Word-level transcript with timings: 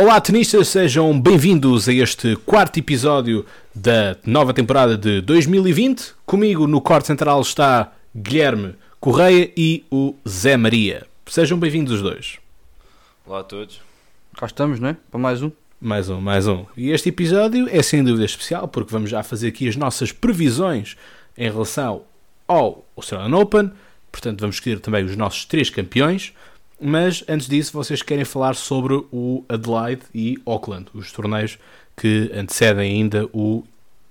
Olá, 0.00 0.18
tenistas, 0.18 0.68
sejam 0.68 1.20
bem-vindos 1.20 1.86
a 1.86 1.92
este 1.92 2.34
quarto 2.34 2.78
episódio 2.78 3.44
da 3.74 4.16
nova 4.24 4.54
temporada 4.54 4.96
de 4.96 5.20
2020. 5.20 6.14
Comigo 6.24 6.66
no 6.66 6.80
corte 6.80 7.08
central 7.08 7.42
está 7.42 7.92
Guilherme 8.16 8.76
Correia 8.98 9.52
e 9.54 9.84
o 9.90 10.14
Zé 10.26 10.56
Maria. 10.56 11.06
Sejam 11.26 11.58
bem-vindos 11.58 11.92
os 11.92 12.00
dois. 12.00 12.38
Olá 13.26 13.40
a 13.40 13.44
todos. 13.44 13.82
Cá 14.38 14.46
estamos, 14.46 14.80
não 14.80 14.88
é? 14.88 14.96
Para 15.10 15.20
mais 15.20 15.42
um. 15.42 15.52
Mais 15.78 16.08
um, 16.08 16.18
mais 16.18 16.48
um. 16.48 16.64
E 16.74 16.92
este 16.92 17.10
episódio 17.10 17.68
é 17.70 17.82
sem 17.82 18.02
dúvida 18.02 18.24
especial 18.24 18.68
porque 18.68 18.90
vamos 18.90 19.10
já 19.10 19.22
fazer 19.22 19.48
aqui 19.48 19.68
as 19.68 19.76
nossas 19.76 20.12
previsões 20.12 20.96
em 21.36 21.50
relação 21.50 22.04
ao 22.48 22.86
Australian 22.96 23.36
Open. 23.36 23.70
Portanto, 24.10 24.40
vamos 24.40 24.56
escolher 24.56 24.80
também 24.80 25.04
os 25.04 25.14
nossos 25.14 25.44
três 25.44 25.68
campeões. 25.68 26.32
Mas 26.80 27.22
antes 27.28 27.46
disso, 27.46 27.72
vocês 27.72 28.02
querem 28.02 28.24
falar 28.24 28.54
sobre 28.54 28.94
o 29.12 29.44
Adelaide 29.48 30.02
e 30.14 30.38
Auckland, 30.46 30.86
os 30.94 31.12
torneios 31.12 31.58
que 31.96 32.30
antecedem 32.34 32.92
ainda 32.92 33.28
o, 33.32 33.62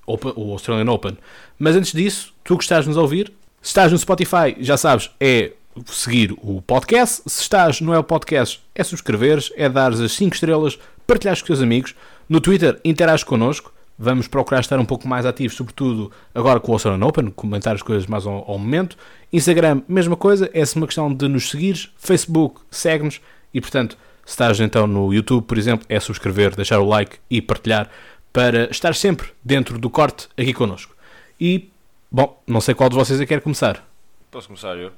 Open, 0.06 0.34
o 0.36 0.52
Australian 0.52 0.92
Open. 0.92 1.18
Mas 1.58 1.76
antes 1.76 1.92
disso, 1.92 2.34
tu 2.44 2.58
que 2.58 2.64
estás 2.64 2.86
nos 2.86 2.98
a 2.98 3.02
ouvir, 3.02 3.32
se 3.62 3.70
estás 3.70 3.92
no 3.92 3.98
Spotify, 3.98 4.56
já 4.60 4.78
sabes, 4.78 5.10
é 5.20 5.54
seguir 5.88 6.34
o 6.42 6.62
podcast. 6.62 7.22
Se 7.26 7.42
estás 7.42 7.82
no 7.82 7.94
El 7.94 8.04
Podcast, 8.04 8.62
é 8.76 8.84
subscreveres, 8.84 9.52
é 9.56 9.70
dar 9.70 9.92
as 9.92 10.12
5 10.12 10.34
estrelas, 10.34 10.78
partilhares 11.06 11.42
com 11.42 11.46
os 11.46 11.48
teus 11.48 11.62
amigos. 11.62 11.96
No 12.28 12.40
Twitter, 12.40 12.80
interage 12.84 13.26
connosco. 13.26 13.74
Vamos 13.98 14.28
procurar 14.28 14.62
estar 14.62 14.80
um 14.80 14.86
pouco 14.86 15.08
mais 15.08 15.26
ativos, 15.26 15.58
sobretudo 15.58 16.10
agora 16.34 16.60
com 16.60 16.72
o 16.72 16.76
Australian 16.76 17.06
Open, 17.06 17.32
comentar 17.32 17.76
as 17.76 17.82
coisas 17.82 18.08
mais 18.08 18.26
ao, 18.26 18.50
ao 18.50 18.58
momento. 18.58 18.98
Instagram, 19.32 19.82
mesma 19.88 20.16
coisa, 20.16 20.50
é 20.54 20.64
uma 20.76 20.88
questão 20.88 21.14
de 21.14 21.28
nos 21.28 21.50
seguir. 21.50 21.92
Facebook, 21.98 22.62
segue-nos. 22.72 23.22
E 23.54 23.62
portanto, 23.62 23.98
se 24.26 24.32
estás 24.32 24.60
então 24.60 24.88
no 24.88 25.14
YouTube, 25.14 25.46
por 25.46 25.58
exemplo, 25.58 25.86
é 25.90 26.00
subscrever, 26.00 26.56
deixar 26.56 26.80
o 26.80 26.86
like 26.86 27.18
e 27.30 27.42
partilhar 27.42 27.90
para 28.34 28.70
estar 28.70 28.94
sempre 28.96 29.30
dentro 29.44 29.78
do 29.78 29.90
corte 29.90 30.28
aqui 30.38 30.54
connosco. 30.54 30.96
E, 31.40 31.70
bom, 32.12 32.42
não 32.46 32.62
sei 32.62 32.76
qual 32.76 32.90
de 32.90 32.96
vocês 32.96 33.20
é 33.20 33.24
que 33.24 33.34
quer 33.34 33.42
começar. 33.42 33.88
Posso 34.32 34.48
começar 34.48 34.78
eu? 34.78 34.92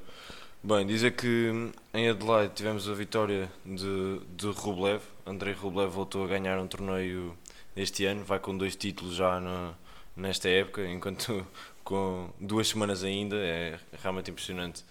Bem, 0.62 0.86
dizer 0.86 1.12
que 1.12 1.70
em 1.92 2.08
Adelaide 2.08 2.52
tivemos 2.54 2.88
a 2.88 2.94
vitória 2.94 3.50
de, 3.64 4.20
de 4.36 4.46
Rublev. 4.46 5.00
Andrei 5.26 5.54
Rublev 5.54 5.90
voltou 5.90 6.24
a 6.24 6.28
ganhar 6.28 6.58
um 6.58 6.66
torneio 6.66 7.36
este 7.74 8.04
ano, 8.04 8.24
vai 8.24 8.38
com 8.38 8.56
dois 8.56 8.76
títulos 8.76 9.14
já 9.16 9.40
no, 9.40 9.74
nesta 10.16 10.48
época, 10.48 10.86
enquanto 10.86 11.46
com 11.84 12.30
duas 12.40 12.68
semanas 12.68 13.04
ainda, 13.04 13.36
é 13.36 13.78
realmente 14.02 14.30
impressionante. 14.30 14.84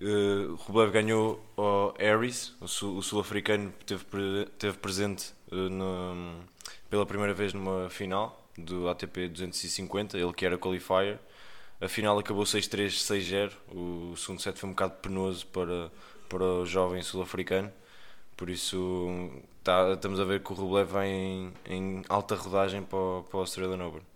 Uh, 0.00 0.54
Rublev 0.54 0.90
ganhou 0.92 1.44
ao 1.56 1.94
Harris, 1.98 2.54
o, 2.60 2.66
sul, 2.66 2.96
o 2.96 3.02
sul-africano 3.02 3.72
teve, 3.84 4.04
teve 4.58 4.78
presente 4.78 5.32
uh, 5.52 5.54
no, 5.68 6.42
pela 6.88 7.04
primeira 7.04 7.34
vez 7.34 7.52
numa 7.52 7.90
final 7.90 8.48
do 8.56 8.88
ATP 8.88 9.28
250, 9.28 10.18
ele 10.18 10.32
que 10.32 10.46
era 10.46 10.56
qualifier. 10.56 11.18
A 11.80 11.88
final 11.88 12.18
acabou 12.18 12.44
6-3, 12.44 12.88
6-0. 12.88 13.52
O 13.74 14.16
segundo 14.16 14.40
set 14.40 14.58
foi 14.58 14.68
um 14.68 14.72
bocado 14.72 14.94
penoso 15.00 15.46
para, 15.46 15.90
para 16.28 16.44
o 16.44 16.66
jovem 16.66 17.02
sul-africano. 17.02 17.72
Por 18.36 18.50
isso 18.50 19.30
tá, 19.62 19.92
estamos 19.92 20.20
a 20.20 20.24
ver 20.24 20.42
que 20.42 20.52
o 20.52 20.54
Rublev 20.54 20.92
vem 20.92 21.52
em, 21.66 21.74
em 21.74 22.04
alta 22.08 22.34
rodagem 22.34 22.82
para, 22.82 23.22
para 23.22 23.36
o 23.36 23.40
Australian 23.40 23.86
Open. 23.86 24.09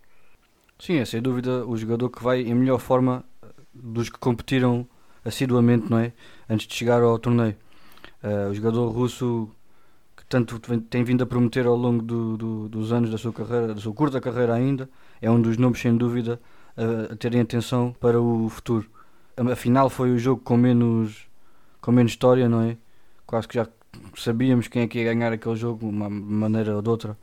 Sim, 0.79 0.97
é 0.97 1.05
sem 1.05 1.23
dúvida 1.23 1.65
o 1.67 1.77
jogador 1.77 2.11
que 2.11 2.23
vai 2.23 2.43
em 2.43 2.55
melhor 2.55 2.79
forma 2.79 3.25
dos 3.73 4.09
que 4.09 4.19
competiram 4.19 4.87
assiduamente, 5.25 5.91
não 5.91 5.99
é? 5.99 6.13
Antes 6.49 6.67
de 6.67 6.75
chegar 6.75 7.03
ao 7.03 7.19
torneio. 7.19 7.57
Uh, 8.23 8.51
o 8.51 8.55
jogador 8.55 8.89
russo 8.91 9.49
que 10.17 10.25
tanto 10.27 10.59
tem 10.83 11.05
vindo 11.05 11.23
a 11.23 11.27
prometer 11.27 11.67
ao 11.67 11.77
longo 11.77 12.03
do, 12.03 12.37
do, 12.37 12.69
dos 12.69 12.93
anos 12.93 13.11
da 13.11 13.19
sua 13.19 13.33
carreira, 13.33 13.75
da 13.75 13.81
sua 13.81 13.93
curta 13.93 14.21
carreira 14.21 14.55
ainda, 14.55 14.89
é 15.21 15.31
um 15.31 15.41
dos 15.41 15.57
nomes 15.57 15.81
sem 15.81 15.97
dúvida 15.97 16.41
a, 16.77 17.13
a 17.13 17.17
terem 17.17 17.41
atenção 17.41 17.95
para 18.01 18.21
o 18.21 18.49
futuro. 18.49 18.89
A 19.37 19.57
final 19.57 19.91
foi 19.91 20.11
o 20.13 20.19
jogo 20.19 20.43
com 20.43 20.57
menos, 20.57 21.27
com 21.81 21.93
menos 21.93 22.13
história, 22.13 22.49
não 22.49 22.63
é? 22.63 22.77
Quase 23.27 23.49
que 23.49 23.55
já 23.55 23.67
sabíamos 24.17 24.69
quem 24.69 24.83
é 24.83 24.89
que 24.89 24.99
ia 24.99 25.05
ganhar 25.05 25.33
aquele 25.33 25.57
jogo, 25.57 25.81
de 25.81 25.87
uma 25.87 26.09
maneira 26.09 26.77
ou 26.77 26.83
de 26.83 26.89
outra. 26.89 27.17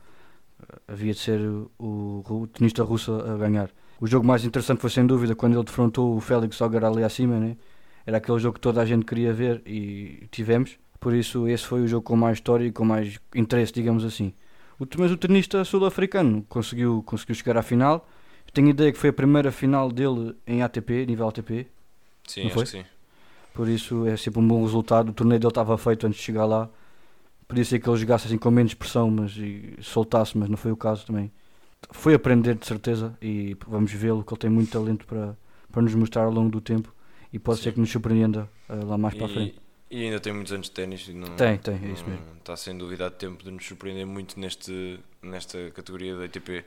Havia 0.88 1.12
de 1.12 1.18
ser 1.18 1.40
o, 1.40 1.70
o, 1.78 2.46
tenista 2.46 2.82
russo 2.82 3.12
a 3.14 3.36
ganhar. 3.36 3.70
O 4.00 4.06
jogo 4.06 4.26
mais 4.26 4.44
interessante 4.44 4.80
foi 4.80 4.90
sem 4.90 5.06
dúvida 5.06 5.34
quando 5.34 5.54
ele 5.54 5.64
defrontou 5.64 6.16
o 6.16 6.20
Félix 6.20 6.60
Auger 6.60 6.84
ali 6.84 7.04
acima, 7.04 7.38
né? 7.38 7.56
Era 8.04 8.18
aquele 8.18 8.38
jogo 8.38 8.54
que 8.54 8.60
toda 8.60 8.80
a 8.80 8.84
gente 8.84 9.04
queria 9.04 9.32
ver 9.32 9.62
e 9.64 10.26
tivemos. 10.30 10.78
Por 10.98 11.14
isso, 11.14 11.46
esse 11.48 11.64
foi 11.64 11.82
o 11.82 11.86
jogo 11.86 12.02
com 12.02 12.16
mais 12.16 12.38
história 12.38 12.64
e 12.64 12.72
com 12.72 12.84
mais 12.84 13.18
interesse, 13.34 13.72
digamos 13.72 14.04
assim. 14.04 14.32
O, 14.78 14.86
mas 14.98 15.10
o 15.12 15.16
tenista 15.16 15.64
sul-africano 15.64 16.44
conseguiu, 16.48 17.02
conseguiu 17.04 17.34
chegar 17.34 17.56
à 17.56 17.62
final. 17.62 18.08
Tenho 18.52 18.68
ideia 18.68 18.92
que 18.92 18.98
foi 18.98 19.10
a 19.10 19.12
primeira 19.12 19.50
final 19.50 19.90
dele 19.90 20.36
em 20.46 20.62
ATP, 20.62 21.06
nível 21.06 21.28
ATP. 21.28 21.66
Sim, 22.26 22.46
acho 22.46 22.56
que 22.56 22.66
sim. 22.66 22.84
Por 23.54 23.68
isso 23.68 24.06
é 24.06 24.16
sempre 24.16 24.40
um 24.40 24.48
bom 24.48 24.62
resultado. 24.62 25.10
O 25.10 25.12
torneio 25.12 25.40
dele 25.40 25.50
estava 25.50 25.76
feito 25.78 26.06
antes 26.06 26.18
de 26.18 26.24
chegar 26.24 26.44
lá. 26.44 26.68
Podia 27.52 27.66
ser 27.66 27.80
que 27.80 27.86
ele 27.86 27.98
jogasse 27.98 28.26
assim 28.26 28.38
com 28.38 28.50
menos 28.50 28.72
pressão 28.72 29.10
mas, 29.10 29.36
e 29.36 29.74
soltasse, 29.82 30.38
mas 30.38 30.48
não 30.48 30.56
foi 30.56 30.72
o 30.72 30.76
caso 30.76 31.04
também. 31.04 31.30
Foi 31.90 32.14
aprender 32.14 32.54
de 32.54 32.66
certeza 32.66 33.14
e 33.20 33.54
vamos 33.66 33.92
vê-lo, 33.92 34.24
que 34.24 34.32
ele 34.32 34.40
tem 34.40 34.48
muito 34.48 34.72
talento 34.72 35.04
para, 35.04 35.36
para 35.70 35.82
nos 35.82 35.94
mostrar 35.94 36.22
ao 36.22 36.30
longo 36.30 36.48
do 36.48 36.62
tempo 36.62 36.90
e 37.30 37.38
pode 37.38 37.58
Sim. 37.58 37.64
ser 37.64 37.72
que 37.74 37.80
nos 37.80 37.90
surpreenda 37.90 38.48
uh, 38.70 38.86
lá 38.86 38.96
mais 38.96 39.14
e, 39.14 39.18
para 39.18 39.26
a 39.26 39.28
frente. 39.28 39.60
E 39.90 40.04
ainda 40.04 40.18
tem 40.18 40.32
muitos 40.32 40.50
anos 40.50 40.68
de 40.68 40.72
ténis. 40.72 41.04
Tem, 41.36 41.58
tem, 41.58 41.74
é 41.74 41.92
isso 41.92 42.08
mesmo. 42.08 42.24
Está 42.38 42.56
sem 42.56 42.74
dúvida 42.74 43.08
a 43.08 43.10
tempo 43.10 43.44
de 43.44 43.50
nos 43.50 43.66
surpreender 43.66 44.06
muito 44.06 44.40
neste, 44.40 44.98
nesta 45.22 45.70
categoria 45.72 46.16
da 46.16 46.24
ATP. 46.24 46.64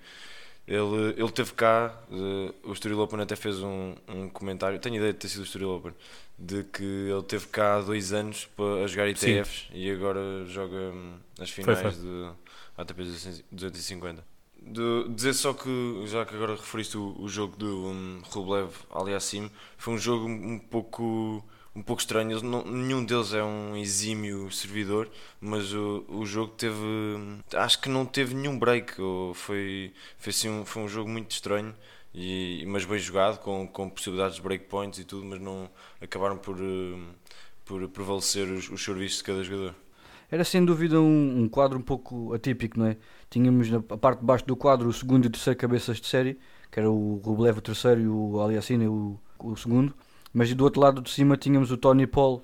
Ele, 0.68 1.14
ele 1.16 1.32
teve 1.32 1.54
cá, 1.54 1.96
uh, 2.10 2.70
o 2.70 2.74
Estoril 2.74 3.00
Open 3.00 3.22
até 3.22 3.36
fez 3.36 3.62
um, 3.62 3.94
um 4.08 4.28
comentário, 4.30 4.80
tenho 4.80 4.96
ideia 4.96 5.14
de 5.14 5.20
ter 5.20 5.28
sido 5.28 5.42
o 5.42 5.44
Estoril 5.44 5.70
Open, 5.70 5.94
de 6.40 6.64
que 6.64 6.84
ele 6.84 7.22
teve 7.24 7.46
cá 7.48 7.76
há 7.76 7.82
dois 7.82 8.12
anos 8.12 8.46
para, 8.56 8.88
jogar 8.88 9.08
ITFs 9.08 9.68
Sim. 9.68 9.78
e 9.78 9.92
agora 9.92 10.20
joga 10.48 10.76
hum, 10.76 11.14
as 11.40 11.52
finais 11.52 11.80
foi, 11.80 11.92
foi. 11.92 12.02
de 12.02 12.32
ATP 12.78 13.04
250. 13.52 14.26
De, 14.60 15.10
dizer 15.10 15.34
só 15.36 15.54
que, 15.54 16.04
já 16.08 16.26
que 16.26 16.34
agora 16.34 16.56
referiste 16.56 16.98
o, 16.98 17.16
o 17.20 17.30
jogo 17.30 17.56
do 17.56 17.86
um, 17.86 18.22
Rublev 18.32 18.72
Aliassim, 18.92 19.52
foi 19.78 19.94
um 19.94 19.98
jogo 20.00 20.28
um 20.28 20.58
pouco 20.58 21.44
um 21.76 21.82
pouco 21.82 22.02
estranho. 22.02 22.42
Não, 22.42 22.64
nenhum 22.64 23.04
deles 23.04 23.34
é 23.34 23.44
um 23.44 23.76
exímio 23.76 24.50
servidor, 24.52 25.10
mas 25.42 25.74
o, 25.74 26.06
o 26.08 26.26
jogo 26.26 26.54
teve. 26.54 26.76
Acho 27.54 27.82
que 27.82 27.90
não 27.90 28.06
teve 28.06 28.34
nenhum 28.34 28.58
break. 28.58 29.00
Ou 29.02 29.34
foi, 29.34 29.92
foi, 30.18 30.32
assim 30.32 30.50
um, 30.50 30.66
foi 30.66 30.84
um 30.84 30.88
jogo 30.88 31.10
muito 31.10 31.32
estranho, 31.32 31.76
e, 32.14 32.64
mas 32.68 32.86
bem 32.86 32.98
jogado, 32.98 33.40
com, 33.40 33.68
com 33.68 33.90
possibilidades 33.90 34.38
de 34.38 34.42
breakpoints 34.42 35.00
e 35.00 35.04
tudo, 35.04 35.26
mas 35.26 35.40
não 35.40 35.70
acabaram 36.00 36.38
por, 36.38 36.58
eh, 36.58 36.98
por 37.66 37.88
prevalecer 37.90 38.48
os, 38.48 38.70
os 38.70 38.84
serviços 38.84 39.18
de 39.18 39.24
cada 39.26 39.44
jogador. 39.44 39.76
Era 40.32 40.44
sem 40.44 40.64
dúvida 40.66 41.00
um, 41.00 41.44
um, 41.44 41.50
quadro 41.50 41.78
um 41.78 41.82
pouco 41.82 42.34
atípico, 42.34 42.80
não 42.80 42.88
é? 42.88 42.98
Tínhamos 43.30 43.70
na 43.70 43.80
parte 43.82 44.20
de 44.20 44.26
baixo 44.26 44.46
do 44.46 44.56
quadro 44.56 44.90
o 44.90 44.94
segundo 44.94 45.26
e 45.26 45.28
o 45.28 45.30
terceiro 45.30 45.60
cabeças 45.60 46.02
de 46.02 46.08
série, 46.08 46.40
que 46.72 46.80
era 46.80 46.90
o 46.90 47.22
Rublev 47.24 47.60
o 47.60 47.62
terceiro 47.62 48.02
e 48.02 48.08
o 48.08 48.42
Aliassine 48.42 48.88
o, 48.88 49.20
o 49.40 49.56
segundo 49.56 49.94
mas 50.36 50.54
do 50.54 50.66
outro 50.66 50.82
lado 50.82 51.02
de 51.02 51.10
cima 51.10 51.38
tínhamos 51.38 51.72
o 51.72 51.78
Tony 51.78 52.06
Paul, 52.06 52.44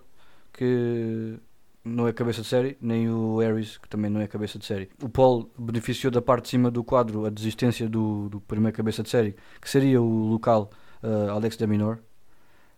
que 0.53 1.37
não 1.83 2.07
é 2.07 2.13
cabeça 2.13 2.41
de 2.41 2.47
série, 2.47 2.77
nem 2.79 3.09
o 3.09 3.39
Harris, 3.39 3.77
que 3.77 3.89
também 3.89 4.09
não 4.09 4.21
é 4.21 4.27
cabeça 4.27 4.57
de 4.57 4.65
série. 4.65 4.89
O 5.03 5.09
Paul 5.09 5.51
beneficiou 5.59 6.09
da 6.09 6.21
parte 6.21 6.43
de 6.45 6.49
cima 6.51 6.71
do 6.71 6.85
quadro 6.85 7.25
a 7.25 7.29
desistência 7.29 7.89
do, 7.89 8.29
do 8.29 8.39
primeiro 8.39 8.77
cabeça 8.77 9.03
de 9.03 9.09
série, 9.09 9.35
que 9.59 9.69
seria 9.69 10.01
o 10.01 10.29
local 10.29 10.69
uh, 11.03 11.31
Alex 11.31 11.57
Deminor. 11.57 11.99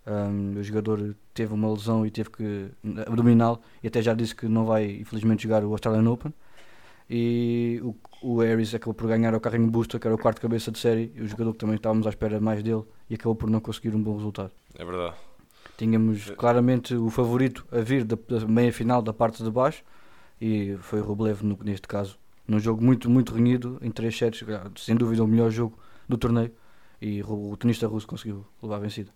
Um, 0.07 0.59
o 0.59 0.63
jogador 0.63 1.15
teve 1.31 1.53
uma 1.53 1.71
lesão 1.71 2.07
e 2.07 2.09
teve 2.09 2.31
que 2.31 2.71
abdominal 3.05 3.61
e 3.83 3.87
até 3.87 4.01
já 4.01 4.15
disse 4.15 4.35
que 4.35 4.47
não 4.47 4.65
vai 4.65 4.97
infelizmente 4.99 5.43
jogar 5.43 5.63
o 5.63 5.71
Australian 5.71 6.09
Open 6.09 6.33
e 7.07 7.79
o, 7.83 7.95
o 8.23 8.39
Harris 8.39 8.73
acabou 8.73 8.93
por 8.93 9.07
ganhar 9.07 9.35
o 9.35 9.39
carrinho 9.39 9.69
Busta 9.69 9.99
que 9.99 10.07
era 10.07 10.15
o 10.15 10.17
quarto 10.17 10.41
cabeça 10.41 10.71
de 10.71 10.79
série 10.79 11.11
e 11.13 11.21
o 11.21 11.27
jogador 11.27 11.53
que 11.53 11.59
também 11.59 11.75
estávamos 11.75 12.07
à 12.07 12.09
espera 12.09 12.39
mais 12.39 12.63
dele 12.63 12.83
e 13.09 13.15
acabou 13.15 13.35
por 13.35 13.49
não 13.49 13.59
conseguir 13.59 13.93
um 13.95 14.01
bom 14.01 14.15
resultado 14.15 14.51
é 14.75 14.83
verdade. 14.83 15.15
Tínhamos 15.77 16.29
claramente 16.31 16.95
o 16.95 17.09
favorito 17.09 17.65
a 17.71 17.79
vir 17.79 18.03
da, 18.03 18.17
da 18.27 18.45
meia 18.47 18.71
final 18.71 19.01
da 19.01 19.13
parte 19.13 19.43
de 19.43 19.51
baixo 19.51 19.83
e 20.39 20.75
foi 20.79 20.99
o 20.99 21.03
Rublev 21.03 21.43
no, 21.43 21.57
neste 21.63 21.87
caso. 21.87 22.17
Num 22.47 22.59
jogo 22.59 22.83
muito, 22.83 23.09
muito 23.09 23.33
renhido, 23.33 23.79
em 23.81 23.89
3 23.89 24.15
sets, 24.15 24.45
sem 24.77 24.95
dúvida 24.95 25.23
o 25.23 25.27
melhor 25.27 25.49
jogo 25.49 25.77
do 26.07 26.17
torneio 26.17 26.51
e 27.01 27.23
o, 27.23 27.51
o 27.51 27.57
tenista 27.57 27.87
russo 27.87 28.07
conseguiu 28.07 28.45
levar 28.61 28.77
a 28.77 28.79
vencida. 28.79 29.11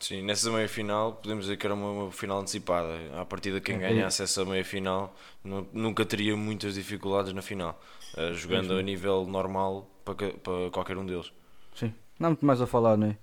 Sim, 0.00 0.22
nessa 0.22 0.50
meia 0.50 0.68
final 0.68 1.14
podemos 1.14 1.44
dizer 1.44 1.56
que 1.56 1.66
era 1.66 1.74
uma, 1.74 1.90
uma 1.90 2.12
final 2.12 2.40
antecipada. 2.40 2.88
A 3.20 3.24
partir 3.24 3.52
de 3.52 3.60
quem 3.60 3.76
é, 3.76 3.78
ganhasse 3.80 4.22
essa 4.22 4.44
meia 4.44 4.64
final 4.64 5.14
não, 5.42 5.66
nunca 5.72 6.04
teria 6.04 6.36
muitas 6.36 6.74
dificuldades 6.74 7.32
na 7.32 7.42
final, 7.42 7.80
uh, 8.16 8.32
jogando 8.34 8.74
a 8.74 8.82
nível 8.82 9.26
normal 9.26 9.90
para, 10.04 10.14
para 10.14 10.70
qualquer 10.70 10.96
um 10.96 11.04
deles. 11.04 11.32
Sim, 11.74 11.92
não 12.18 12.28
há 12.28 12.30
muito 12.30 12.46
mais 12.46 12.60
a 12.60 12.66
falar, 12.66 12.96
não 12.96 13.08
é? 13.08 13.18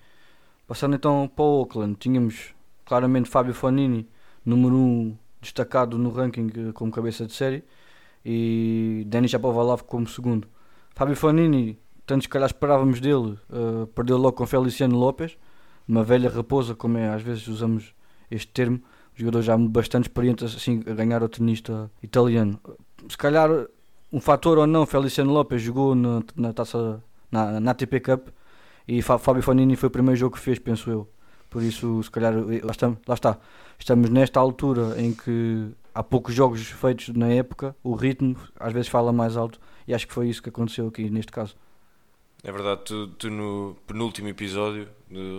Passando 0.67 0.95
então 0.95 1.31
para 1.33 1.45
o 1.45 1.59
Oakland, 1.61 1.95
tínhamos 1.97 2.53
claramente 2.83 3.29
Fábio 3.29 3.53
Fonini, 3.53 4.07
número 4.45 4.75
1 4.75 4.79
um, 4.79 5.17
destacado 5.41 5.97
no 5.97 6.09
ranking 6.09 6.47
eh, 6.47 6.71
como 6.73 6.91
cabeça 6.91 7.25
de 7.25 7.33
série, 7.33 7.63
e 8.23 9.03
Denis 9.07 9.31
Shapovalov 9.31 9.83
como 9.83 10.07
segundo. 10.07 10.47
Fábio 10.95 11.15
Fanini, 11.15 11.79
tanto 12.05 12.23
se 12.23 12.29
calhar 12.29 12.47
esperávamos 12.47 12.99
dele, 12.99 13.37
uh, 13.49 13.87
perdeu 13.93 14.17
logo 14.17 14.37
com 14.37 14.47
Feliciano 14.47 14.97
Lopes, 14.97 15.37
uma 15.87 16.03
velha 16.03 16.29
raposa, 16.29 16.75
como 16.75 16.97
é, 16.97 17.09
às 17.09 17.21
vezes 17.21 17.47
usamos 17.47 17.93
este 18.29 18.47
termo, 18.51 18.77
um 18.77 19.19
jogador 19.19 19.41
já 19.41 19.57
bastante 19.57 20.05
experiente 20.05 20.43
assim, 20.43 20.83
a 20.87 20.93
ganhar 20.93 21.21
o 21.23 21.29
tenista 21.29 21.89
italiano. 22.01 22.59
Se 23.07 23.17
calhar 23.17 23.49
um 24.11 24.19
fator 24.19 24.57
ou 24.57 24.67
não, 24.67 24.85
Feliciano 24.85 25.31
Lopes 25.31 25.61
jogou 25.61 25.95
na, 25.95 26.23
na 26.35 26.53
taça 26.53 27.01
na, 27.31 27.59
na 27.59 27.71
ATP 27.71 27.99
Cup 27.99 28.27
e 28.87 29.01
Fábio 29.01 29.41
Fanini 29.41 29.75
foi 29.75 29.87
o 29.87 29.91
primeiro 29.91 30.17
jogo 30.17 30.35
que 30.35 30.41
fez, 30.41 30.59
penso 30.59 30.89
eu. 30.89 31.09
Por 31.49 31.63
isso, 31.63 32.03
se 32.03 32.11
calhar, 32.11 32.33
lá, 32.33 32.71
estamos, 32.71 32.99
lá 33.07 33.13
está. 33.13 33.37
Estamos 33.79 34.09
nesta 34.09 34.39
altura 34.39 35.01
em 35.01 35.13
que 35.13 35.69
há 35.93 36.03
poucos 36.03 36.33
jogos 36.35 36.61
feitos 36.67 37.09
na 37.09 37.27
época, 37.29 37.75
o 37.83 37.95
ritmo 37.95 38.35
às 38.59 38.73
vezes 38.73 38.89
fala 38.89 39.13
mais 39.13 39.37
alto 39.37 39.59
e 39.87 39.93
acho 39.93 40.07
que 40.07 40.13
foi 40.13 40.27
isso 40.29 40.43
que 40.43 40.49
aconteceu 40.49 40.87
aqui 40.87 41.09
neste 41.09 41.31
caso. 41.31 41.55
É 42.45 42.51
verdade, 42.51 42.81
tu, 42.85 43.07
tu 43.07 43.31
no 43.31 43.75
penúltimo 43.87 44.27
episódio 44.27 44.87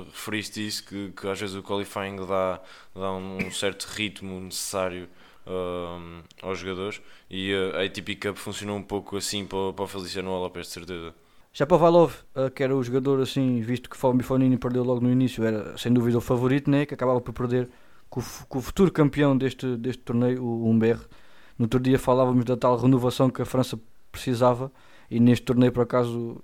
referiste 0.07 0.67
isso, 0.67 0.85
que, 0.85 1.13
que 1.13 1.29
às 1.29 1.39
vezes 1.39 1.55
o 1.55 1.63
qualifying 1.63 2.17
dá, 2.17 2.61
dá 2.93 3.13
um 3.13 3.49
certo 3.53 3.85
ritmo 3.85 4.41
necessário 4.41 5.09
uh, 5.47 6.21
aos 6.43 6.59
jogadores 6.59 7.01
e 7.31 7.55
a 7.77 7.85
ATP 7.85 8.17
Cup 8.17 8.37
funcionou 8.37 8.77
um 8.77 8.83
pouco 8.83 9.17
assim 9.17 9.47
para, 9.47 9.73
para 9.73 9.85
o 9.85 9.87
Feliciano 9.87 10.33
Lopes, 10.33 10.67
de 10.67 10.73
certeza. 10.73 11.15
Já 11.53 11.65
para 11.65 11.77
o 11.77 11.79
Valov, 11.79 12.13
uh, 12.35 12.51
que 12.51 12.65
era 12.65 12.75
o 12.75 12.83
jogador 12.83 13.21
assim, 13.21 13.61
visto 13.61 13.89
que 13.89 13.97
Fábio 13.97 14.25
Fonini 14.25 14.59
perdeu 14.59 14.83
logo 14.83 15.01
no 15.01 15.09
início, 15.09 15.45
era 15.45 15.79
sem 15.79 15.93
dúvida 15.93 16.19
o 16.19 16.21
favorito, 16.21 16.69
né, 16.69 16.87
que 16.87 16.95
acabava 16.95 17.21
por 17.21 17.33
perder 17.33 17.69
com, 18.11 18.21
com 18.49 18.59
o 18.59 18.63
futuro 18.63 18.91
campeão 18.91 19.39
deste, 19.39 19.77
deste 19.77 20.03
torneio, 20.03 20.43
o 20.43 20.69
Humber. 20.69 20.99
No 21.57 21.67
outro 21.67 21.79
dia 21.79 22.01
falávamos 22.01 22.45
da 22.45 22.57
tal 22.57 22.77
renovação 22.77 23.31
que 23.31 23.41
a 23.41 23.47
França 23.47 23.79
precisava 24.11 24.73
e 25.09 25.21
neste 25.21 25.45
torneio 25.45 25.71
por 25.71 25.83
acaso 25.83 26.43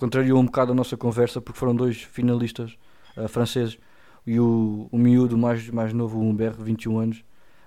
contrariou 0.00 0.40
um 0.40 0.46
bocado 0.46 0.72
a 0.72 0.74
nossa 0.74 0.96
conversa 0.96 1.42
porque 1.42 1.58
foram 1.58 1.76
dois 1.76 2.02
finalistas 2.02 2.78
uh, 3.18 3.28
franceses 3.28 3.78
e 4.26 4.40
o, 4.40 4.88
o 4.90 4.96
miúdo 4.96 5.36
mais, 5.36 5.68
mais 5.68 5.92
novo, 5.92 6.18
o 6.18 6.26
Humbert, 6.26 6.56
21 6.58 6.98
anos, 6.98 7.24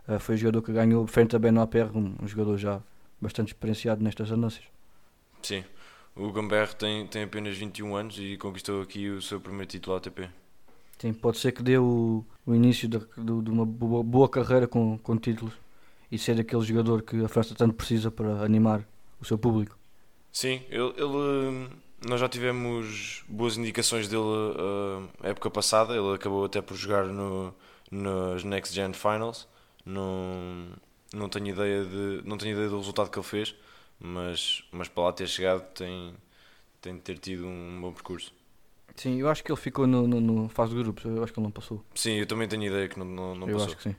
uh, 0.08 0.20
foi 0.20 0.34
o 0.34 0.38
jogador 0.40 0.64
que 0.64 0.74
ganhou 0.74 1.06
frente 1.06 1.36
a 1.36 1.40
Benoit 1.40 1.70
Paire, 1.70 1.92
um, 1.94 2.16
um 2.20 2.28
jogador 2.28 2.58
já 2.58 2.82
bastante 3.22 3.50
experienciado 3.50 4.04
nestas 4.04 4.32
andanças. 4.32 4.64
Sim, 5.44 5.64
o 6.16 6.32
Gambert 6.32 6.74
tem, 6.74 7.06
tem 7.06 7.24
apenas 7.24 7.56
21 7.56 7.96
anos 7.96 8.18
e 8.18 8.36
conquistou 8.38 8.82
aqui 8.82 9.10
o 9.10 9.22
seu 9.22 9.40
primeiro 9.40 9.68
título 9.68 9.96
ATP. 9.96 10.28
Sim, 10.98 11.14
pode 11.14 11.38
ser 11.38 11.52
que 11.52 11.62
dê 11.62 11.78
o, 11.78 12.26
o 12.48 12.56
início 12.56 12.88
de, 12.88 12.98
de, 12.98 13.42
de 13.44 13.52
uma 13.52 13.66
boa, 13.66 14.02
boa, 14.02 14.28
carreira 14.28 14.68
com, 14.68 14.98
com 14.98 15.18
títulos 15.18 15.54
e 16.12 16.18
ser 16.18 16.40
aquele 16.40 16.64
jogador 16.64 17.04
que 17.04 17.24
a 17.24 17.28
França 17.28 17.54
tanto 17.54 17.76
precisa 17.76 18.10
para 18.10 18.44
animar 18.44 18.84
o 19.22 19.26
seu 19.26 19.38
público. 19.38 19.78
Sim, 20.32 20.64
ele, 20.72 20.94
ele 20.98 21.83
nós 22.08 22.20
já 22.20 22.30
tivemos 22.30 23.24
boas 23.28 23.58
indicações 23.58 24.08
dele 24.08 24.22
uh, 24.22 25.10
época 25.24 25.50
passada. 25.50 25.96
Ele 25.96 26.16
acabou 26.16 26.46
até 26.46 26.62
por 26.62 26.76
jogar 26.76 27.06
no, 27.06 27.54
nas 27.92 28.44
Next 28.44 28.74
Gen 28.74 28.94
Finals. 28.94 29.48
Não, 29.86 30.68
não, 31.14 31.30
tenho 31.30 31.48
ideia 31.48 31.84
de, 31.84 32.22
não 32.26 32.38
tenho 32.38 32.54
ideia 32.54 32.70
do 32.70 32.78
resultado 32.78 33.10
que 33.10 33.18
ele 33.18 33.26
fez, 33.26 33.56
mas, 34.00 34.64
mas 34.72 34.88
para 34.88 35.04
lá 35.04 35.14
ter 35.14 35.28
chegado 35.28 35.62
tem, 35.74 36.14
tem 36.82 36.96
de 36.96 37.02
ter 37.02 37.18
tido 37.18 37.46
um 37.46 37.80
bom 37.82 37.92
percurso. 37.92 38.34
Sim, 38.96 39.20
eu 39.20 39.28
acho 39.28 39.44
que 39.44 39.52
ele 39.52 39.60
ficou 39.60 39.88
no, 39.88 40.08
no, 40.08 40.22
no 40.22 40.50
fase 40.50 40.74
de 40.74 40.82
grupos, 40.82 41.04
eu 41.04 41.24
acho 41.24 41.34
que 41.34 41.40
ele 41.40 41.46
não 41.46 41.52
passou. 41.52 41.84
Sim, 41.96 42.14
eu 42.14 42.28
também 42.28 42.48
tenho 42.48 42.64
ideia 42.64 42.88
que 42.88 42.98
não, 42.98 43.06
não, 43.06 43.36
não 43.36 43.48
eu 43.48 43.56
passou. 43.56 43.60
Eu 43.60 43.66
acho 43.66 43.78
que 43.78 43.84
sim, 43.84 43.96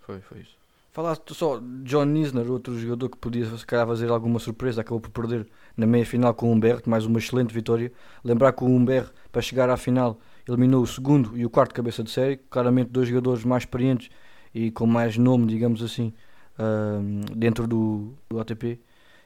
foi, 0.00 0.20
foi 0.20 0.40
isso. 0.40 0.56
Falaste 0.92 1.34
só 1.34 1.60
John 1.84 2.16
Isner, 2.16 2.50
outro 2.50 2.76
jogador 2.78 3.08
que 3.08 3.16
podia 3.16 3.44
se 3.56 3.64
calhar 3.64 3.86
fazer 3.86 4.10
alguma 4.10 4.40
surpresa, 4.40 4.80
acabou 4.80 5.00
por 5.00 5.10
perder 5.10 5.46
na 5.80 5.86
meia 5.86 6.04
final 6.04 6.34
com 6.34 6.50
o 6.50 6.52
Humbert, 6.52 6.82
mais 6.86 7.06
uma 7.06 7.18
excelente 7.18 7.54
vitória. 7.54 7.90
Lembrar 8.22 8.52
que 8.52 8.62
o 8.62 8.66
Humbert, 8.66 9.08
para 9.32 9.40
chegar 9.40 9.70
à 9.70 9.78
final, 9.78 10.20
eliminou 10.46 10.82
o 10.82 10.86
segundo 10.86 11.36
e 11.36 11.46
o 11.46 11.50
quarto 11.50 11.74
cabeça 11.74 12.04
de 12.04 12.10
série, 12.10 12.36
claramente 12.36 12.90
dois 12.90 13.08
jogadores 13.08 13.44
mais 13.44 13.62
experientes 13.62 14.10
e 14.54 14.70
com 14.70 14.86
mais 14.86 15.16
nome, 15.16 15.46
digamos 15.46 15.82
assim, 15.82 16.12
uh, 16.58 17.34
dentro 17.34 17.66
do, 17.66 18.12
do, 18.28 18.38
ATP. 18.38 18.78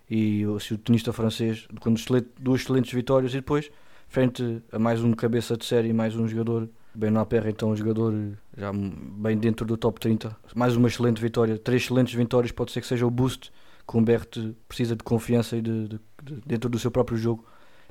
E 0.09 0.45
assim, 0.57 0.75
o 0.75 0.79
tenista 0.79 1.13
francês, 1.13 1.67
com 1.81 1.93
duas 2.39 2.61
excelentes 2.61 2.93
vitórias, 2.93 3.33
e 3.33 3.37
depois, 3.37 3.69
frente 4.07 4.63
a 4.71 4.79
mais 4.79 5.03
um 5.03 5.13
cabeça 5.13 5.57
de 5.57 5.65
série, 5.65 5.93
mais 5.93 6.15
um 6.15 6.29
jogador 6.29 6.69
Benoit 6.95 7.29
Perra, 7.29 7.51
então, 7.51 7.71
um 7.71 7.77
jogador 7.77 8.15
já 8.57 8.71
bem 8.73 9.37
dentro 9.37 9.67
do 9.67 9.77
top 9.77 9.99
30. 9.99 10.37
Mais 10.55 10.77
uma 10.77 10.87
excelente 10.87 11.21
vitória. 11.21 11.59
Três 11.59 11.83
excelentes 11.83 12.15
vitórias, 12.15 12.53
pode 12.53 12.71
ser 12.71 12.81
que 12.81 12.87
seja 12.87 13.05
o 13.05 13.11
boost 13.11 13.51
que 13.87 13.97
o 13.97 13.99
Humberto 13.99 14.57
precisa 14.67 14.97
de 14.97 15.03
confiança 15.03 15.57
e 15.57 15.63
de, 15.63 15.89
de, 15.89 16.01
de, 16.23 16.41
dentro 16.47 16.69
do 16.71 16.79
seu 16.79 16.91
próprio 16.91 17.17
jogo. 17.17 17.45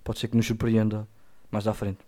Pode 0.03 0.19
ser 0.19 0.27
que 0.27 0.35
nos 0.35 0.45
surpreenda 0.45 1.07
mais 1.51 1.67
à 1.67 1.73
frente. 1.73 1.99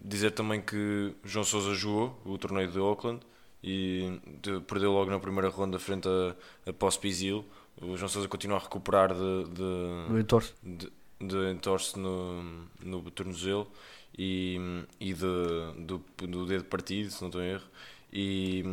Dizer 0.00 0.32
também 0.32 0.60
que 0.60 1.14
João 1.24 1.44
Sousa 1.44 1.74
jogou 1.74 2.20
o 2.24 2.36
torneio 2.38 2.70
de 2.70 2.78
Auckland 2.78 3.20
e 3.62 4.20
perdeu 4.66 4.90
logo 4.90 5.10
na 5.10 5.20
primeira 5.20 5.48
ronda 5.48 5.78
frente 5.78 6.08
a, 6.08 6.70
a 6.70 6.72
Pospisil. 6.72 7.44
O 7.80 7.96
João 7.96 8.08
Sousa 8.08 8.26
continua 8.26 8.56
a 8.56 8.60
recuperar 8.60 9.12
de, 9.14 9.44
de, 9.44 10.08
do 10.08 10.18
entorse, 10.18 10.52
de, 10.62 10.90
de 11.20 11.52
entorse 11.52 11.98
no, 11.98 12.66
no 12.82 13.10
tornozelo 13.10 13.68
e, 14.16 14.84
e 15.00 15.12
de, 15.12 15.84
do, 15.86 16.02
do 16.16 16.46
dedo 16.46 16.64
partido, 16.64 17.10
se 17.10 17.20
não 17.22 17.28
estou 17.28 17.42
em 17.42 17.50
erro, 17.50 17.64
e, 18.12 18.64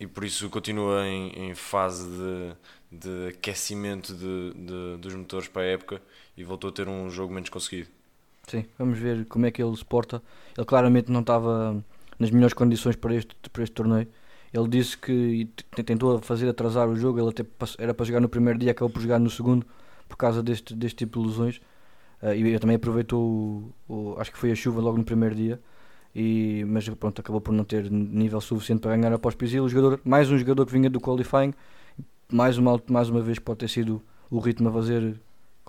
e 0.00 0.06
por 0.06 0.24
isso 0.24 0.48
continua 0.50 1.06
em, 1.06 1.50
em 1.50 1.54
fase 1.54 2.08
de, 2.08 2.56
de 2.92 3.28
aquecimento 3.28 4.14
de, 4.14 4.52
de, 4.52 4.96
dos 4.98 5.14
motores 5.14 5.48
para 5.48 5.62
a 5.62 5.66
época 5.66 6.02
e 6.36 6.44
voltou 6.44 6.70
a 6.70 6.72
ter 6.72 6.88
um 6.88 7.08
jogo 7.10 7.32
menos 7.32 7.48
conseguido. 7.48 7.88
Sim, 8.46 8.66
vamos 8.78 8.98
ver 8.98 9.24
como 9.26 9.46
é 9.46 9.50
que 9.50 9.62
ele 9.62 9.76
se 9.76 9.84
porta. 9.84 10.22
Ele 10.56 10.66
claramente 10.66 11.10
não 11.10 11.20
estava 11.20 11.82
nas 12.18 12.30
melhores 12.30 12.54
condições 12.54 12.96
para 12.96 13.14
este, 13.14 13.34
para 13.50 13.62
este 13.62 13.72
torneio. 13.72 14.08
Ele 14.52 14.68
disse 14.68 14.98
que 14.98 15.48
tentou 15.84 16.20
fazer 16.20 16.48
atrasar 16.48 16.86
o 16.88 16.94
jogo, 16.94 17.18
ele 17.18 17.30
até 17.30 17.44
era 17.78 17.94
para 17.94 18.04
jogar 18.04 18.20
no 18.20 18.28
primeiro 18.28 18.58
dia, 18.58 18.72
acabou 18.72 18.92
por 18.92 19.00
jogar 19.00 19.18
no 19.18 19.30
segundo 19.30 19.66
por 20.06 20.16
causa 20.16 20.42
deste, 20.42 20.74
deste 20.74 20.98
tipo 20.98 21.20
de 21.20 21.28
lesões 21.28 21.60
Uh, 22.22 22.34
e 22.34 22.58
também 22.60 22.76
aproveitou, 22.76 23.20
o, 23.88 23.92
o, 23.92 24.20
acho 24.20 24.30
que 24.30 24.38
foi 24.38 24.52
a 24.52 24.54
chuva 24.54 24.80
logo 24.80 24.96
no 24.96 25.02
primeiro 25.02 25.34
dia, 25.34 25.60
e, 26.14 26.64
mas 26.68 26.88
pronto, 26.90 27.20
acabou 27.20 27.40
por 27.40 27.52
não 27.52 27.64
ter 27.64 27.90
nível 27.90 28.40
suficiente 28.40 28.80
para 28.80 28.96
ganhar 28.96 29.12
após 29.12 29.34
Pisil. 29.34 29.64
O 29.64 29.68
jogador, 29.68 30.00
mais 30.04 30.30
um 30.30 30.38
jogador 30.38 30.64
que 30.66 30.72
vinha 30.72 30.88
do 30.88 31.00
qualifying, 31.00 31.52
mais 32.32 32.58
uma, 32.58 32.82
mais 32.88 33.08
uma 33.08 33.20
vez 33.20 33.38
pode 33.38 33.60
ter 33.60 33.68
sido 33.68 34.02
o 34.30 34.38
ritmo 34.38 34.68
a 34.68 34.72
fazer 34.72 35.20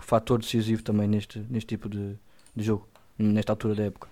fator 0.04 0.40
decisivo 0.40 0.84
também 0.84 1.08
neste, 1.08 1.40
neste 1.40 1.68
tipo 1.68 1.90
de, 1.90 2.16
de 2.56 2.64
jogo, 2.64 2.88
nesta 3.18 3.52
altura 3.52 3.76
da 3.76 3.84
época. 3.84 4.10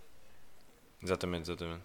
Exatamente, 1.03 1.50
exatamente. 1.50 1.84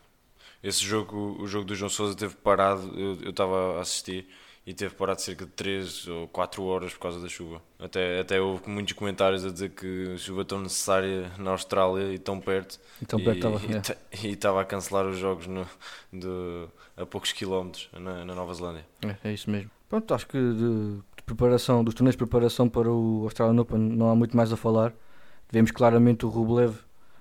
Esse 0.62 0.84
jogo, 0.84 1.36
o 1.40 1.46
jogo 1.46 1.64
do 1.64 1.74
João 1.74 1.88
Sousa 1.88 2.16
teve 2.16 2.34
parado, 2.36 2.92
eu 2.98 3.30
estava 3.30 3.78
a 3.78 3.80
assistir 3.80 4.28
e 4.66 4.74
teve 4.74 4.94
parado 4.94 5.20
cerca 5.20 5.44
de 5.44 5.52
3 5.52 6.08
ou 6.08 6.28
4 6.28 6.62
horas 6.64 6.92
por 6.92 7.00
causa 7.00 7.20
da 7.20 7.28
chuva. 7.28 7.62
Até, 7.78 8.20
até 8.20 8.40
houve 8.40 8.68
muitos 8.68 8.94
comentários 8.94 9.44
a 9.44 9.50
dizer 9.50 9.70
que 9.70 10.14
a 10.14 10.18
chuva 10.18 10.44
tão 10.44 10.60
necessária 10.60 11.30
na 11.38 11.52
Austrália 11.52 12.12
e 12.12 12.18
tão 12.18 12.40
perto. 12.40 12.80
E 13.00 13.06
tão 13.06 13.22
perto 13.22 13.46
e 14.24 14.28
estava 14.28 14.58
é. 14.58 14.62
a 14.62 14.64
cancelar 14.64 15.06
os 15.06 15.18
jogos 15.18 15.46
no, 15.46 15.64
de, 16.12 16.68
a 16.96 17.06
poucos 17.06 17.32
quilómetros 17.32 17.88
na, 17.92 18.24
na 18.24 18.34
Nova 18.34 18.52
Zelândia. 18.54 18.84
É, 19.02 19.28
é 19.28 19.32
isso 19.32 19.48
mesmo. 19.48 19.70
Pronto, 19.88 20.14
acho 20.14 20.26
que 20.26 20.38
de, 20.38 20.96
de, 21.16 21.22
preparação, 21.24 21.84
dos 21.84 21.94
torneios 21.94 22.14
de 22.14 22.18
preparação 22.18 22.68
para 22.68 22.90
o 22.90 23.22
Australian 23.24 23.60
Open 23.60 23.78
não 23.78 24.10
há 24.10 24.14
muito 24.16 24.36
mais 24.36 24.52
a 24.52 24.56
falar. 24.56 24.92
Vemos 25.50 25.70
claramente 25.70 26.26
o 26.26 26.28
Rublev 26.28 26.74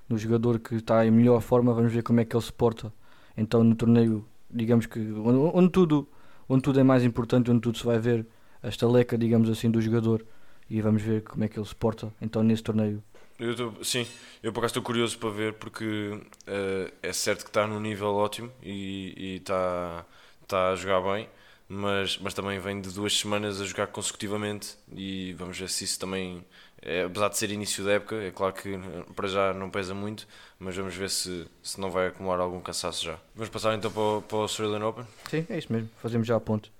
no 0.09 0.17
jogador 0.17 0.59
que 0.59 0.75
está 0.75 1.05
em 1.05 1.11
melhor 1.11 1.41
forma, 1.41 1.73
vamos 1.73 1.91
ver 1.93 2.03
como 2.03 2.19
é 2.19 2.25
que 2.25 2.35
ele 2.35 2.43
se 2.43 2.53
porta. 2.53 2.91
Então 3.37 3.63
no 3.63 3.75
torneio, 3.75 4.25
digamos 4.49 4.85
que 4.85 4.99
onde, 4.99 5.57
onde 5.57 5.69
tudo 5.69 6.07
onde 6.47 6.61
tudo 6.61 6.79
é 6.79 6.83
mais 6.83 7.03
importante, 7.03 7.49
onde 7.49 7.61
tudo 7.61 7.77
se 7.77 7.85
vai 7.85 7.97
ver 7.99 8.25
a 8.61 8.67
estaleca, 8.67 9.17
digamos 9.17 9.49
assim, 9.49 9.69
do 9.69 9.81
jogador 9.81 10.25
e 10.69 10.81
vamos 10.81 11.01
ver 11.01 11.21
como 11.23 11.43
é 11.43 11.47
que 11.47 11.57
ele 11.57 11.65
se 11.65 11.75
porta 11.75 12.11
então 12.21 12.43
nesse 12.43 12.63
torneio. 12.63 13.03
Eu 13.37 13.55
tô, 13.55 13.83
sim, 13.83 14.07
eu 14.41 14.53
por 14.53 14.59
acaso 14.59 14.71
estou 14.71 14.83
curioso 14.83 15.17
para 15.19 15.29
ver 15.29 15.53
porque 15.53 15.85
uh, 15.85 16.93
é 17.03 17.13
certo 17.13 17.43
que 17.43 17.49
está 17.49 17.67
num 17.67 17.79
nível 17.79 18.15
ótimo 18.15 18.51
e 18.63 19.37
está 19.41 20.05
tá 20.47 20.69
a 20.69 20.75
jogar 20.75 21.01
bem, 21.01 21.27
mas, 21.67 22.17
mas 22.17 22.33
também 22.33 22.59
vem 22.59 22.79
de 22.79 22.89
duas 22.91 23.17
semanas 23.17 23.59
a 23.59 23.65
jogar 23.65 23.87
consecutivamente 23.87 24.75
e 24.95 25.33
vamos 25.33 25.57
ver 25.57 25.69
se 25.69 25.83
isso 25.83 25.99
também 25.99 26.45
é, 26.81 27.03
apesar 27.03 27.29
de 27.29 27.37
ser 27.37 27.49
início 27.49 27.83
da 27.83 27.93
época, 27.93 28.15
é 28.15 28.29
claro 28.29 28.53
que 28.53 28.79
para 29.15 29.27
já 29.27 29.53
não 29.53 29.71
pesa 29.71 29.95
muito, 29.95 30.27
mas 30.59 30.75
vamos 30.75 30.93
ver 30.95 31.09
se, 31.09 31.47
se 31.63 31.81
não 31.81 31.89
vai 31.89 32.07
acumular 32.07 32.39
algum 32.39 32.61
cansaço 32.61 33.03
já. 33.03 33.17
Vamos 33.33 33.49
passar 33.49 33.73
então 33.73 33.91
para 33.91 34.01
o, 34.01 34.21
para 34.21 34.37
o 34.37 34.41
Australian 34.41 34.85
Open? 34.85 35.05
Sim, 35.29 35.45
é 35.49 35.57
isso 35.57 35.73
mesmo, 35.73 35.89
fazemos 35.99 36.27
já 36.27 36.35
a 36.35 36.39
ponte. 36.39 36.71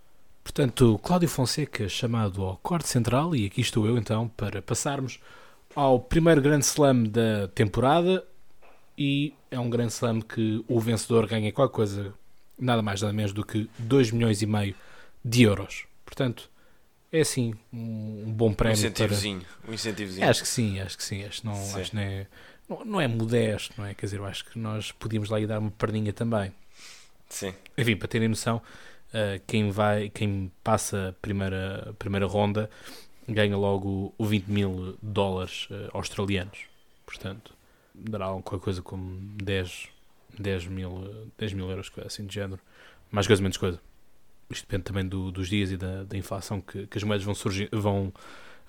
Portanto, 0.44 1.00
Cláudio 1.02 1.28
Fonseca 1.28 1.90
chamado 1.90 2.44
ao 2.44 2.58
corte 2.58 2.88
central, 2.88 3.36
e 3.36 3.48
aqui 3.48 3.62
estou 3.62 3.88
eu 3.88 3.98
então 3.98 4.28
para 4.28 4.62
passarmos 4.62 5.20
ao 5.76 6.00
primeiro 6.00 6.40
grande 6.40 6.66
slam 6.66 7.04
da 7.04 7.48
temporada. 7.48 8.24
E 8.98 9.34
é 9.52 9.60
um 9.60 9.70
grande 9.70 9.92
slam 9.92 10.22
que 10.22 10.64
o 10.68 10.80
vencedor 10.80 11.28
ganha 11.28 11.52
qualquer 11.52 11.76
coisa, 11.76 12.14
nada 12.58 12.82
mais 12.82 13.02
nada 13.02 13.14
menos 13.14 13.34
do 13.34 13.46
que 13.46 13.70
2 13.80 14.12
milhões 14.12 14.42
e 14.42 14.46
meio 14.46 14.76
de 15.24 15.44
euros. 15.44 15.86
Portanto, 16.06 16.50
é 17.12 17.22
assim 17.22 17.54
um, 17.72 18.24
um 18.28 18.32
bom 18.32 18.50
Um 18.50 18.54
prémio 18.54 18.78
para... 18.78 18.88
incentivozinho. 18.90 19.42
Um 19.68 19.74
incentivozinho. 19.74 20.30
Acho 20.30 20.42
que 20.42 20.48
sim, 20.48 20.80
acho 20.80 20.98
que 20.98 21.04
sim. 21.04 21.24
Acho 21.24 21.42
que 21.42 21.48
não, 21.48 21.56
Sim. 21.56 21.82
acho 21.82 21.90
que 21.92 21.96
não, 21.96 22.04
é, 22.04 22.28
não, 22.68 22.86
não 22.86 23.02
é 23.02 23.08
modesto, 23.08 23.74
não 23.78 23.86
é? 23.86 23.94
Quer 23.94 24.06
dizer, 24.06 24.18
eu 24.18 24.26
acho 24.26 24.46
que 24.46 24.60
nós 24.60 24.92
podíamos 24.92 25.30
lá 25.30 25.40
ir 25.40 25.48
dar 25.48 25.60
uma 25.60 25.72
perninha 25.72 26.14
também. 26.14 26.52
Sim. 27.30 27.54
Enfim, 27.78 27.96
para 27.96 28.08
terem 28.08 28.28
noção, 28.28 28.58
uh, 28.58 29.42
quem 29.48 29.70
vai, 29.72 30.10
quem 30.10 30.52
passa 30.64 31.10
a 31.10 31.14
primeira, 31.14 31.90
a 31.90 31.94
primeira 31.94 32.26
ronda 32.26 32.70
ganha 33.28 33.58
logo 33.58 34.14
o 34.18 34.26
20 34.26 34.48
mil 34.48 34.98
dólares 35.02 35.68
uh, 35.72 35.90
australianos. 35.94 36.60
Portanto, 37.06 37.54
dará 37.94 38.28
qualquer 38.42 38.64
coisa 38.64 38.82
como 38.82 39.20
10, 39.38 39.90
10, 40.40 40.68
mil, 40.68 41.30
10 41.38 41.54
mil 41.54 41.70
euros, 41.70 41.92
assim 42.06 42.26
de 42.26 42.34
género. 42.34 42.60
Mais 43.12 43.28
coisa, 43.28 43.42
menos 43.42 43.58
coisa. 43.58 43.80
Isto 44.50 44.66
depende 44.68 44.84
também 44.84 45.08
do- 45.08 45.32
dos 45.32 45.48
dias 45.50 45.72
e 45.72 45.78
da, 45.78 46.04
da 46.04 46.18
inflação 46.18 46.62
que, 46.62 46.86
que 46.88 46.98
as 46.98 47.04
moedas 47.04 47.26
vão, 47.26 47.34
surgir, 47.34 47.70
vão, 47.72 48.14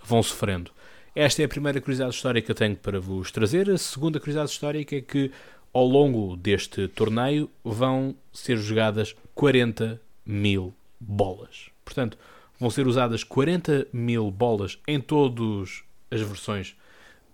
vão 0.02 0.22
sofrendo. 0.22 0.70
Esta 1.14 1.42
é 1.42 1.44
a 1.44 1.48
primeira 1.48 1.80
curiosidade 1.80 2.14
histórica 2.14 2.46
que 2.46 2.50
eu 2.52 2.54
tenho 2.56 2.76
para 2.76 3.00
vos 3.00 3.30
trazer. 3.30 3.70
A 3.70 3.78
segunda 3.78 4.18
curiosidade 4.18 4.50
histórica 4.50 4.96
é 4.96 5.00
que 5.00 5.30
ao 5.72 5.86
longo 5.86 6.36
deste 6.36 6.88
torneio 6.88 7.50
vão 7.64 8.14
ser 8.32 8.56
jogadas 8.56 9.14
40 9.34 10.00
mil 10.24 10.74
bolas. 11.00 11.70
Portanto, 11.84 12.18
vão 12.58 12.70
ser 12.70 12.86
usadas 12.86 13.22
40 13.24 13.86
mil 13.92 14.30
bolas 14.30 14.78
em 14.88 15.00
todas 15.00 15.82
as 16.10 16.20
versões 16.20 16.74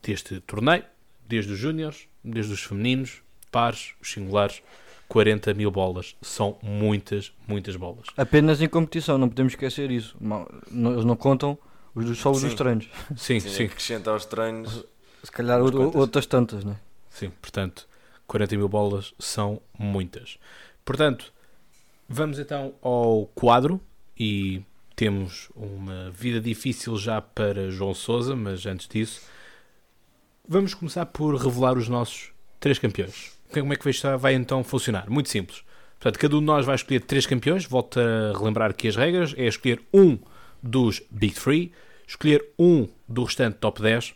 deste 0.02 0.40
torneio, 0.40 0.84
desde 1.28 1.52
os 1.52 1.58
júniores, 1.58 2.08
desde 2.24 2.52
os 2.52 2.62
femininos, 2.62 3.22
pares, 3.52 3.92
os 4.00 4.11
singulares. 4.11 4.62
40 5.09 5.52
mil 5.52 5.71
bolas. 5.71 6.16
São 6.23 6.56
muitas, 6.62 7.35
muitas 7.47 7.76
bolas. 7.76 8.06
Apenas 8.16 8.62
em 8.62 8.68
competição, 8.68 9.18
não 9.18 9.28
podemos 9.28 9.52
esquecer 9.52 9.90
isso. 9.90 10.16
Eles 10.71 11.04
não 11.04 11.16
contam 11.16 11.59
os 11.94 12.06
dos, 12.06 12.18
só 12.18 12.30
os 12.30 12.40
dos 12.40 12.54
treinos. 12.54 12.88
Sim, 13.14 13.38
Sim, 13.38 13.50
sim, 13.50 13.64
acrescenta 13.64 14.11
aos 14.11 14.25
treinos. 14.25 14.87
Se 15.23 15.30
calhar 15.30 15.61
outras 15.61 16.25
tantas, 16.25 16.64
né? 16.64 16.76
sim. 17.11 17.30
Portanto, 17.42 17.87
40 18.26 18.56
mil 18.56 18.68
bolas 18.68 19.12
são 19.18 19.61
muitas. 19.78 20.38
Portanto, 20.82 21.30
vamos 22.09 22.38
então 22.38 22.73
ao 22.80 23.26
quadro 23.35 23.78
e 24.18 24.62
temos 24.97 25.50
uma 25.54 26.11
vida 26.11 26.40
difícil 26.40 26.97
já 26.97 27.21
para 27.21 27.71
João 27.71 27.92
Sousa, 27.92 28.35
mas 28.35 28.64
antes 28.64 28.88
disso, 28.88 29.21
vamos 30.49 30.73
começar 30.73 31.04
por 31.06 31.35
revelar 31.35 31.76
os 31.76 31.88
nossos 31.88 32.32
três 32.59 32.78
campeões. 32.78 33.32
Como 33.52 33.73
é 33.73 33.76
que 33.76 33.90
vai, 34.18 34.35
então 34.35 34.64
funcionar? 34.64 35.09
Muito 35.11 35.28
simples. 35.28 35.62
Portanto, 35.99 36.18
cada 36.18 36.37
um 36.37 36.40
de 36.40 36.47
nós 36.47 36.64
vai 36.64 36.75
escolher 36.75 37.00
três 37.00 37.26
campeões. 37.26 37.64
Volto 37.64 38.00
a 38.00 38.37
relembrar 38.37 38.71
aqui 38.71 38.88
as 38.88 38.97
regras: 38.97 39.35
é 39.37 39.47
escolher 39.47 39.80
um 39.92 40.18
dos 40.62 41.02
Big 41.11 41.35
Three, 41.35 41.73
escolher 42.06 42.44
um 42.59 42.88
do 43.09 43.25
restante 43.25 43.59
top 43.59 43.82
10 43.82 44.14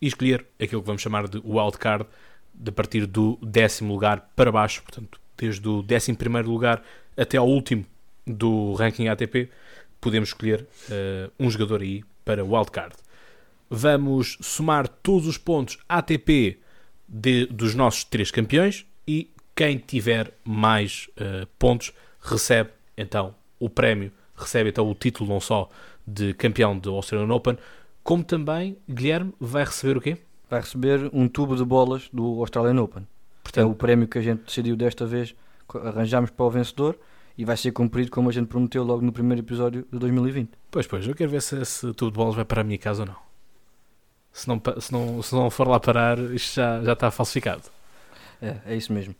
e 0.00 0.06
escolher 0.06 0.46
aquilo 0.60 0.80
que 0.80 0.86
vamos 0.86 1.02
chamar 1.02 1.26
de 1.26 1.38
wildcard 1.44 2.06
de 2.54 2.70
partir 2.70 3.06
do 3.06 3.38
décimo 3.42 3.92
lugar 3.92 4.30
para 4.34 4.50
baixo, 4.50 4.82
portanto, 4.82 5.20
desde 5.36 5.66
o 5.68 5.82
décimo 5.82 6.16
primeiro 6.16 6.50
lugar 6.50 6.82
até 7.16 7.36
ao 7.36 7.48
último 7.48 7.84
do 8.26 8.74
ranking 8.74 9.08
ATP, 9.08 9.50
podemos 10.00 10.30
escolher 10.30 10.66
eh, 10.90 11.30
um 11.38 11.50
jogador 11.50 11.82
aí 11.82 12.04
para 12.24 12.44
wildcard. 12.44 12.94
Vamos 13.70 14.38
somar 14.40 14.88
todos 14.88 15.26
os 15.26 15.38
pontos 15.38 15.78
ATP 15.88 16.58
de- 17.08 17.46
dos 17.46 17.74
nossos 17.74 18.04
três 18.04 18.30
campeões 18.30 18.86
e 19.06 19.30
quem 19.56 19.78
tiver 19.78 20.32
mais 20.44 21.08
eh, 21.16 21.46
pontos 21.58 21.92
recebe 22.20 22.70
então 22.96 23.34
o 23.58 23.68
prémio, 23.70 24.12
recebe 24.36 24.70
então 24.70 24.88
o 24.88 24.94
título 24.94 25.28
não 25.28 25.40
só 25.40 25.68
de 26.06 26.32
campeão 26.34 26.78
do 26.78 26.94
Australian 26.94 27.32
Open, 27.34 27.56
como 28.04 28.22
também 28.22 28.76
Guilherme 28.88 29.32
vai 29.40 29.64
receber 29.64 29.96
o 29.96 30.00
quê? 30.00 30.18
Vai 30.48 30.60
receber 30.60 31.10
um 31.12 31.28
tubo 31.28 31.56
de 31.56 31.64
bolas 31.64 32.08
do 32.12 32.40
Australian 32.40 32.80
Open. 32.82 33.06
É 33.56 33.64
o 33.64 33.74
prémio 33.74 34.06
que 34.06 34.18
a 34.18 34.22
gente 34.22 34.44
decidiu 34.44 34.76
desta 34.76 35.04
vez, 35.06 35.34
arranjamos 35.84 36.30
para 36.30 36.46
o 36.46 36.50
vencedor 36.50 36.98
e 37.36 37.44
vai 37.44 37.56
ser 37.56 37.72
cumprido 37.72 38.10
como 38.10 38.28
a 38.28 38.32
gente 38.32 38.46
prometeu 38.46 38.82
logo 38.84 39.02
no 39.02 39.12
primeiro 39.12 39.42
episódio 39.42 39.86
de 39.92 39.98
2020. 39.98 40.50
Pois, 40.70 40.86
pois, 40.86 41.06
eu 41.06 41.14
quero 41.14 41.30
ver 41.30 41.42
se 41.42 41.56
esse 41.60 41.92
tubo 41.94 42.10
de 42.12 42.16
bolas 42.16 42.34
vai 42.34 42.44
para 42.44 42.60
a 42.60 42.64
minha 42.64 42.78
casa 42.78 43.02
ou 43.02 43.08
não. 43.08 43.27
Se 44.32 44.46
não, 44.46 44.60
se 44.80 44.92
não, 44.92 45.22
se 45.22 45.34
não 45.34 45.50
for 45.50 45.66
lá 45.66 45.80
parar, 45.80 46.18
isto 46.18 46.54
já, 46.54 46.82
já 46.82 46.92
está 46.92 47.10
falsificado. 47.10 47.62
É, 48.40 48.56
é 48.66 48.76
isso 48.76 48.92
mesmo. 48.92 49.14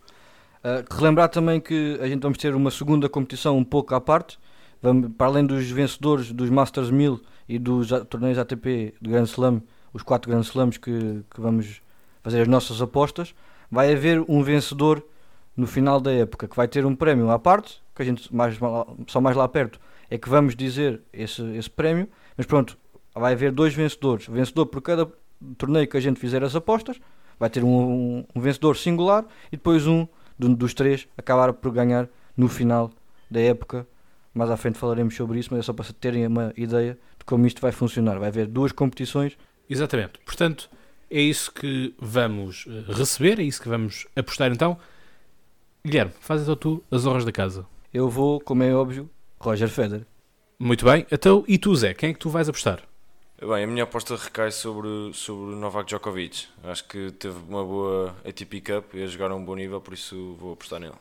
Ah, 0.62 0.84
relembrar 0.90 1.28
também 1.28 1.60
que 1.60 1.98
a 2.00 2.08
gente 2.08 2.22
vamos 2.22 2.38
ter 2.38 2.54
uma 2.54 2.70
segunda 2.70 3.08
competição 3.08 3.56
um 3.56 3.64
pouco 3.64 3.94
à 3.94 4.00
parte. 4.00 4.38
Vamos, 4.82 5.10
para 5.16 5.26
além 5.26 5.44
dos 5.46 5.68
vencedores 5.70 6.32
dos 6.32 6.50
Masters 6.50 6.90
1000 6.90 7.20
e 7.48 7.58
dos 7.58 7.88
torneios 8.08 8.38
ATP 8.38 8.94
de 9.00 9.10
Grand 9.10 9.24
Slam, 9.24 9.62
os 9.92 10.02
quatro 10.02 10.30
Grand 10.30 10.42
Slams 10.42 10.78
que, 10.78 11.24
que 11.30 11.40
vamos 11.40 11.80
fazer 12.22 12.42
as 12.42 12.48
nossas 12.48 12.80
apostas, 12.80 13.34
vai 13.70 13.92
haver 13.92 14.24
um 14.28 14.42
vencedor 14.42 15.02
no 15.56 15.66
final 15.66 16.00
da 16.00 16.12
época 16.12 16.46
que 16.46 16.54
vai 16.54 16.68
ter 16.68 16.86
um 16.86 16.94
prémio 16.94 17.30
à 17.30 17.38
parte, 17.38 17.82
que 17.94 18.02
a 18.02 18.04
gente 18.04 18.32
mais, 18.34 18.56
só 19.08 19.20
mais 19.20 19.36
lá 19.36 19.48
perto 19.48 19.80
é 20.10 20.16
que 20.16 20.28
vamos 20.28 20.56
dizer 20.56 21.02
esse, 21.12 21.42
esse 21.56 21.68
prémio, 21.68 22.08
mas 22.36 22.46
pronto, 22.46 22.78
vai 23.18 23.32
haver 23.34 23.52
dois 23.52 23.74
vencedores, 23.74 24.26
vencedor 24.26 24.66
por 24.66 24.80
cada 24.80 25.10
torneio 25.56 25.86
que 25.88 25.96
a 25.96 26.00
gente 26.00 26.18
fizer 26.18 26.42
as 26.42 26.54
apostas, 26.56 26.98
vai 27.38 27.48
ter 27.50 27.62
um, 27.62 27.68
um- 28.18 28.24
um 28.34 28.40
vencedor 28.40 28.76
singular 28.76 29.24
e 29.52 29.56
depois 29.56 29.86
um 29.86 30.06
do- 30.38 30.54
dos 30.56 30.74
três 30.74 31.06
acabar 31.16 31.52
por 31.52 31.70
ganhar 31.72 32.08
no 32.36 32.48
final 32.48 32.90
da 33.30 33.40
época. 33.40 33.86
Mais 34.34 34.50
à 34.50 34.56
frente 34.56 34.78
falaremos 34.78 35.14
sobre 35.16 35.38
isso, 35.38 35.48
mas 35.50 35.60
é 35.60 35.62
só 35.62 35.72
para 35.72 35.84
terem 35.92 36.26
uma 36.26 36.52
ideia 36.56 36.98
de 37.18 37.24
como 37.24 37.46
isto 37.46 37.60
vai 37.60 37.72
funcionar. 37.72 38.18
Vai 38.18 38.28
haver 38.28 38.46
duas 38.46 38.72
competições. 38.72 39.36
Exatamente. 39.68 40.18
Portanto, 40.24 40.70
é 41.10 41.20
isso 41.20 41.52
que 41.52 41.94
vamos 41.98 42.64
eh, 42.68 42.92
receber, 42.92 43.38
é 43.40 43.42
isso 43.42 43.60
que 43.60 43.68
vamos 43.68 44.06
apostar 44.16 44.50
então. 44.52 44.78
Guilherme, 45.84 46.12
faz 46.20 46.42
então 46.42 46.56
tu 46.56 46.84
as 46.90 47.06
honras 47.06 47.24
da 47.24 47.32
casa. 47.32 47.66
Eu 47.92 48.08
vou, 48.08 48.40
como 48.40 48.62
é 48.62 48.74
óbvio, 48.74 49.08
Roger 49.40 49.68
Federer. 49.68 50.06
Muito 50.58 50.84
bem. 50.84 51.06
Então, 51.10 51.44
e 51.48 51.56
tu, 51.56 51.74
Zé, 51.74 51.94
quem 51.94 52.10
é 52.10 52.12
que 52.12 52.18
tu 52.18 52.28
vais 52.28 52.48
apostar? 52.48 52.82
Bem, 53.40 53.64
a 53.64 53.66
minha 53.66 53.84
aposta 53.84 54.16
recai 54.16 54.50
sobre, 54.50 54.88
sobre 55.14 55.52
o 55.54 55.56
Novak 55.56 55.86
Djokovic. 55.86 56.46
Acho 56.64 56.84
que 56.88 57.12
teve 57.12 57.36
uma 57.48 57.64
boa 57.64 58.14
ATP 58.26 58.60
Cup 58.60 58.94
e 58.94 59.02
a 59.02 59.06
jogar 59.06 59.30
a 59.30 59.34
um 59.36 59.44
bom 59.44 59.54
nível, 59.54 59.80
por 59.80 59.94
isso 59.94 60.36
vou 60.40 60.52
apostar 60.54 60.80
nele. 60.80 60.94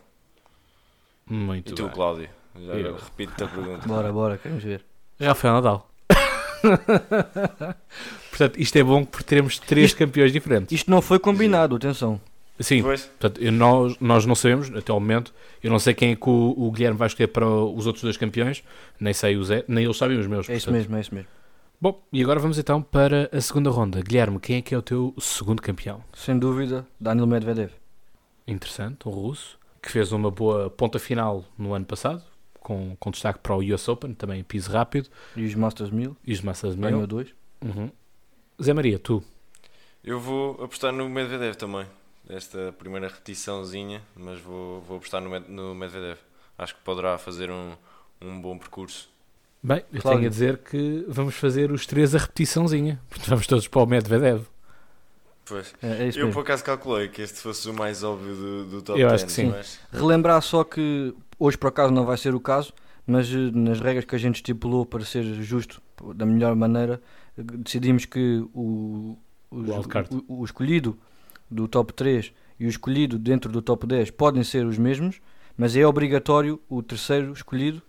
Muito 1.26 1.72
e 1.72 1.76
tu, 1.76 1.86
bem. 1.86 1.92
Cláudio? 1.94 2.30
Já 2.64 2.74
Eu. 2.74 2.96
repito-te 2.96 3.44
a 3.44 3.48
pergunta. 3.48 3.86
Bora, 3.90 4.12
bora, 4.14 4.38
queremos 4.38 4.64
ver. 4.64 4.86
Rafael 5.20 5.56
Nadal. 5.56 5.90
Portanto, 8.30 8.60
isto 8.62 8.76
é 8.78 8.84
bom 8.84 9.04
porque 9.04 9.24
teremos 9.26 9.58
três 9.60 9.88
Isto- 9.88 9.98
campeões 9.98 10.32
diferentes. 10.32 10.72
Isto 10.72 10.92
não 10.92 11.02
foi 11.02 11.18
combinado, 11.20 11.76
atenção. 11.76 12.22
Sim, 12.60 12.82
Pois, 12.84 13.02
Portanto, 13.06 13.42
eu- 13.42 13.52
nós, 13.52 13.98
nós 14.00 14.26
não 14.28 14.36
sabemos, 14.36 14.74
até 14.76 14.92
ao 14.92 15.00
momento, 15.00 15.34
eu 15.64 15.70
não 15.72 15.80
sei 15.80 15.94
quem 15.96 16.12
é 16.12 16.16
que 16.16 16.30
o, 16.30 16.54
o 16.56 16.72
Guilherme 16.72 16.98
vai 16.98 17.08
escolher 17.08 17.28
para 17.28 17.48
os 17.48 17.86
outros 17.88 18.04
dois 18.04 18.18
campeões, 18.18 18.64
nem 19.00 19.14
sei 19.14 19.38
o 19.38 19.44
Zé, 19.44 19.64
nem 19.68 19.84
eles 19.86 19.98
sabem 19.98 20.18
os 20.20 20.26
meus. 20.28 20.48
É 20.50 20.56
isso 20.56 20.72
mesmo, 20.72 20.96
é 20.96 21.02
isso 21.02 21.14
mesmo. 21.14 21.30
Bom, 21.80 22.02
e 22.12 22.22
agora 22.24 22.40
vamos 22.40 22.58
então 22.58 22.82
para 22.82 23.30
a 23.32 23.40
segunda 23.40 23.70
ronda. 23.70 24.02
Guilherme, 24.02 24.40
quem 24.40 24.58
é 24.58 24.62
que 24.62 24.74
é 24.74 24.78
o 24.78 24.82
teu 24.82 25.14
segundo 25.20 25.62
campeão? 25.62 26.04
Sem 26.14 26.38
dúvida, 26.38 26.88
Daniel 27.00 27.28
Medvedev. 27.28 27.72
Interessante, 28.48 29.08
um 29.08 29.12
russo, 29.12 29.60
que 29.82 29.92
fez 29.92 30.12
uma 30.12 30.32
boa 30.32 30.70
ponta 30.70 30.98
final 30.98 31.46
no 31.58 31.74
ano 31.74 31.86
passado, 31.86 32.24
com, 32.60 32.96
com 33.00 33.12
destaque 33.12 33.40
para 33.40 33.56
o 33.56 33.60
US 33.74 33.88
Open, 33.88 34.14
também 34.14 34.44
piso 34.44 34.72
rápido, 34.72 35.10
E 35.36 35.46
os 35.46 35.54
Masters 35.54 35.92
1000, 35.92 36.16
e 36.26 36.34
os 36.34 36.42
Masters 36.42 36.76
de 36.76 36.82
ganhou 36.82 37.00
Mil. 37.00 37.08
dois. 37.08 37.30
Uhum. 37.62 37.92
Zé 38.62 38.74
Maria, 38.74 38.98
tu? 38.98 39.24
eu 40.04 40.20
vou 40.20 40.54
apostar 40.64 40.92
no 40.94 41.08
Medvedev 41.10 41.56
também. 41.56 41.86
Esta 42.30 42.74
primeira 42.78 43.08
repetiçãozinha, 43.08 44.02
mas 44.16 44.40
vou, 44.40 44.82
vou 44.82 44.98
apostar 44.98 45.22
no, 45.22 45.30
Med- 45.30 45.48
no 45.50 45.76
Medvedev. 45.76 46.18
Acho 46.58 46.76
que 46.76 46.82
poderá 46.82 47.18
fazer 47.18 47.52
um, 47.52 47.74
um 48.22 48.42
bom 48.42 48.58
percurso. 48.58 49.10
Bem, 49.68 49.84
eu 49.92 50.02
Cláudio. 50.02 50.20
tenho 50.20 50.28
a 50.28 50.30
dizer 50.30 50.58
que 50.60 51.06
vamos 51.10 51.36
fazer 51.36 51.72
os 51.72 51.86
três 51.86 52.16
a 52.16 52.20
repetiçãozinha, 52.20 53.02
porque 53.10 53.30
vamos 53.30 53.46
todos 53.46 53.68
para 53.68 53.82
o 53.82 53.86
Medvedev. 53.86 54.44
Pois. 55.46 55.74
É, 55.82 56.06
é 56.06 56.10
Eu 56.18 56.28
mesmo. 56.28 56.32
por 56.32 56.42
acaso 56.42 56.64
calculei 56.64 57.08
que 57.10 57.22
este 57.22 57.40
fosse 57.40 57.70
o 57.70 57.74
mais 57.74 58.04
óbvio 58.04 58.36
do, 58.36 58.66
do 58.66 58.82
top 58.82 59.00
Eu 59.00 59.08
10. 59.10 59.14
acho 59.14 59.26
que 59.26 59.32
sim. 59.32 59.48
Mas, 59.50 59.80
Relembrar 59.92 60.42
só 60.42 60.64
que 60.64 61.14
hoje 61.38 61.58
por 61.58 61.68
acaso 61.68 61.94
não 61.94 62.06
vai 62.06 62.18
ser 62.18 62.34
o 62.34 62.40
caso, 62.40 62.74
mas 63.06 63.28
eh, 63.30 63.52
nas 63.54 63.80
regras 63.80 64.06
que 64.06 64.16
a 64.16 64.20
gente 64.20 64.36
estipulou 64.36 64.86
para 64.86 65.04
ser 65.06 65.24
justo 65.44 65.82
da 66.16 66.26
melhor 66.26 66.56
maneira, 66.56 67.02
decidimos 67.38 68.06
que 68.06 68.44
o, 68.54 69.18
o, 69.52 69.66
o 70.28 70.46
escolhido 70.46 70.98
do 71.50 71.68
top 71.68 71.94
3 71.94 72.34
e 72.60 72.66
o 72.66 72.70
escolhido 72.70 73.18
dentro 73.18 73.52
do 73.52 73.62
top 73.62 73.86
10 73.88 74.12
podem 74.12 74.44
ser 74.44 74.66
os 74.66 74.78
mesmos, 74.78 75.22
mas 75.58 75.76
é 75.76 75.86
obrigatório 75.86 76.60
o 76.70 76.84
terceiro 76.84 77.32
escolhido, 77.32 77.82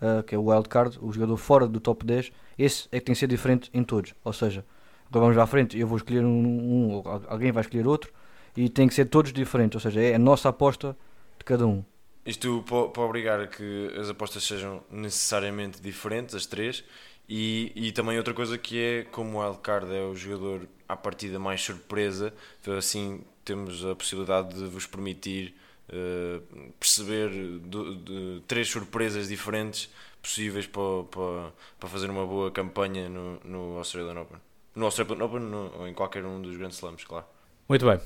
ah, 0.00 0.22
que 0.22 0.34
é 0.34 0.38
o 0.38 0.44
wildcard, 0.50 0.98
o 1.00 1.12
jogador 1.12 1.36
fora 1.36 1.66
do 1.66 1.80
top 1.80 2.04
10, 2.04 2.32
esse 2.58 2.88
é 2.92 2.98
que 3.00 3.06
tem 3.06 3.14
que 3.14 3.18
ser 3.20 3.26
diferente 3.28 3.70
em 3.72 3.82
todos. 3.84 4.14
Ou 4.24 4.32
seja, 4.32 4.64
agora 5.08 5.26
vamos 5.26 5.38
à 5.38 5.46
frente, 5.46 5.78
eu 5.78 5.86
vou 5.86 5.96
escolher 5.96 6.24
um, 6.24 6.28
um, 6.28 6.90
ou 6.92 7.08
al- 7.08 7.22
alguém 7.28 7.52
vai 7.52 7.62
escolher 7.62 7.86
outro, 7.86 8.12
e 8.56 8.68
tem 8.68 8.88
que 8.88 8.94
ser 8.94 9.06
todos 9.06 9.32
diferentes, 9.32 9.76
ou 9.76 9.80
seja, 9.80 10.00
é 10.00 10.14
a 10.14 10.18
nossa 10.18 10.48
aposta 10.48 10.96
de 11.38 11.44
cada 11.44 11.66
um. 11.66 11.84
Isto 12.24 12.62
para, 12.64 13.02
obrigar 13.02 13.40
a 13.40 13.46
que 13.46 13.90
as 13.98 14.10
apostas 14.10 14.44
sejam 14.44 14.82
necessariamente 14.90 15.80
diferentes, 15.80 16.34
as 16.34 16.46
três, 16.46 16.84
E, 17.30 17.72
e 17.76 17.92
também 17.92 18.16
outra 18.18 18.32
coisa 18.34 18.56
que 18.56 18.78
é, 18.82 19.04
como 19.04 19.38
o 19.38 19.42
Wildcard 19.42 19.94
é 19.94 20.02
o 20.02 20.14
jogador 20.16 20.66
à 20.88 20.96
partida 20.96 21.38
mais 21.38 21.60
surpresa, 21.60 22.32
assim 22.76 23.20
temos 23.44 23.84
a 23.84 23.94
possibilidade 23.94 24.54
de 24.54 24.64
vos 24.66 24.86
permitir 24.86 25.54
uh, 25.88 26.72
perceber 26.78 27.30
do, 27.60 27.96
de, 27.96 28.42
três 28.46 28.68
surpresas 28.68 29.28
diferentes 29.28 29.90
possíveis 30.22 30.66
para, 30.66 31.04
para, 31.10 31.52
para 31.78 31.88
fazer 31.88 32.10
uma 32.10 32.26
boa 32.26 32.50
campanha 32.50 33.08
no, 33.08 33.40
no 33.44 33.78
Australian 33.78 34.20
Open. 34.20 34.38
No 34.74 34.84
Australian 34.84 35.24
Open 35.24 35.40
no, 35.40 35.72
ou 35.78 35.88
em 35.88 35.94
qualquer 35.94 36.24
um 36.24 36.40
dos 36.40 36.56
grandes 36.56 36.76
slams, 36.78 37.04
claro. 37.04 37.26
Muito 37.68 37.86
bem. 37.86 37.98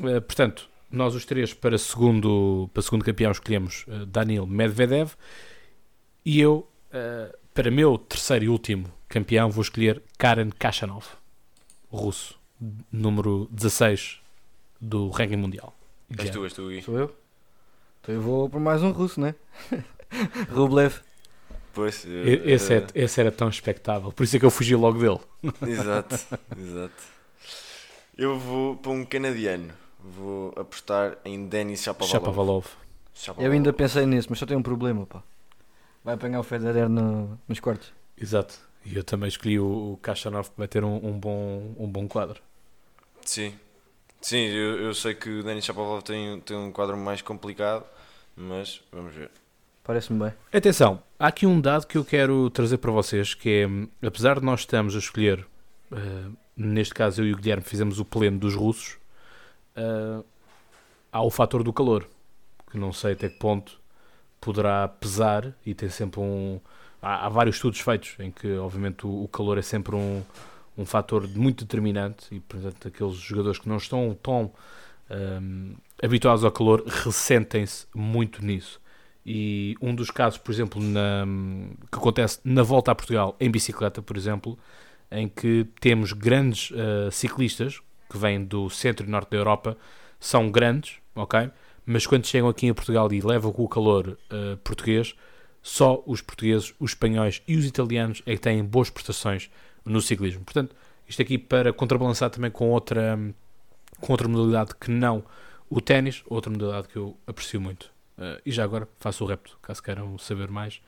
Uh, 0.00 0.20
portanto, 0.20 0.68
nós 0.90 1.14
os 1.14 1.24
três 1.24 1.52
para 1.52 1.78
segundo, 1.78 2.70
para 2.72 2.82
segundo 2.82 3.04
campeão 3.04 3.32
escolhemos 3.32 3.84
uh, 3.88 4.06
Daniel 4.06 4.46
Medvedev 4.46 5.12
e 6.24 6.40
eu, 6.40 6.68
uh, 6.90 7.36
para 7.52 7.70
meu 7.70 7.98
terceiro 7.98 8.44
e 8.44 8.48
último 8.48 8.92
campeão, 9.08 9.50
vou 9.50 9.62
escolher 9.62 10.02
Karen 10.18 10.50
Kashanov, 10.50 11.06
russo, 11.90 12.38
número 12.90 13.48
16 13.50 14.20
do 14.80 15.08
ranking 15.10 15.36
mundial. 15.36 15.75
És 16.18 16.30
tu, 16.30 16.44
és 16.44 16.52
tu, 16.52 16.68
Gui. 16.68 16.82
Sou 16.82 16.98
eu? 16.98 17.14
Então 18.00 18.14
eu 18.14 18.20
vou 18.20 18.48
por 18.48 18.60
mais 18.60 18.82
um 18.82 18.90
russo, 18.90 19.20
né? 19.20 19.34
Rublev. 20.50 21.00
Pois, 21.74 22.06
esse, 22.06 22.72
é, 22.72 22.86
esse 22.94 23.20
era 23.20 23.30
tão 23.30 23.50
expectável, 23.50 24.10
por 24.10 24.22
isso 24.22 24.36
é 24.36 24.38
que 24.38 24.46
eu 24.46 24.50
fugi 24.50 24.74
logo 24.74 24.98
dele. 24.98 25.20
Exato, 25.70 26.14
exato. 26.56 27.02
Eu 28.16 28.38
vou 28.38 28.76
para 28.76 28.92
um 28.92 29.04
canadiano. 29.04 29.74
Vou 30.00 30.54
apostar 30.56 31.18
em 31.22 31.46
Denis 31.46 31.82
Shapovalov. 31.82 32.64
Shapovalov. 33.14 33.44
Eu 33.44 33.52
ainda 33.52 33.72
pensei 33.72 34.06
nisso, 34.06 34.28
mas 34.30 34.38
só 34.38 34.46
tem 34.46 34.56
um 34.56 34.62
problema, 34.62 35.04
pá. 35.04 35.22
Vai 36.02 36.14
apanhar 36.14 36.40
o 36.40 36.42
Federer 36.42 36.88
no, 36.88 37.38
nos 37.46 37.60
quartos. 37.60 37.92
Exato. 38.16 38.58
E 38.84 38.96
eu 38.96 39.02
também 39.02 39.28
escolhi 39.28 39.58
o, 39.58 39.92
o 39.92 39.98
Kachanov 40.00 40.48
que 40.50 40.56
vai 40.56 40.68
ter 40.68 40.84
um, 40.84 40.94
um, 40.94 41.18
bom, 41.18 41.74
um 41.76 41.88
bom 41.88 42.06
quadro. 42.06 42.40
Sim. 43.22 43.52
Sim, 44.26 44.38
eu, 44.38 44.80
eu 44.80 44.92
sei 44.92 45.14
que 45.14 45.30
o 45.30 45.42
Denis 45.44 45.64
Shapovalov 45.64 46.02
tem, 46.02 46.40
tem 46.40 46.56
um 46.56 46.72
quadro 46.72 46.96
mais 46.96 47.22
complicado, 47.22 47.84
mas 48.36 48.82
vamos 48.90 49.14
ver. 49.14 49.30
Parece-me 49.84 50.18
bem. 50.18 50.34
Atenção, 50.52 51.00
há 51.16 51.28
aqui 51.28 51.46
um 51.46 51.60
dado 51.60 51.86
que 51.86 51.96
eu 51.96 52.04
quero 52.04 52.50
trazer 52.50 52.78
para 52.78 52.90
vocês, 52.90 53.34
que 53.34 53.48
é, 53.48 54.04
apesar 54.04 54.40
de 54.40 54.44
nós 54.44 54.62
estamos 54.62 54.96
a 54.96 54.98
escolher, 54.98 55.46
uh, 55.92 56.36
neste 56.56 56.92
caso 56.92 57.22
eu 57.22 57.26
e 57.28 57.34
o 57.34 57.36
Guilherme 57.36 57.62
fizemos 57.62 58.00
o 58.00 58.04
pleno 58.04 58.36
dos 58.36 58.56
russos, 58.56 58.98
uh, 59.76 60.24
há 61.12 61.22
o 61.22 61.30
fator 61.30 61.62
do 61.62 61.72
calor, 61.72 62.04
que 62.68 62.76
não 62.76 62.92
sei 62.92 63.12
até 63.12 63.28
que 63.28 63.38
ponto 63.38 63.78
poderá 64.40 64.88
pesar 64.88 65.54
e 65.64 65.72
tem 65.72 65.88
sempre 65.88 66.18
um. 66.18 66.58
Há, 67.00 67.26
há 67.26 67.28
vários 67.28 67.54
estudos 67.54 67.78
feitos 67.78 68.16
em 68.18 68.32
que, 68.32 68.56
obviamente, 68.56 69.06
o, 69.06 69.22
o, 69.22 69.28
calor 69.28 69.56
é 69.56 69.62
sempre 69.62 69.94
um, 69.94 70.20
um 70.76 70.84
fator 70.84 71.28
muito 71.28 71.64
determinante 71.64 72.34
e, 72.34 72.40
portanto, 72.40 72.88
aqueles 72.88 73.16
jogadores 73.16 73.58
que 73.58 73.68
não 73.68 73.76
estão 73.76 74.16
tão 74.22 74.52
um, 75.10 75.74
habituados 76.02 76.44
ao 76.44 76.50
calor 76.50 76.84
ressentem-se 76.86 77.86
muito 77.94 78.44
nisso. 78.44 78.80
E 79.24 79.76
um 79.80 79.94
dos 79.94 80.10
casos, 80.10 80.38
por 80.38 80.52
exemplo, 80.52 80.80
na, 80.80 81.26
que 81.90 81.98
acontece 81.98 82.38
na 82.44 82.62
volta 82.62 82.92
a 82.92 82.94
Portugal 82.94 83.36
em 83.40 83.50
bicicleta, 83.50 84.00
por 84.00 84.16
exemplo, 84.16 84.58
em 85.10 85.28
que 85.28 85.66
temos 85.80 86.12
grandes 86.12 86.70
uh, 86.70 87.10
ciclistas 87.10 87.80
que 88.08 88.18
vêm 88.18 88.44
do 88.44 88.70
centro 88.70 89.06
e 89.06 89.10
norte 89.10 89.30
da 89.30 89.36
Europa, 89.36 89.76
são 90.20 90.50
grandes, 90.50 90.98
ok? 91.14 91.50
mas 91.86 92.04
quando 92.04 92.26
chegam 92.26 92.48
aqui 92.48 92.66
em 92.66 92.74
Portugal 92.74 93.10
e 93.12 93.20
levam 93.20 93.52
com 93.52 93.62
o 93.62 93.68
calor 93.68 94.08
uh, 94.08 94.56
português, 94.58 95.14
só 95.62 96.02
os 96.04 96.20
portugueses, 96.20 96.74
os 96.80 96.90
espanhóis 96.90 97.40
e 97.46 97.56
os 97.56 97.64
italianos 97.64 98.22
é 98.26 98.34
que 98.34 98.40
têm 98.40 98.62
boas 98.64 98.90
prestações 98.90 99.48
no 99.86 100.00
ciclismo. 100.02 100.44
Portanto, 100.44 100.74
isto 101.08 101.22
aqui 101.22 101.38
para 101.38 101.72
contrabalançar 101.72 102.28
também 102.28 102.50
com 102.50 102.70
outra, 102.70 103.18
com 104.00 104.12
outra 104.12 104.28
modalidade 104.28 104.74
que 104.74 104.90
não 104.90 105.24
o 105.70 105.80
ténis, 105.80 106.22
outra 106.26 106.50
modalidade 106.50 106.88
que 106.88 106.96
eu 106.96 107.16
aprecio 107.26 107.60
muito. 107.60 107.84
Uh, 108.18 108.40
e 108.44 108.50
já 108.50 108.64
agora 108.64 108.88
faço 108.98 109.24
o 109.24 109.26
repto, 109.26 109.58
caso 109.62 109.82
queiram 109.82 110.18
saber 110.18 110.50
mais. 110.50 110.80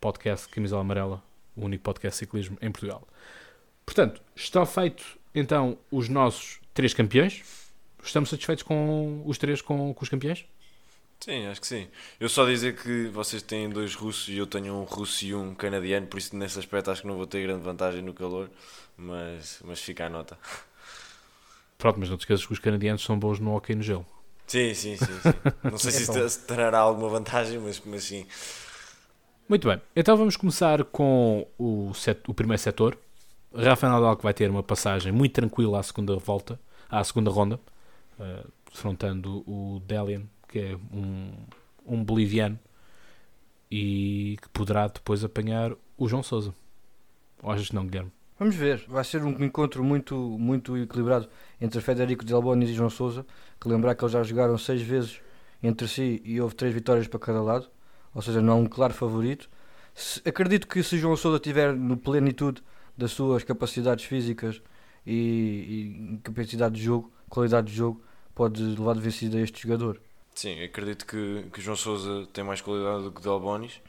Podcast 0.00 0.48
Camisola 0.48 0.82
Amarela, 0.82 1.22
o 1.54 1.64
único 1.64 1.82
podcast 1.84 2.16
de 2.16 2.26
ciclismo 2.26 2.56
em 2.60 2.70
Portugal. 2.70 3.06
Portanto, 3.84 4.20
está 4.34 4.64
feito 4.66 5.04
então 5.34 5.78
os 5.90 6.08
nossos 6.08 6.60
três 6.72 6.94
campeões. 6.94 7.42
Estamos 8.02 8.30
satisfeitos 8.30 8.62
com 8.62 9.22
os 9.26 9.36
três 9.38 9.60
com, 9.60 9.92
com 9.92 10.02
os 10.02 10.08
campeões? 10.08 10.46
Sim, 11.20 11.46
acho 11.46 11.60
que 11.60 11.66
sim. 11.66 11.88
Eu 12.20 12.28
só 12.28 12.46
dizer 12.46 12.76
que 12.76 13.08
vocês 13.08 13.42
têm 13.42 13.68
dois 13.68 13.94
russos 13.94 14.28
e 14.28 14.36
eu 14.36 14.46
tenho 14.46 14.74
um 14.74 14.84
russo 14.84 15.24
e 15.24 15.34
um 15.34 15.54
canadiano, 15.54 16.06
por 16.06 16.18
isso 16.18 16.36
nesse 16.36 16.58
aspecto 16.58 16.90
acho 16.90 17.02
que 17.02 17.08
não 17.08 17.16
vou 17.16 17.26
ter 17.26 17.42
grande 17.42 17.62
vantagem 17.62 18.02
no 18.02 18.12
calor, 18.12 18.50
mas, 18.96 19.60
mas 19.64 19.80
fica 19.80 20.06
a 20.06 20.08
nota. 20.08 20.38
Pronto, 21.78 21.98
mas 21.98 22.08
não 22.08 22.16
te 22.16 22.20
esqueças 22.20 22.46
que 22.46 22.52
os 22.52 22.58
canadianos 22.58 23.02
são 23.02 23.18
bons 23.18 23.38
no 23.38 23.54
hockey 23.54 23.74
no 23.74 23.82
gelo. 23.82 24.06
Sim, 24.46 24.72
sim, 24.74 24.96
sim. 24.96 25.06
sim. 25.06 25.34
Não 25.68 25.76
sei 25.76 25.90
se 25.90 26.02
isso 26.02 26.46
trará 26.46 26.78
alguma 26.78 27.08
vantagem, 27.08 27.58
mas, 27.58 27.82
mas 27.84 28.04
sim. 28.04 28.24
Muito 29.48 29.68
bem, 29.68 29.80
então 29.94 30.16
vamos 30.16 30.36
começar 30.36 30.84
com 30.84 31.46
o, 31.58 31.92
set, 31.94 32.20
o 32.28 32.34
primeiro 32.34 32.62
setor. 32.62 32.96
Rafa 33.54 33.88
Nadal 33.88 34.16
que 34.16 34.22
vai 34.22 34.34
ter 34.34 34.50
uma 34.50 34.62
passagem 34.62 35.12
muito 35.12 35.32
tranquila 35.32 35.80
à 35.80 35.82
segunda 35.82 36.16
volta, 36.16 36.60
à 36.88 37.02
segunda 37.02 37.30
ronda 37.30 37.58
uh, 38.18 38.48
defrontando 38.70 39.42
o 39.46 39.80
Delian, 39.86 40.22
que 40.48 40.58
é 40.58 40.76
um, 40.92 41.32
um 41.86 42.04
boliviano, 42.04 42.58
e 43.70 44.38
que 44.40 44.48
poderá 44.50 44.86
depois 44.88 45.24
apanhar 45.24 45.72
o 45.96 46.08
João 46.08 46.22
Souza. 46.22 46.54
Ou 47.42 47.50
achas 47.50 47.68
que 47.68 47.74
não, 47.74 47.86
Guilherme? 47.86 48.12
Vamos 48.38 48.54
ver, 48.54 48.84
vai 48.86 49.02
ser 49.02 49.22
um 49.22 49.42
encontro 49.42 49.82
muito, 49.82 50.14
muito 50.14 50.76
equilibrado 50.76 51.28
entre 51.60 51.80
Federico 51.80 52.24
Delbonis 52.24 52.68
e 52.68 52.74
João 52.74 52.90
Souza, 52.90 53.24
que 53.60 53.68
lembrar 53.68 53.94
que 53.94 54.04
eles 54.04 54.12
já 54.12 54.22
jogaram 54.22 54.58
seis 54.58 54.82
vezes 54.82 55.20
entre 55.62 55.88
si 55.88 56.20
e 56.24 56.40
houve 56.40 56.54
três 56.54 56.74
vitórias 56.74 57.08
para 57.08 57.18
cada 57.18 57.40
lado, 57.40 57.68
ou 58.14 58.20
seja, 58.20 58.42
não 58.42 58.52
há 58.52 58.56
um 58.56 58.66
claro 58.66 58.92
favorito. 58.92 59.48
Se, 59.94 60.20
acredito 60.28 60.68
que 60.68 60.82
se 60.82 60.98
João 60.98 61.16
Souza 61.16 61.36
estiver 61.36 61.74
no 61.74 61.96
plenitude 61.96 62.62
das 62.96 63.12
suas 63.12 63.42
capacidades 63.42 64.04
físicas 64.04 64.60
e, 65.06 66.14
e 66.14 66.20
capacidade 66.22 66.74
de 66.74 66.82
jogo, 66.82 67.10
qualidade 67.30 67.68
de 67.68 67.74
jogo, 67.74 68.02
pode 68.34 68.62
levar 68.62 68.94
de 68.94 69.00
vencida 69.00 69.40
este 69.40 69.62
jogador. 69.62 69.98
Sim, 70.36 70.62
acredito 70.62 71.06
que, 71.06 71.46
que 71.50 71.62
João 71.62 71.76
Souza 71.76 72.28
tem 72.30 72.44
mais 72.44 72.60
qualidade 72.60 73.04
do 73.04 73.10
que 73.10 73.22
Delbonis 73.22 73.80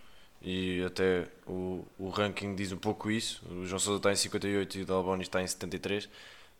e 0.42 0.82
até 0.82 1.28
o, 1.46 1.86
o 2.00 2.08
ranking 2.08 2.56
diz 2.56 2.72
um 2.72 2.78
pouco 2.78 3.12
isso. 3.12 3.46
O 3.52 3.66
João 3.66 3.78
Souza 3.78 3.98
está 3.98 4.14
em 4.14 4.16
58 4.16 4.78
e 4.78 4.82
o 4.84 4.86
Delbonis 4.86 5.28
está 5.28 5.42
em 5.42 5.48
73, 5.48 6.08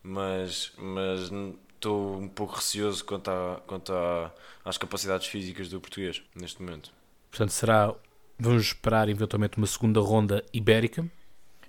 mas, 0.04 0.74
mas 0.78 1.32
estou 1.74 2.18
um 2.18 2.28
pouco 2.28 2.56
receoso 2.56 3.06
quanto, 3.06 3.30
a, 3.30 3.62
quanto 3.66 3.94
a, 3.94 4.30
às 4.66 4.78
capacidades 4.78 5.28
físicas 5.28 5.70
do 5.70 5.80
português 5.80 6.22
neste 6.36 6.62
momento. 6.62 6.92
Portanto, 7.32 7.52
será. 7.52 7.96
Vamos 8.38 8.64
esperar 8.64 9.08
eventualmente 9.08 9.58
uma 9.58 9.66
segunda 9.66 10.02
ronda 10.02 10.44
ibérica. 10.54 11.10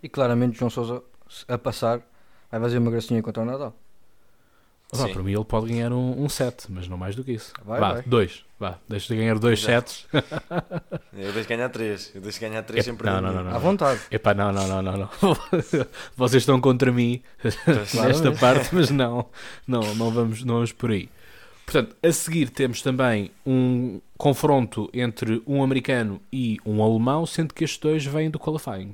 E 0.03 0.09
claramente 0.09 0.59
João 0.59 0.69
Souza 0.69 1.05
a 1.47 1.57
passar 1.57 2.03
vai 2.51 2.61
fazer 2.61 2.79
uma 2.79 2.91
gracinha 2.91 3.23
contra 3.23 3.45
o 3.45 3.47
Nadal. 3.47 3.75
Ah, 4.93 5.07
para 5.07 5.23
mim 5.23 5.33
ele 5.33 5.45
pode 5.45 5.67
ganhar 5.67 5.93
um, 5.93 6.23
um 6.23 6.29
set, 6.31 6.65
mas 6.71 6.89
não 6.89 6.97
mais 6.97 7.15
do 7.15 7.23
que 7.23 7.33
isso. 7.33 7.53
Vai, 7.63 7.79
vá, 7.79 7.93
vai. 7.95 8.03
dois. 8.07 8.45
Vá, 8.59 8.79
deixa 8.89 9.13
de 9.13 9.21
ganhar 9.21 9.39
dois 9.39 9.63
Exato. 9.63 9.91
sets. 9.91 10.07
eu 11.13 11.33
deixo 11.33 11.49
ganhar 11.49 11.69
três. 11.69 12.11
Eu 12.15 12.23
deixo 12.23 12.41
ganhar 12.41 12.63
três 12.63 12.87
é, 12.87 12.91
sempre. 12.91 13.07
Não, 13.07 13.21
não, 13.21 13.33
não, 13.35 13.45
não. 13.45 13.55
À 13.55 13.59
vontade. 13.59 14.01
Epá, 14.11 14.33
não, 14.33 14.51
não, 14.51 14.67
não, 14.67 14.83
não, 14.83 14.97
não. 14.97 15.11
Vocês 16.17 16.43
estão 16.43 16.59
contra 16.59 16.91
mim 16.91 17.23
nesta 17.95 18.33
parte, 18.33 18.75
mas 18.75 18.91
não, 18.91 19.27
não, 19.67 19.95
não 19.95 20.11
vamos, 20.11 20.43
não 20.43 20.55
vamos 20.55 20.73
por 20.73 20.91
aí. 20.91 21.11
Portanto, 21.67 21.95
a 22.03 22.11
seguir 22.11 22.49
temos 22.49 22.81
também 22.81 23.31
um 23.47 24.01
confronto 24.17 24.89
entre 24.95 25.43
um 25.47 25.63
americano 25.63 26.19
e 26.33 26.57
um 26.65 26.83
alemão, 26.83 27.27
sendo 27.27 27.53
que 27.53 27.63
estes 27.63 27.79
dois 27.79 28.07
vêm 28.07 28.31
do 28.31 28.39
qualifying. 28.39 28.93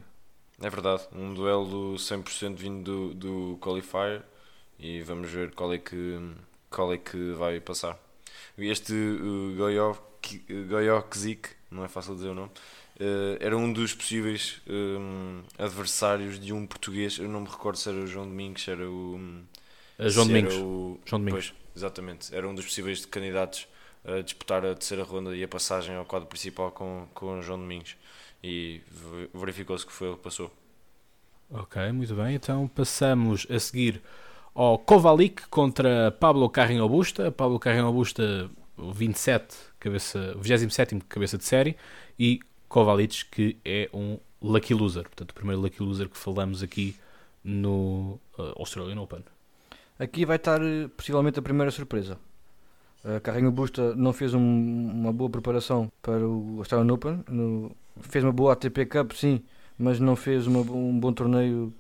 É 0.61 0.68
verdade, 0.68 1.02
um 1.14 1.33
duelo 1.33 1.94
100% 1.94 2.57
vindo 2.57 2.83
do, 2.83 3.14
do 3.14 3.59
qualifier 3.59 4.22
e 4.85 5.01
vamos 5.01 5.31
ver 5.31 5.53
qual 5.53 5.73
é 5.73 5.79
que, 5.79 6.20
qual 6.68 6.92
é 6.92 6.99
que 6.99 7.33
vai 7.33 7.59
passar. 7.59 7.99
Este 8.59 8.92
uh, 8.92 9.57
Goyokzik, 10.68 11.49
não 11.70 11.87
é 11.87 11.88
fácil 11.88 12.14
dizer 12.14 12.29
o 12.29 12.35
nome, 12.35 12.51
uh, 13.01 13.38
era 13.40 13.57
um 13.57 13.73
dos 13.73 13.94
possíveis 13.94 14.61
um, 14.68 15.42
adversários 15.59 16.38
de 16.38 16.53
um 16.53 16.66
português. 16.66 17.18
Eu 17.18 17.31
não 17.31 17.40
me 17.40 17.49
recordo 17.49 17.79
se 17.79 17.88
era 17.88 17.97
o 17.97 18.07
João 18.07 18.27
Domingos, 18.27 18.62
se 18.62 18.70
era 18.70 18.87
o. 18.87 19.16
Uh, 19.99 20.11
João 20.11 20.27
Domingos. 20.27 20.55
O, 20.57 21.01
João 21.07 21.20
Domingos. 21.20 21.51
Pois, 21.51 21.55
exatamente. 21.75 22.35
Era 22.35 22.47
um 22.47 22.55
dos 22.55 22.66
possíveis 22.66 23.07
candidatos 23.07 23.66
a 24.05 24.20
disputar 24.20 24.66
a 24.66 24.75
terceira 24.75 25.03
ronda 25.03 25.35
e 25.35 25.42
a 25.42 25.49
passagem 25.49 25.97
ao 25.97 26.05
quadro 26.05 26.29
principal 26.29 26.70
com, 26.70 27.09
com 27.14 27.38
o 27.38 27.42
João 27.42 27.59
Domingos. 27.59 27.97
E 28.42 28.83
verificou-se 29.33 29.87
que 29.87 29.92
foi 29.92 30.09
ele 30.09 30.16
que 30.18 30.23
passou. 30.23 30.53
Ok, 31.51 31.90
muito 31.92 32.14
bem. 32.14 32.35
Então 32.35 32.68
passamos 32.68 33.47
a 33.49 33.59
seguir 33.59 34.03
ao 34.54 34.78
Kovalik 34.78 35.48
contra 35.48 36.10
Pablo 36.12 36.48
Carrinho 36.48 36.88
Busta. 36.88 37.30
Pablo 37.32 37.58
Carrinho 37.58 37.92
Busta, 37.92 38.50
27, 38.78 39.54
cabeça, 39.80 40.34
27 40.38 40.96
cabeça 41.08 41.36
de 41.38 41.44
série, 41.44 41.76
e 42.18 42.40
Kovalic, 42.68 43.24
que 43.26 43.56
é 43.64 43.88
um 43.92 44.18
Lucky 44.42 44.74
Loser. 44.74 45.02
Portanto, 45.04 45.30
o 45.30 45.34
primeiro 45.34 45.60
Lucky 45.60 45.82
Loser 45.82 46.08
que 46.08 46.16
falamos 46.18 46.62
aqui 46.62 46.94
no 47.42 48.18
uh, 48.38 48.52
Australian 48.56 49.00
Open. 49.00 49.24
Aqui 49.98 50.24
vai 50.24 50.36
estar 50.36 50.60
eh, 50.62 50.88
possivelmente 50.96 51.38
a 51.38 51.42
primeira 51.42 51.70
surpresa. 51.70 52.18
A 53.04 53.20
Carreño 53.20 53.50
Busta 53.52 53.94
não 53.94 54.12
fez 54.12 54.34
um- 54.34 54.40
uma 54.90 55.12
boa 55.12 55.30
preparação 55.30 55.90
para 56.02 56.26
o 56.26 56.56
Australian 56.58 56.92
Open. 56.94 57.24
no- 57.28 57.70
fez 58.00 58.24
uma 58.24 58.32
boa 58.32 58.54
ATP 58.54 58.86
Cup, 58.86 59.12
sim, 59.12 59.40
mas 59.78 60.00
não 60.00 60.16
fez 60.16 60.46
uma- 60.48 60.60
um 60.62 60.98
bom 60.98 61.12
torneio 61.12 61.72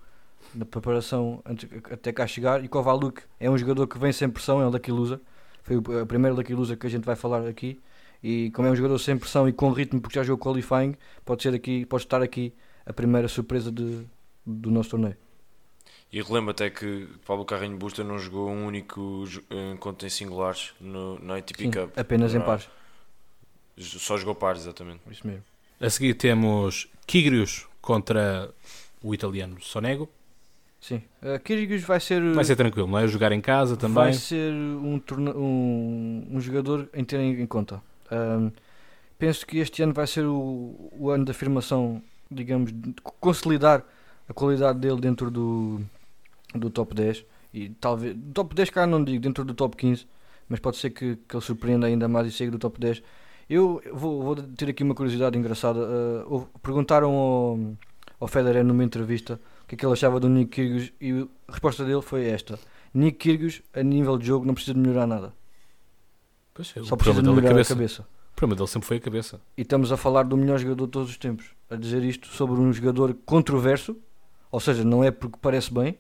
na 0.54 0.64
preparação 0.64 1.42
antes- 1.44 1.68
até 1.90 2.12
cá 2.12 2.26
chegar. 2.26 2.64
E 2.64 2.68
Kovaluk 2.68 3.22
é 3.40 3.50
um 3.50 3.56
jogador 3.58 3.86
que 3.86 3.98
vem 3.98 4.12
sem 4.12 4.28
pressão, 4.28 4.60
é 4.60 4.66
um 4.66 4.70
Lucky 4.70 4.90
Loser. 4.92 5.20
Foi 5.62 5.76
o 5.76 6.00
a 6.02 6.06
primeira 6.06 6.34
Lucky 6.36 6.54
Loser 6.54 6.76
que 6.78 6.86
a 6.86 6.90
gente 6.90 7.04
vai 7.04 7.16
falar 7.16 7.46
aqui. 7.46 7.80
E 8.22 8.50
como 8.52 8.66
é 8.68 8.70
um 8.70 8.76
jogador 8.76 8.98
sem 8.98 9.16
pressão 9.18 9.48
e 9.48 9.52
com 9.52 9.70
ritmo, 9.70 10.00
porque 10.00 10.14
já 10.18 10.22
jogou 10.22 10.42
qualifying, 10.52 10.94
pode, 11.24 11.42
ser 11.42 11.54
aqui, 11.54 11.84
pode 11.84 12.04
estar 12.04 12.22
aqui 12.22 12.54
a 12.86 12.92
primeira 12.92 13.28
surpresa 13.28 13.70
de- 13.70 14.06
do 14.46 14.70
nosso 14.70 14.90
torneio. 14.90 15.16
E 16.12 16.22
relembro 16.22 16.52
até 16.52 16.70
que 16.70 17.08
Pablo 17.26 17.44
Carreño 17.44 17.76
Busta 17.76 18.04
não 18.04 18.18
jogou 18.18 18.48
um 18.48 18.66
único 18.66 19.24
encontro 19.74 20.06
em 20.06 20.10
singulares 20.10 20.72
no, 20.80 21.18
na 21.18 21.36
ATP 21.36 21.64
Sim, 21.64 21.70
Cup. 21.72 21.98
apenas 21.98 22.32
em 22.34 22.38
Não. 22.38 22.46
pares. 22.46 22.68
Só 23.76 24.16
jogou 24.16 24.34
pares, 24.34 24.62
exatamente. 24.62 25.00
Isso 25.10 25.26
mesmo. 25.26 25.42
A 25.80 25.90
seguir 25.90 26.14
temos 26.14 26.88
Kyrgios 27.06 27.66
contra 27.82 28.50
o 29.02 29.12
italiano 29.12 29.60
Sonego. 29.60 30.08
Sim. 30.84 31.00
Uh, 31.22 31.40
Kyrgios 31.42 31.80
vai 31.82 31.98
ser, 31.98 32.20
Vai 32.34 32.44
ser 32.44 32.56
tranquilo, 32.56 32.86
não 32.86 32.98
é? 32.98 33.08
Jogar 33.08 33.32
em 33.32 33.40
casa 33.40 33.74
também. 33.74 33.94
vai 33.94 34.12
ser 34.12 34.52
um, 34.52 35.00
um, 35.34 36.26
um 36.30 36.40
jogador 36.42 36.90
em 36.92 37.02
ter 37.02 37.18
em, 37.18 37.46
conta. 37.46 37.82
Um, 38.12 38.52
penso 39.18 39.46
que 39.46 39.56
este 39.56 39.82
ano 39.82 39.94
vai 39.94 40.06
ser 40.06 40.26
o, 40.26 40.90
o 40.92 41.08
ano 41.08 41.24
de 41.24 41.30
afirmação, 41.30 42.02
digamos, 42.30 42.70
de 42.70 42.94
consolidar 43.02 43.82
a 44.28 44.34
qualidade 44.34 44.78
dele 44.78 45.00
dentro 45.00 45.30
do, 45.30 45.80
do 46.54 46.68
top 46.68 46.94
10. 46.94 47.24
E 47.54 47.70
talvez, 47.70 48.14
top 48.34 48.54
10 48.54 48.68
cá 48.68 48.86
não 48.86 49.02
digo, 49.02 49.22
dentro 49.22 49.42
do 49.42 49.54
top 49.54 49.78
15, 49.78 50.06
mas 50.50 50.60
pode 50.60 50.76
ser 50.76 50.90
que, 50.90 51.16
que 51.16 51.34
ele 51.34 51.42
surpreenda 51.42 51.86
ainda 51.86 52.06
mais 52.08 52.26
e 52.26 52.30
chegue 52.30 52.50
do 52.50 52.58
top 52.58 52.78
10. 52.78 53.02
Eu 53.48 53.80
vou, 53.90 54.22
vou 54.22 54.36
ter 54.36 54.68
aqui 54.68 54.82
uma 54.82 54.94
curiosidade 54.94 55.38
engraçada. 55.38 55.80
Uh, 56.28 56.46
perguntaram 56.62 57.10
ao, 57.10 57.58
ao 58.20 58.28
Federer 58.28 58.62
numa 58.62 58.84
entrevista 58.84 59.40
que 59.76 59.80
é 59.80 59.80
que 59.80 59.86
ele 59.86 59.92
achava 59.92 60.18
do 60.20 60.28
Nick 60.28 60.50
Kyrgios 60.50 60.92
e 61.00 61.28
a 61.48 61.52
resposta 61.52 61.84
dele 61.84 62.02
foi 62.02 62.26
esta: 62.26 62.58
Nick 62.92 63.18
Kyrgios, 63.18 63.62
a 63.72 63.82
nível 63.82 64.16
de 64.18 64.26
jogo, 64.26 64.44
não 64.46 64.54
precisa 64.54 64.74
de 64.74 64.80
melhorar 64.80 65.06
nada, 65.06 65.32
Pois 66.52 66.72
é, 66.76 66.82
só 66.82 66.96
precisa 66.96 67.22
de 67.22 67.28
é 67.28 67.32
a 67.32 67.34
melhorar 67.34 67.48
a 67.50 67.52
cabeça. 67.54 67.74
cabeça. 67.74 68.02
O 68.32 68.36
problema 68.36 68.56
dele 68.56 68.68
sempre 68.68 68.88
foi 68.88 68.96
a 68.96 69.00
cabeça. 69.00 69.40
E 69.56 69.62
estamos 69.62 69.92
a 69.92 69.96
falar 69.96 70.24
do 70.24 70.36
melhor 70.36 70.58
jogador 70.58 70.86
de 70.86 70.90
todos 70.92 71.10
os 71.10 71.16
tempos. 71.16 71.46
A 71.70 71.76
dizer 71.76 72.02
isto 72.04 72.28
sobre 72.28 72.60
um 72.60 72.72
jogador 72.72 73.14
controverso, 73.24 73.96
ou 74.50 74.58
seja, 74.60 74.84
não 74.84 75.02
é 75.04 75.10
porque 75.10 75.38
parece 75.40 75.72
bem, 75.72 75.98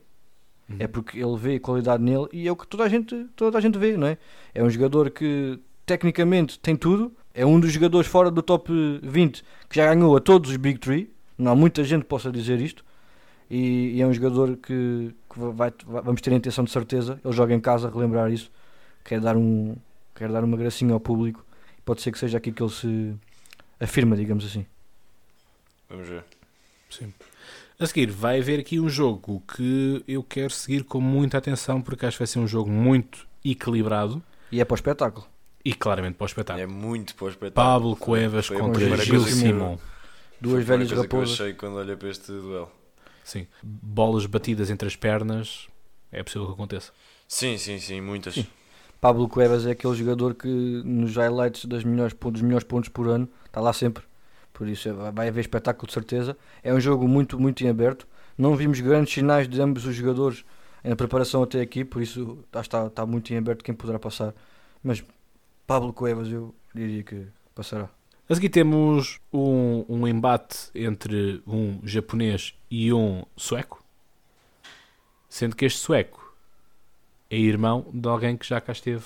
Uhum. 0.66 0.76
é 0.78 0.86
porque 0.88 1.18
ele 1.18 1.36
vê 1.36 1.58
qualidade 1.58 2.02
nele 2.02 2.26
e 2.32 2.48
é 2.48 2.50
o 2.50 2.56
que 2.56 2.66
toda 2.66 2.84
a 2.84 2.88
gente, 2.88 3.26
toda 3.36 3.58
a 3.58 3.60
gente 3.60 3.76
vê, 3.76 3.98
não 3.98 4.06
é? 4.06 4.16
É 4.54 4.64
um 4.64 4.70
jogador 4.70 5.10
que 5.10 5.60
tecnicamente 5.84 6.58
tem 6.58 6.74
tudo, 6.74 7.12
é 7.34 7.44
um 7.44 7.60
dos 7.60 7.70
jogadores 7.70 8.06
fora 8.08 8.30
do 8.30 8.40
top 8.40 8.72
20 9.02 9.44
que 9.68 9.76
já 9.76 9.92
ganhou 9.94 10.16
a 10.16 10.20
todos 10.20 10.50
os 10.50 10.56
Big 10.56 10.78
Three, 10.78 11.12
não 11.36 11.52
há 11.52 11.54
muita 11.54 11.84
gente 11.84 12.04
que 12.04 12.08
possa 12.08 12.32
dizer 12.32 12.62
isto, 12.62 12.82
e, 13.50 13.92
e 13.96 14.00
é 14.02 14.06
um 14.06 14.12
jogador 14.12 14.56
que, 14.56 15.14
que 15.32 15.38
vai, 15.38 15.72
vai- 15.86 16.02
vamos 16.02 16.20
ter 16.20 16.32
a 16.32 16.36
intenção 16.36 16.64
de 16.64 16.70
certeza, 16.70 17.20
ele 17.24 17.34
joga 17.34 17.54
em 17.54 17.60
casa, 17.60 17.90
relembrar 17.90 18.30
isso, 18.32 18.50
quer 19.04 19.20
dar, 19.20 19.36
um, 19.36 19.76
quer 20.14 20.30
dar 20.30 20.42
uma 20.44 20.56
gracinha 20.56 20.92
ao 20.92 21.00
público, 21.00 21.44
pode 21.84 22.00
ser 22.02 22.10
que 22.12 22.18
seja 22.18 22.38
aqui 22.38 22.50
que 22.52 22.62
ele 22.62 22.72
se 22.72 23.14
afirma, 23.80 24.16
digamos 24.16 24.44
assim. 24.44 24.64
Vamos 25.88 26.08
ver. 26.08 26.24
Sim. 26.90 27.12
A 27.78 27.86
seguir, 27.86 28.10
vai 28.10 28.40
haver 28.40 28.60
aqui 28.60 28.78
um 28.78 28.88
jogo 28.88 29.42
que 29.54 30.02
eu 30.06 30.22
quero 30.22 30.50
seguir 30.50 30.84
com 30.84 31.00
muita 31.00 31.38
atenção 31.38 31.82
porque 31.82 32.06
acho 32.06 32.16
que 32.16 32.20
vai 32.22 32.26
ser 32.26 32.38
um 32.38 32.46
jogo 32.46 32.70
muito 32.70 33.26
equilibrado 33.44 34.22
E 34.50 34.60
é 34.60 34.64
para 34.64 34.74
o 34.74 34.76
espetáculo. 34.76 35.26
e 35.64 35.74
claramente 35.74 36.14
para 36.14 36.24
o 36.24 36.26
espetáculo. 36.26 36.62
É 36.62 36.66
muito 36.66 37.14
para 37.16 37.24
o 37.24 37.28
espetáculo. 37.28 37.54
Pablo 37.66 37.96
Cuevas 37.96 38.46
Foi 38.46 38.56
contra 38.58 38.96
Gil 38.96 39.20
Simon. 39.24 39.76
Duas 40.40 40.64
velhas 40.64 40.88
que 40.88 40.94
eu 40.94 41.02
raposas. 41.02 41.32
achei 41.40 41.54
quando 41.54 41.76
olhei 41.76 41.96
para 41.96 42.08
este 42.10 42.26
duelo. 42.30 42.70
Sim. 43.24 43.46
Bolas 43.62 44.26
batidas 44.26 44.70
entre 44.70 44.86
as 44.86 44.94
pernas. 44.94 45.66
É 46.12 46.22
possível 46.22 46.46
que 46.46 46.52
aconteça. 46.52 46.92
Sim, 47.26 47.58
sim, 47.58 47.78
sim, 47.80 48.00
muitas. 48.00 48.34
Sim. 48.34 48.46
Pablo 49.00 49.28
Cuevas 49.28 49.66
é 49.66 49.72
aquele 49.72 49.94
jogador 49.94 50.34
que 50.34 50.46
nos 50.48 51.16
highlights 51.16 51.64
das 51.64 51.82
melhores, 51.82 52.14
dos 52.14 52.40
melhores 52.42 52.64
pontos 52.66 52.88
por 52.88 53.08
ano 53.08 53.28
está 53.46 53.60
lá 53.60 53.72
sempre. 53.72 54.04
Por 54.52 54.68
isso 54.68 54.88
é- 54.88 54.92
vai 55.10 55.28
haver 55.28 55.40
espetáculo 55.40 55.86
de 55.88 55.92
certeza. 55.92 56.36
É 56.62 56.72
um 56.72 56.80
jogo 56.80 57.08
muito, 57.08 57.38
muito 57.40 57.64
em 57.64 57.68
aberto. 57.68 58.06
Não 58.38 58.54
vimos 58.56 58.80
grandes 58.80 59.12
sinais 59.12 59.48
de 59.48 59.60
ambos 59.60 59.84
os 59.84 59.94
jogadores 59.96 60.44
na 60.82 60.94
preparação 60.94 61.42
até 61.42 61.60
aqui, 61.60 61.84
por 61.84 62.02
isso 62.02 62.38
está, 62.46 62.60
está, 62.60 62.86
está 62.86 63.06
muito 63.06 63.32
em 63.32 63.36
aberto 63.38 63.64
quem 63.64 63.74
poderá 63.74 63.98
passar. 63.98 64.34
Mas 64.82 65.02
Pablo 65.66 65.92
Cuevas 65.92 66.28
eu 66.28 66.54
diria 66.74 67.02
que 67.02 67.26
passará. 67.54 67.88
A 68.28 68.34
seguir 68.34 68.48
temos 68.48 69.20
um, 69.32 69.84
um 69.88 70.08
embate 70.08 70.70
entre 70.74 71.42
um 71.46 71.78
japonês 71.84 72.54
e 72.70 72.92
um 72.92 73.22
sueco. 73.36 73.82
Sendo 75.28 75.54
que 75.54 75.64
este 75.64 75.78
sueco 75.80 76.34
é 77.30 77.36
irmão 77.36 77.86
de 77.92 78.08
alguém 78.08 78.36
que 78.36 78.46
já 78.46 78.60
cá 78.60 78.72
esteve. 78.72 79.04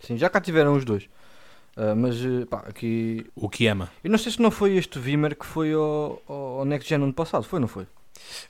Sim, 0.00 0.16
já 0.18 0.28
cá 0.28 0.40
tiveram 0.40 0.74
os 0.76 0.84
dois. 0.84 1.08
Ah, 1.76 1.94
mas 1.94 2.16
eh, 2.24 2.44
pá, 2.44 2.58
aqui. 2.66 3.24
O 3.36 3.48
que 3.48 3.66
ama. 3.68 3.88
Eu 4.02 4.10
não 4.10 4.18
sei 4.18 4.32
se 4.32 4.42
não 4.42 4.50
foi 4.50 4.76
este 4.76 4.98
Vimer 4.98 5.36
que 5.36 5.46
foi 5.46 5.72
ao, 5.72 6.20
ao 6.26 6.64
Next 6.64 6.88
Gen 6.88 6.96
ano 7.02 7.12
passado, 7.14 7.44
foi, 7.44 7.60
não 7.60 7.68
foi? 7.68 7.86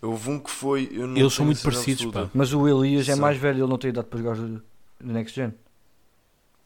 Houve 0.00 0.31
um 0.31 0.40
que 0.40 0.50
foi. 0.50 0.88
Eu 0.90 1.07
não 1.07 1.16
Eles 1.16 1.35
são 1.35 1.44
muito 1.44 1.62
parecidos, 1.62 2.07
absoluta. 2.07 2.22
pá. 2.22 2.31
Mas 2.35 2.52
o 2.54 2.66
Elias 2.66 3.07
é 3.09 3.12
São. 3.12 3.20
mais 3.20 3.37
velho, 3.37 3.62
ele 3.64 3.70
não 3.70 3.78
tem 3.78 3.90
idade 3.90 4.07
para 4.09 4.18
jogar 4.18 4.35
do 4.37 4.62
Next 4.98 5.37
Gen. 5.38 5.52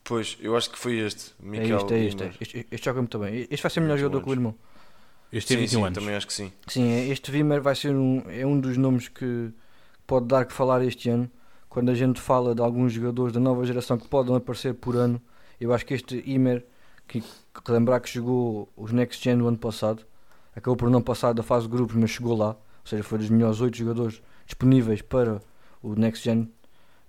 Pois, 0.05 0.37
eu 0.41 0.57
acho 0.57 0.71
que 0.71 0.79
foi 0.79 0.99
este. 0.99 1.33
É 1.41 1.47
Michael 1.47 1.77
este, 1.77 1.95
é 1.95 2.05
este, 2.05 2.23
é 2.25 2.31
este. 2.41 2.67
Este 2.71 2.85
joga 2.85 3.01
muito 3.01 3.19
bem. 3.19 3.47
Este 3.51 3.63
vai 3.63 3.71
ser 3.71 3.81
melhor 3.81 3.95
Muito 3.95 4.01
jogador 4.03 4.23
que 4.25 4.31
o 4.31 4.33
irmão. 4.33 4.55
Este 5.33 5.49
tem 5.49 5.57
Sim, 5.59 5.63
21 5.63 5.79
sim, 5.81 5.87
anos. 5.87 5.99
também 5.99 6.15
acho 6.15 6.27
que 6.27 6.33
sim. 6.33 6.53
Sim, 6.67 6.91
é- 6.91 7.07
este 7.09 7.31
Vimer 7.31 7.63
vai 7.63 7.75
ser 7.75 7.95
um, 7.95 8.23
é 8.29 8.45
um 8.45 8.59
dos 8.59 8.77
nomes 8.77 9.09
que 9.09 9.51
pode 10.07 10.27
dar 10.27 10.45
que 10.45 10.53
falar 10.53 10.83
este 10.85 11.09
ano. 11.09 11.31
Quando 11.69 11.91
a 11.91 11.95
gente 11.95 12.21
fala 12.21 12.55
de 12.55 12.61
alguns 12.61 12.93
jogadores 12.93 13.33
da 13.33 13.41
nova 13.41 13.65
geração 13.65 13.97
que 13.97 14.07
podem 14.09 14.37
aparecer 14.37 14.75
por 14.75 14.95
ano, 14.97 15.21
eu 15.59 15.73
acho 15.73 15.87
que 15.87 15.95
este 15.95 16.23
Imer, 16.27 16.67
que, 17.09 17.21
que 17.23 17.73
lembrar 17.73 18.01
que 18.01 18.13
jogou 18.13 18.69
os 18.77 18.93
Next 18.93 19.23
Gen 19.25 19.37
no 19.37 19.47
ano 19.49 19.57
passado, 19.57 20.05
acabou 20.55 20.77
por 20.77 20.91
não 20.91 21.01
passar 21.01 21.33
da 21.33 21.43
fase 21.43 21.67
de 21.67 21.73
grupos, 21.73 21.97
mas 21.97 22.11
chegou 22.11 22.37
lá. 22.37 22.49
Ou 22.51 22.57
seja, 22.87 23.03
foi 23.03 23.17
dos 23.19 23.31
melhores 23.31 23.61
8 23.61 23.75
jogadores 23.77 24.21
disponíveis 24.45 25.01
para 25.01 25.41
o 25.83 25.95
Next 25.95 26.23
Gen, 26.25 26.51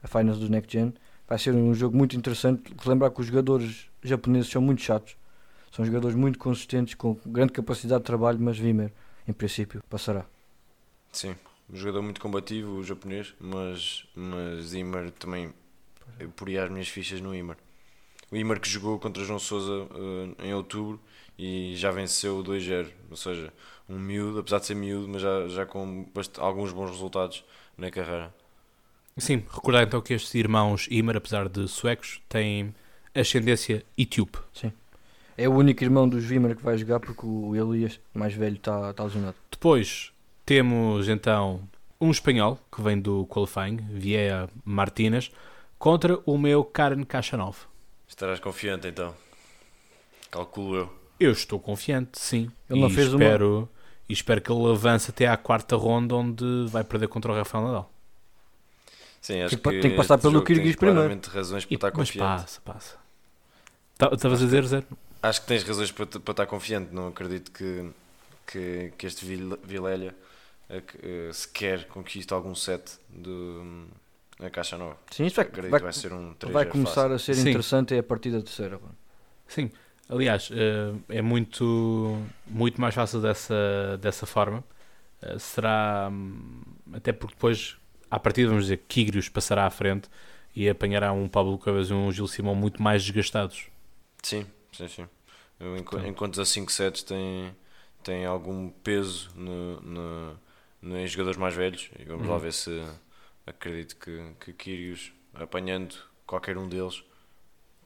a 0.02 0.08
Finals 0.08 0.40
do 0.40 0.48
Next 0.48 0.72
Gen. 0.72 0.94
Vai 1.34 1.40
ser 1.40 1.56
um 1.56 1.74
jogo 1.74 1.98
muito 1.98 2.16
interessante. 2.16 2.62
Lembrar 2.86 3.10
que 3.10 3.20
os 3.20 3.26
jogadores 3.26 3.90
japoneses 4.04 4.52
são 4.52 4.62
muito 4.62 4.84
chatos. 4.84 5.18
São 5.72 5.84
jogadores 5.84 6.16
muito 6.16 6.38
consistentes, 6.38 6.94
com 6.94 7.18
grande 7.26 7.52
capacidade 7.52 8.02
de 8.02 8.06
trabalho, 8.06 8.38
mas 8.40 8.60
Vimer, 8.60 8.94
em 9.28 9.34
princípio, 9.34 9.82
passará. 9.90 10.28
Sim. 11.12 11.36
Um 11.68 11.76
jogador 11.76 12.04
muito 12.04 12.22
combativo, 12.22 12.74
o 12.74 12.84
japonês, 12.84 13.34
mas, 13.40 14.06
mas 14.16 14.76
Imer 14.76 15.10
também. 15.10 15.52
Eu 16.20 16.30
poria 16.30 16.66
as 16.66 16.70
minhas 16.70 16.88
fichas 16.88 17.20
no 17.20 17.34
Imer. 17.34 17.58
O 18.32 18.36
Imer 18.36 18.60
que 18.60 18.70
jogou 18.70 19.00
contra 19.00 19.24
João 19.24 19.40
Sousa 19.40 19.88
eh, 20.40 20.50
em 20.50 20.54
outubro 20.54 21.02
e 21.36 21.76
já 21.76 21.90
venceu 21.90 22.44
2-0. 22.44 22.92
Ou 23.10 23.18
seja, 23.18 23.52
um 23.90 23.98
miúdo, 23.98 24.38
apesar 24.38 24.60
de 24.60 24.68
ser 24.68 24.76
miúdo, 24.76 25.10
mas 25.10 25.24
já, 25.24 25.48
já 25.48 25.66
com 25.66 26.06
alguns 26.38 26.72
bons 26.72 26.92
resultados 26.92 27.44
na 27.76 27.90
carreira. 27.90 28.32
Sim, 29.18 29.44
recordar 29.52 29.84
então 29.84 30.02
que 30.02 30.14
estes 30.14 30.34
irmãos 30.36 30.88
Imer, 30.90 31.18
apesar 31.18 31.48
de 31.48 31.68
suecos, 31.68 32.20
têm 32.28 32.74
ascendência 33.14 33.86
etíope. 33.98 34.40
É 35.38 35.48
o 35.50 35.54
único 35.54 35.84
irmão 35.84 36.08
dos 36.08 36.24
Vimer 36.24 36.56
que 36.56 36.64
vai 36.64 36.78
jogar 36.78 37.00
porque 37.00 37.26
o 37.26 37.56
Elias, 37.56 38.00
mais 38.14 38.34
velho, 38.34 38.56
está 38.56 38.94
tá 38.94 39.04
lesionado. 39.04 39.36
Depois 39.52 40.12
temos 40.46 41.08
então 41.10 41.62
um 42.00 42.12
espanhol 42.12 42.60
que 42.72 42.82
vem 42.82 43.00
do 43.00 43.26
qualifying, 43.28 43.78
Vieira 43.78 44.48
Martínez, 44.64 45.32
contra 45.80 46.20
o 46.26 46.38
meu 46.38 46.64
Karen 46.64 47.04
Kachanov. 47.04 47.58
Estarás 48.08 48.40
confiante 48.40 48.88
então? 48.88 49.14
Calculo 50.30 50.76
eu. 50.76 50.94
Eu 51.20 51.32
estou 51.32 51.60
confiante, 51.60 52.20
sim. 52.20 52.52
Ele 52.70 52.82
não 52.82 52.88
e 52.90 52.94
fez 52.94 53.14
uma- 53.14 53.24
espero, 53.24 53.70
e 54.10 54.14
espero 54.14 54.42
que 54.42 54.52
ele 54.52 54.70
avance 54.72 55.10
até 55.10 55.28
à 55.28 55.38
quarta 55.38 55.76
ronda 55.76 56.16
onde 56.16 56.66
vai 56.68 56.84
perder 56.84 57.08
contra 57.08 57.32
o 57.32 57.36
Rafael 57.36 57.64
Nadal. 57.66 57.92
Sim, 59.24 59.42
acho 59.42 59.56
Tem 59.56 59.60
que 59.60 59.64
que 59.64 59.74
tem 59.80 59.92
que 59.92 59.96
passar 59.98 60.18
pelo 60.20 60.44
Kyrgios 60.44 60.76
primeiro. 60.76 61.18
razões 61.32 61.66
para 61.66 61.76
E, 61.76 61.76
estar 61.78 61.92
mas 61.94 62.12
confiante. 62.12 62.46
passa, 62.46 62.62
passa. 62.62 62.98
Tá- 63.98 64.10
Estavas 64.14 64.42
a 64.42 64.46
dizer, 64.46 64.66
Zé? 64.66 64.84
Acho 65.22 65.42
que 65.42 65.48
tens 65.48 65.64
razões 65.64 65.92
para, 65.92 66.06
para 66.06 66.32
estar 66.32 66.46
confiante. 66.46 66.94
Não 66.94 67.08
acredito 67.08 67.52
que, 67.52 67.90
que, 68.46 68.94
que 68.98 69.08
este 69.08 69.26
Vil- 69.26 69.58
Vilélia 69.64 70.16
eh, 70.70 70.84
eh, 71.02 71.34
sequer 71.34 71.88
conquiste 71.88 72.34
algum 72.34 72.54
set 72.56 73.00
do, 73.10 73.88
na 74.40 74.50
caixa 74.50 74.78
nova. 74.78 74.98
Sim, 75.12 75.26
isto 75.26 75.38
vai, 75.38 75.46
Acredito 75.46 75.70
vai, 75.70 75.80
que 75.80 75.84
vai 75.84 75.94
ser 75.94 76.14
um 76.14 76.34
3 76.34 76.54
vai 76.54 76.66
começar 76.66 77.12
a 77.12 77.20
ser 77.20 77.38
Sim. 77.38 77.50
interessante 77.50 77.96
é 77.96 78.00
a 78.00 78.04
partida 78.04 78.42
terceira. 78.42 78.80
Sim. 79.48 79.72
Aliás, 80.10 80.50
eh, 80.52 80.94
é 81.10 81.22
muito, 81.22 82.18
muito 82.46 82.80
mais 82.82 82.94
fácil 82.94 83.22
dessa, 83.22 83.98
dessa 84.02 84.26
forma. 84.26 84.64
Será. 85.40 86.10
hum, 86.12 86.62
Até 86.94 87.14
porque 87.14 87.36
depois, 87.36 87.78
à 88.16 88.20
partida, 88.20 88.50
vamos 88.50 88.66
dizer, 88.66 88.78
Kigrios 88.88 89.30
passará 89.30 89.66
à 89.66 89.70
frente 89.70 90.10
e 90.56 90.70
apanhará 90.70 91.12
um 91.14 91.28
Pablo 91.28 91.58
Cabas 91.58 91.90
e 91.90 91.94
um 91.94 92.12
Gil 92.12 92.28
Simão 92.28 92.56
muito 92.56 92.82
mais 92.82 93.04
desgastados. 93.04 93.68
Sim, 94.22 94.46
sim, 94.72 94.88
sim. 94.88 95.10
Eu, 95.60 95.78
enqu- 95.78 96.00
enquanto 96.06 96.40
a 96.42 96.46
5 96.46 96.72
sets 96.72 97.04
têm, 97.04 97.56
têm 98.04 98.26
algum 98.26 98.70
peso 98.70 99.30
no, 99.36 99.82
no, 99.82 100.40
no- 100.82 100.98
em 100.98 101.08
jogadores 101.08 101.38
mais 101.38 101.54
velhos, 101.56 101.90
e 102.00 102.04
vamos 102.06 102.28
lá 102.28 102.38
Uhum. 102.38 102.40
ver 102.40 102.54
se 102.54 102.72
acredito 103.46 103.96
que, 103.98 104.34
que 104.40 104.54
Kyrgios, 104.54 105.12
apanhando 105.34 105.96
qualquer 106.26 106.58
um 106.58 106.68
deles, 106.68 107.04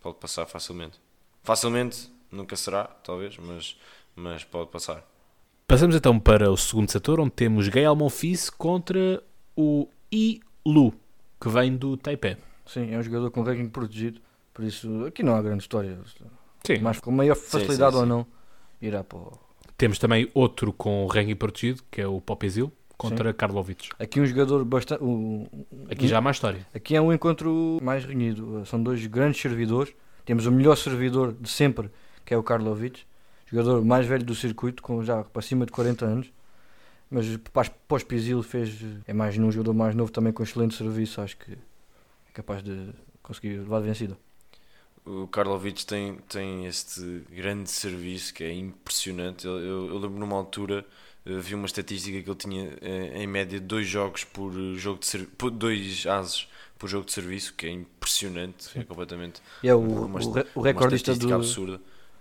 pode 0.01 0.17
passar 0.19 0.45
facilmente. 0.47 0.99
Facilmente 1.43 2.11
nunca 2.31 2.55
será, 2.55 2.85
talvez, 2.85 3.37
mas, 3.37 3.77
mas 4.15 4.43
pode 4.43 4.71
passar. 4.71 5.05
Passamos 5.67 5.95
então 5.95 6.17
para 6.19 6.49
o 6.49 6.57
segundo 6.57 6.89
setor, 6.91 7.19
onde 7.19 7.31
temos 7.31 7.67
Gael 7.67 7.95
Monfils 7.95 8.49
contra 8.49 9.21
o 9.55 9.87
Ilu, 10.11 10.93
que 11.39 11.49
vem 11.49 11.75
do 11.75 11.97
Taipei. 11.97 12.37
Sim, 12.65 12.93
é 12.93 12.97
um 12.97 13.03
jogador 13.03 13.31
com 13.31 13.43
ranking 13.43 13.69
protegido, 13.69 14.19
por 14.53 14.63
isso 14.63 15.05
aqui 15.05 15.23
não 15.23 15.35
há 15.35 15.41
grande 15.41 15.63
história. 15.63 15.97
Sim. 16.65 16.79
Mas 16.81 16.99
com 16.99 17.11
maior 17.11 17.35
facilidade 17.35 17.93
sim, 17.93 17.99
ou 17.99 18.03
sim. 18.03 18.09
não, 18.09 18.27
irá 18.81 19.03
para 19.03 19.17
o... 19.17 19.39
Temos 19.77 19.99
também 19.99 20.29
outro 20.33 20.73
com 20.73 21.05
ranking 21.05 21.35
protegido, 21.35 21.83
que 21.91 22.01
é 22.01 22.07
o 22.07 22.19
Popezil, 22.19 22.71
contra 22.97 23.33
Karlovic. 23.33 23.89
Aqui 23.99 24.19
um 24.19 24.25
jogador 24.25 24.65
bastante. 24.65 25.03
Aqui 25.89 26.07
já 26.07 26.17
há 26.17 26.21
mais 26.21 26.37
história. 26.37 26.65
Aqui 26.73 26.95
é 26.95 27.01
um 27.01 27.13
encontro 27.13 27.77
mais 27.81 28.03
renhido. 28.03 28.65
São 28.65 28.81
dois 28.81 29.05
grandes 29.05 29.39
servidores. 29.39 29.93
Temos 30.25 30.45
o 30.45 30.51
melhor 30.51 30.75
servidor 30.75 31.31
de 31.31 31.49
sempre, 31.49 31.89
que 32.25 32.33
é 32.33 32.37
o 32.37 32.43
Karlovic, 32.43 33.03
jogador 33.45 33.85
mais 33.85 34.05
velho 34.05 34.25
do 34.25 34.35
circuito, 34.35 34.83
com 34.83 35.03
já 35.03 35.23
para 35.23 35.41
cima 35.41 35.65
de 35.65 35.71
40 35.71 36.05
anos. 36.05 36.31
Mas 37.09 37.25
para 37.37 37.71
o 37.89 38.05
Pizil 38.05 38.43
fez. 38.43 38.79
É 39.07 39.13
mais 39.13 39.37
um 39.37 39.51
jogador 39.51 39.73
mais 39.73 39.95
novo 39.95 40.11
também 40.11 40.33
com 40.33 40.43
excelente 40.43 40.75
serviço. 40.75 41.21
Acho 41.21 41.37
que 41.37 41.53
é 41.53 42.31
capaz 42.33 42.61
de 42.63 42.89
conseguir 43.23 43.57
levar 43.59 43.81
de 43.81 43.87
vencida. 43.87 44.17
O 45.05 45.25
Karlovic 45.27 45.85
tem, 45.85 46.17
tem 46.27 46.65
este 46.65 47.23
grande 47.31 47.69
serviço 47.69 48.33
que 48.33 48.43
é 48.43 48.53
impressionante. 48.53 49.45
Eu, 49.47 49.57
eu, 49.57 49.87
eu 49.87 49.97
lembro 49.99 50.19
numa 50.19 50.35
altura, 50.35 50.85
eh, 51.25 51.39
vi 51.39 51.55
uma 51.55 51.65
estatística 51.65 52.21
que 52.21 52.29
ele 52.29 52.37
tinha 52.37 52.77
eh, 52.81 53.23
em 53.23 53.25
média 53.27 53.57
dois 53.59 53.87
jogos 53.87 54.25
por 54.25 54.51
jogo 54.75 54.99
de 54.99 55.05
ser- 55.07 55.25
por 55.37 55.49
dois 55.49 56.05
ases 56.05 56.47
por 56.77 56.87
jogo 56.89 57.05
de 57.05 57.13
serviço, 57.13 57.53
que 57.55 57.65
é 57.65 57.71
impressionante, 57.71 58.77
é 58.77 58.83
completamente 58.83 59.41
E 59.63 59.67
é 59.69 59.73
o, 59.73 59.79
Uma 59.79 60.19
o, 60.19 60.45
o 60.55 60.61
recordista 60.61 61.15
do. 61.15 61.33
absurda. 61.33 61.79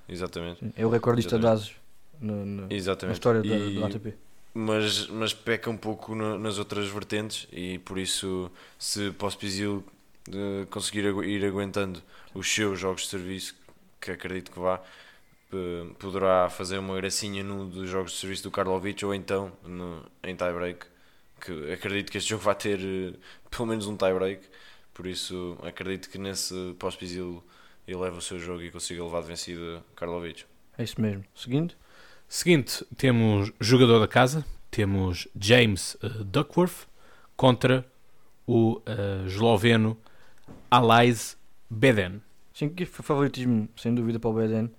Exatamente. 0.08 0.64
É 0.76 0.86
o 0.86 0.88
recordista 0.88 1.38
de 1.38 1.44
Exatamente. 1.44 1.46
ases 1.46 1.76
no- 2.20 2.46
no- 2.46 2.62
na 2.68 2.74
Exatamente. 2.74 3.14
história 3.16 3.42
da, 3.42 3.54
E- 3.56 3.74
do 3.74 3.84
ATP. 3.84 4.14
Mas, 4.56 5.06
mas 5.08 5.32
peca 5.34 5.70
um 5.70 5.76
pouco 5.76 6.14
no- 6.14 6.38
nas 6.38 6.58
outras 6.58 6.88
vertentes 6.88 7.48
e 7.52 7.78
por 7.80 7.98
isso 7.98 8.50
se 8.78 9.10
Pospisil 9.12 9.84
uh, 10.28 10.66
conseguir 10.70 11.06
agu- 11.06 11.24
ir 11.24 11.44
aguentando 11.44 12.02
os 12.34 12.48
seus 12.52 12.78
jogos 12.78 13.02
de 13.02 13.08
serviço, 13.08 13.54
que 14.00 14.10
acredito 14.10 14.50
que 14.52 14.58
vá, 14.58 14.80
uh, 15.52 15.94
poderá 15.96 16.48
fazer 16.50 16.78
uma 16.78 16.96
gracinha 16.96 17.42
num 17.44 17.68
dos 17.68 17.88
jogos 17.90 18.12
de 18.12 18.18
serviço 18.18 18.42
do 18.44 18.50
Karlovic 18.50 19.04
ou 19.04 19.14
então 19.14 19.52
no, 19.64 20.04
em 20.24 20.36
tie-break, 20.36 20.86
que 21.40 21.72
acredito 21.72 22.10
que 22.12 22.18
este 22.18 22.30
jogo 22.32 22.42
vai 22.44 22.54
ter 22.54 22.78
uh, 22.80 23.18
pelo 23.50 23.66
menos 23.68 23.86
um 23.86 23.96
tie-break, 23.96 24.42
por 24.94 25.06
isso 25.06 25.58
acredito 25.62 26.10
que 26.10 26.18
nesse 26.18 26.74
Pospisil 26.78 27.42
ele 27.86 27.96
leva 27.98 28.18
o 28.18 28.22
seu 28.22 28.38
jogo 28.38 28.62
e 28.62 28.70
consiga 28.70 29.02
levar 29.04 29.22
de 29.22 29.28
vencida 29.28 29.84
Karlovic. 29.96 30.44
É 30.78 30.84
isso 30.84 31.00
mesmo. 31.00 31.24
Seguinte. 31.34 31.76
Seguinte, 32.28 32.84
temos 32.96 33.52
jogador 33.60 34.00
da 34.00 34.08
casa, 34.08 34.44
temos 34.70 35.28
James 35.40 35.96
eh, 36.02 36.08
Duckworth 36.24 36.86
contra 37.36 37.86
o 38.46 38.80
eh, 38.84 39.24
esloveno 39.26 39.96
Alais 40.70 41.36
Beden. 41.70 42.20
Sim, 42.52 42.68
que 42.70 42.84
favoritismo, 42.84 43.68
sem 43.76 43.94
dúvida, 43.94 44.18
para 44.18 44.30
o 44.30 44.34
Beden. 44.34 44.70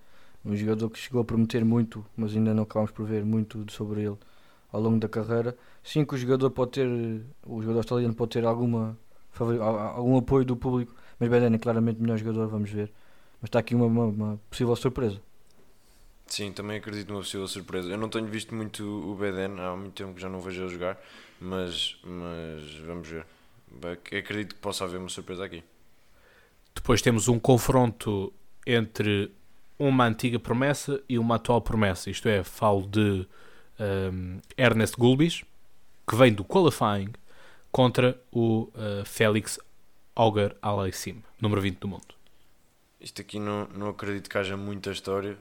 Um 0.44 0.56
jogador 0.56 0.90
que 0.90 1.00
chegou 1.00 1.22
a 1.22 1.26
prometer 1.26 1.64
muito, 1.64 2.06
mas 2.16 2.36
ainda 2.36 2.54
não 2.54 2.64
acabamos 2.64 2.92
por 2.92 3.06
ver 3.06 3.24
muito 3.26 3.66
sobre 3.72 4.02
ele 4.02 4.18
ao 4.72 4.82
longo 4.82 5.00
da 5.00 5.08
carreira. 5.10 5.58
Sim, 5.84 6.04
que 6.06 6.16
o 6.16 6.18
jogador 6.18 6.50
pode 6.52 6.72
ter, 6.72 6.88
o 7.46 7.62
jogador 7.62 7.80
australiano 7.80 8.14
pode 8.14 8.32
ter 8.32 8.46
alguma, 8.46 8.98
algum 9.40 10.18
apoio 10.18 10.46
do 10.46 10.56
público, 10.56 10.94
mas 11.20 11.30
Beden 11.30 11.56
é 11.56 11.58
claramente 11.58 12.00
o 12.00 12.02
melhor 12.04 12.18
jogador, 12.18 12.48
vamos 12.48 12.70
ver. 12.70 12.92
Mas 13.42 13.48
está 13.50 13.60
aqui 13.60 13.74
uma, 13.76 13.86
uma- 13.86 14.06
uma 14.06 14.40
possível 14.50 14.76
surpresa. 14.76 15.22
Sim, 16.28 16.52
também 16.52 16.78
acredito 16.78 17.08
numa 17.10 17.22
possível 17.22 17.48
surpresa. 17.48 17.90
Eu 17.90 17.98
não 17.98 18.10
tenho 18.10 18.28
visto 18.28 18.54
muito 18.54 18.84
o 18.84 19.16
Beden, 19.16 19.60
há 19.60 19.76
muito 19.76 19.94
tempo 19.94 20.14
que 20.14 20.22
já 20.22 20.30
não 20.30 20.42
vejo 20.42 20.66
a 20.66 20.68
jogar, 20.68 20.98
mas, 21.40 21.98
mas 22.04 22.76
vamos 22.86 23.08
ver. 23.08 23.26
Ac- 23.84 24.16
Acredito 24.16 24.56
que 24.56 24.62
possa 24.62 24.84
haver 24.84 24.98
uma 25.00 25.10
surpresa 25.10 25.46
aqui. 25.46 25.64
Depois 26.76 27.02
temos 27.02 27.28
um 27.28 27.40
confronto 27.40 28.32
entre 28.66 29.32
uma 29.80 30.06
antiga 30.06 30.40
promessa 30.40 31.02
e 31.08 31.18
uma 31.18 31.36
atual 31.36 31.62
promessa. 31.62 32.10
Isto 32.10 32.28
é, 32.30 32.44
falo 32.44 32.88
de 32.88 33.28
ehm, 33.80 34.40
Ernest 34.58 34.96
Gulbis, 34.98 35.44
que 36.10 36.16
vem 36.16 36.34
do 36.34 36.44
qualifying, 36.44 37.12
contra 37.72 38.20
o 38.32 38.70
eh, 38.76 39.04
Félix 39.06 39.60
Auger 40.16 40.56
Alaissim, 40.62 41.24
número 41.42 41.62
20 41.62 41.80
do 41.80 41.88
mundo. 41.88 42.16
Isto 43.00 43.22
aqui 43.22 43.40
não, 43.40 43.68
não 43.70 43.90
acredito 43.90 44.30
que 44.30 44.38
haja 44.38 44.56
muita 44.58 44.92
história, 44.92 45.38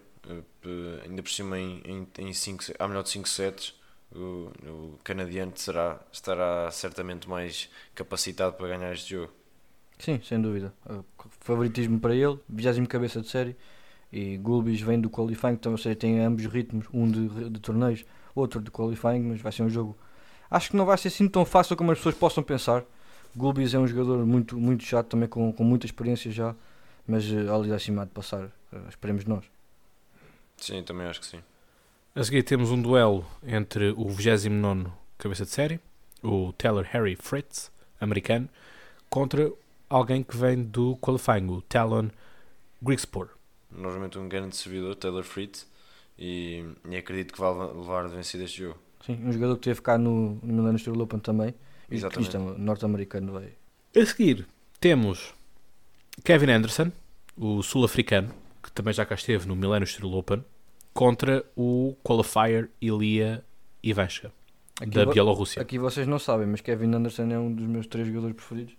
ainda 1.04 1.22
por 1.22 1.30
cima 1.30 1.58
em, 1.58 1.82
em, 1.84 2.08
em 2.18 2.32
cinco, 2.32 2.64
há 2.78 2.88
melhor 2.88 3.02
de 3.02 3.10
5 3.10 3.28
sets. 3.28 3.74
O, 4.14 4.50
o 4.64 4.98
canadiano 5.02 5.52
será, 5.56 6.00
estará 6.12 6.70
certamente 6.70 7.28
mais 7.28 7.68
capacitado 7.94 8.54
para 8.54 8.68
ganhar 8.68 8.92
este 8.92 9.10
jogo. 9.10 9.32
Sim, 9.98 10.20
sem 10.22 10.40
dúvida. 10.40 10.72
Uh, 10.88 11.04
Favoritismo 11.40 11.98
para 11.98 12.14
ele, 12.14 12.38
20 12.48 12.86
cabeça 12.86 13.20
de 13.20 13.28
série. 13.28 13.56
E 14.12 14.36
Gulbis 14.36 14.80
vem 14.80 15.00
do 15.00 15.10
qualifying, 15.10 15.52
então, 15.52 15.72
ou 15.72 15.78
seja, 15.78 15.96
tem 15.96 16.20
ambos 16.20 16.46
ritmos, 16.46 16.86
um 16.92 17.10
de, 17.10 17.50
de 17.50 17.60
torneios, 17.60 18.04
outro 18.34 18.60
de 18.60 18.70
qualifying, 18.70 19.20
mas 19.20 19.40
vai 19.40 19.50
ser 19.50 19.62
um 19.62 19.68
jogo. 19.68 19.96
Acho 20.50 20.70
que 20.70 20.76
não 20.76 20.86
vai 20.86 20.96
ser 20.96 21.08
assim 21.08 21.28
tão 21.28 21.44
fácil 21.44 21.76
como 21.76 21.90
as 21.90 21.98
pessoas 21.98 22.14
possam 22.14 22.42
pensar. 22.42 22.84
Gulbis 23.34 23.74
é 23.74 23.78
um 23.78 23.86
jogador 23.86 24.24
muito, 24.24 24.56
muito 24.56 24.84
chato, 24.84 25.08
também 25.08 25.28
com, 25.28 25.52
com 25.52 25.64
muita 25.64 25.86
experiência 25.86 26.30
já, 26.30 26.54
mas 27.06 27.28
uh, 27.30 27.52
ali 27.52 27.72
acima 27.72 28.06
de 28.06 28.12
passar, 28.12 28.48
esperemos 28.88 29.24
nós. 29.24 29.55
Sim, 30.56 30.82
também 30.82 31.06
acho 31.06 31.20
que 31.20 31.26
sim. 31.26 31.40
A 32.14 32.24
seguir 32.24 32.42
temos 32.42 32.70
um 32.70 32.80
duelo 32.80 33.26
entre 33.46 33.90
o 33.90 34.08
29 34.08 34.90
cabeça 35.18 35.44
de 35.44 35.50
série, 35.50 35.80
o 36.22 36.52
Taylor 36.52 36.84
Harry 36.90 37.16
Fritz, 37.16 37.70
americano, 38.00 38.48
contra 39.08 39.50
alguém 39.88 40.22
que 40.22 40.36
vem 40.36 40.62
do 40.62 40.96
qualifying, 40.96 41.48
o 41.48 41.62
Talon 41.62 42.08
Grigspor. 42.82 43.28
Novamente 43.70 44.18
um 44.18 44.28
grande 44.28 44.56
servidor, 44.56 44.94
Taylor 44.94 45.24
Fritz, 45.24 45.66
e, 46.18 46.64
e 46.88 46.96
acredito 46.96 47.32
que 47.32 47.40
vai 47.40 47.52
levar 47.52 48.08
de 48.08 48.14
vencida 48.14 48.44
este 48.44 48.62
jogo. 48.62 48.78
Sim, 49.04 49.20
um 49.24 49.32
jogador 49.32 49.56
que 49.56 49.62
teve 49.62 49.80
cá 49.80 49.98
no, 49.98 50.38
no 50.42 50.54
Milano 50.54 50.78
Steel 50.78 51.00
Open 51.00 51.20
também. 51.20 51.54
E 51.90 52.00
norte-americano, 52.58 53.32
vai. 53.32 53.52
A 53.94 54.04
seguir 54.04 54.46
temos 54.80 55.32
Kevin 56.24 56.50
Anderson, 56.50 56.90
o 57.36 57.62
sul-africano, 57.62 58.34
que 58.66 58.72
também 58.72 58.92
já 58.92 59.06
cá 59.06 59.14
esteve 59.14 59.46
no 59.46 59.54
Millennium 59.56 59.86
Steel 59.86 60.12
Open, 60.12 60.44
contra 60.92 61.44
o 61.56 61.96
qualifier 62.02 62.68
Ilia 62.80 63.44
Ivanchka, 63.82 64.32
Aqui 64.80 64.90
da 64.90 65.06
Bielorrússia. 65.06 65.62
Aqui 65.62 65.78
vocês 65.78 66.06
não 66.06 66.18
sabem, 66.18 66.46
mas 66.46 66.60
Kevin 66.60 66.92
Anderson 66.94 67.30
é 67.30 67.38
um 67.38 67.52
dos 67.52 67.66
meus 67.66 67.86
três 67.86 68.06
jogadores 68.08 68.34
preferidos. 68.36 68.74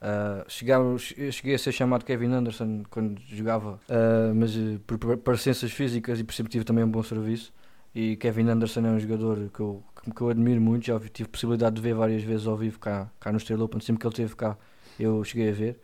Ah, 0.00 0.44
chegamos- 0.48 1.14
cheguei 1.32 1.54
a 1.54 1.58
ser 1.58 1.72
chamado 1.72 2.04
Kevin 2.04 2.32
Anderson 2.32 2.82
quando 2.90 3.20
jogava, 3.28 3.80
ah, 3.88 4.32
mas 4.34 4.54
eh, 4.56 4.78
por 4.86 4.98
parecenças 5.18 5.70
físicas 5.72 6.20
e 6.20 6.24
por 6.24 6.34
sempre 6.34 6.52
tive 6.52 6.64
também 6.64 6.84
um 6.84 6.90
bom 6.90 7.02
serviço. 7.02 7.52
E 7.94 8.16
Kevin 8.16 8.48
Anderson 8.50 8.80
é 8.86 8.90
um 8.90 8.98
jogador 9.00 9.48
que 9.54 9.60
eu, 9.60 9.82
que, 10.14 10.20
eu 10.20 10.28
admiro 10.28 10.60
muito. 10.60 10.84
Já 10.86 11.00
tive 11.00 11.28
possibilidade 11.30 11.76
de 11.76 11.80
ver 11.82 11.94
várias 11.94 12.22
vezes 12.22 12.46
ao 12.46 12.54
vivo 12.56 12.78
cá, 12.78 13.10
cá 13.18 13.32
no 13.32 13.38
Estrela 13.38 13.64
Open. 13.64 13.80
Sempre 13.80 14.00
que 14.00 14.06
ele 14.06 14.12
esteve 14.12 14.36
cá, 14.36 14.58
eu 15.00 15.24
cheguei 15.24 15.48
a 15.48 15.52
ver. 15.52 15.80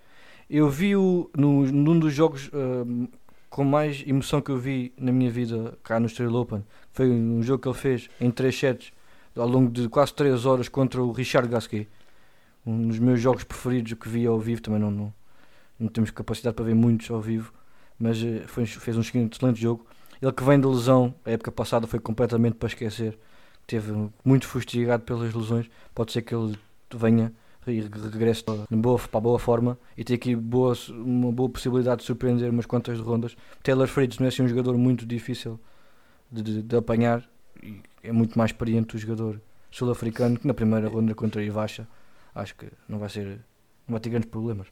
Eu 0.48 0.68
vi-o 0.68 1.30
no, 1.36 1.64
num 1.66 1.98
dos 1.98 2.12
jogos 2.12 2.50
ah, 2.52 3.08
com 3.52 3.64
mais 3.64 4.02
emoção 4.06 4.40
que 4.40 4.50
eu 4.50 4.56
vi 4.56 4.94
na 4.96 5.12
minha 5.12 5.30
vida 5.30 5.78
cá 5.82 6.00
no 6.00 6.06
Estrela 6.06 6.38
Open. 6.38 6.64
Foi 6.92 7.10
um 7.10 7.42
jogo 7.42 7.62
que 7.62 7.68
ele 7.68 7.76
fez 7.76 8.08
em 8.18 8.30
3 8.30 8.58
sets 8.58 8.92
ao 9.36 9.46
longo 9.46 9.70
de 9.70 9.88
quase 9.88 10.14
3 10.14 10.46
horas 10.46 10.68
contra 10.68 11.02
o 11.02 11.12
Richard 11.12 11.48
Gasquet. 11.48 11.86
Um 12.64 12.88
dos 12.88 12.98
meus 12.98 13.20
jogos 13.20 13.44
preferidos 13.44 13.92
que 13.92 14.08
vi 14.08 14.26
ao 14.26 14.38
vivo. 14.40 14.62
Também 14.62 14.80
não, 14.80 14.90
não, 14.90 15.14
não 15.78 15.88
temos 15.88 16.10
capacidade 16.10 16.56
para 16.56 16.64
ver 16.64 16.74
muitos 16.74 17.10
ao 17.10 17.20
vivo, 17.20 17.52
mas 17.98 18.22
eh, 18.22 18.42
foi, 18.46 18.64
fez 18.64 18.96
um 18.96 19.00
excelente 19.00 19.60
jogo. 19.60 19.84
Ele 20.20 20.32
que 20.32 20.44
vem 20.44 20.58
de 20.58 20.66
lesão, 20.66 21.14
a 21.24 21.32
época 21.32 21.52
passada 21.52 21.86
foi 21.86 21.98
completamente 21.98 22.54
para 22.54 22.68
esquecer. 22.68 23.18
Teve 23.66 23.92
muito 24.24 24.46
fustigado 24.46 25.02
pelas 25.02 25.34
lesões. 25.34 25.68
Pode 25.94 26.12
ser 26.12 26.22
que 26.22 26.34
ele 26.34 26.56
venha, 26.94 27.32
e 27.66 27.80
regresse 27.80 28.44
boa, 28.70 28.98
para 28.98 29.18
a 29.18 29.20
boa 29.20 29.38
forma 29.38 29.78
e 29.96 30.02
tem 30.02 30.16
aqui 30.16 30.34
boa, 30.34 30.76
uma 30.90 31.30
boa 31.30 31.48
possibilidade 31.48 32.00
de 32.00 32.06
surpreender 32.06 32.50
umas 32.50 32.66
quantas 32.66 32.98
rondas. 32.98 33.36
Taylor 33.62 33.86
Fritz 33.86 34.18
não 34.18 34.26
é 34.26 34.28
assim 34.28 34.42
um 34.42 34.48
jogador 34.48 34.76
muito 34.76 35.06
difícil 35.06 35.60
de, 36.30 36.42
de, 36.42 36.62
de 36.62 36.76
apanhar 36.76 37.28
e 37.62 37.80
é 38.02 38.10
muito 38.10 38.36
mais 38.36 38.50
experiente 38.50 38.96
o 38.96 38.98
jogador 38.98 39.40
sul-africano 39.70 40.38
que 40.38 40.46
na 40.46 40.54
primeira 40.54 40.88
ronda 40.88 41.14
contra 41.14 41.42
Ivacha 41.42 41.86
acho 42.34 42.54
que 42.56 42.66
não 42.88 42.98
vai 42.98 43.08
ser 43.08 43.40
não 43.86 43.94
vai 43.94 44.00
ter 44.00 44.10
grandes 44.10 44.30
problemas. 44.30 44.68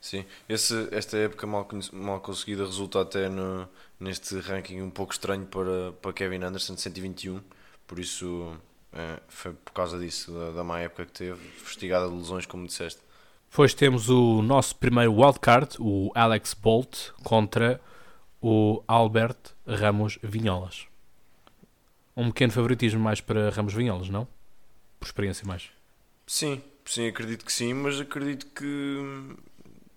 Sim, 0.00 0.24
Esse, 0.48 0.88
esta 0.92 1.18
época 1.18 1.46
mal, 1.46 1.68
mal 1.92 2.20
conseguida 2.20 2.64
resulta 2.64 3.02
até 3.02 3.28
no, 3.28 3.68
neste 3.98 4.38
ranking 4.38 4.80
um 4.80 4.88
pouco 4.88 5.12
estranho 5.12 5.44
para, 5.44 5.92
para 6.00 6.12
Kevin 6.14 6.42
Anderson 6.42 6.74
de 6.74 6.80
121, 6.80 7.40
por 7.86 7.98
isso 7.98 8.56
é, 8.92 9.20
foi 9.28 9.52
por 9.52 9.72
causa 9.72 9.98
disso, 9.98 10.32
da, 10.32 10.50
da 10.50 10.64
má 10.64 10.80
época 10.80 11.06
que 11.06 11.12
teve, 11.12 11.40
investigada 11.60 12.08
de 12.08 12.14
lesões, 12.14 12.46
como 12.46 12.66
disseste. 12.66 13.00
Depois 13.50 13.74
temos 13.74 14.08
o 14.08 14.42
nosso 14.42 14.76
primeiro 14.76 15.12
wildcard, 15.14 15.76
o 15.78 16.10
Alex 16.14 16.54
Bolt, 16.54 17.10
contra 17.22 17.80
o 18.40 18.82
Albert 18.86 19.38
Ramos 19.66 20.18
Vinholas. 20.22 20.86
Um 22.16 22.28
pequeno 22.30 22.52
favoritismo 22.52 23.00
mais 23.00 23.20
para 23.20 23.50
Ramos 23.50 23.74
Vinholas, 23.74 24.08
não? 24.08 24.26
Por 24.98 25.06
experiência 25.06 25.46
mais. 25.46 25.70
Sim, 26.26 26.62
sim, 26.84 27.08
acredito 27.08 27.44
que 27.44 27.52
sim, 27.52 27.74
mas 27.74 28.00
acredito 28.00 28.46
que 28.46 28.64
hum, 28.64 29.36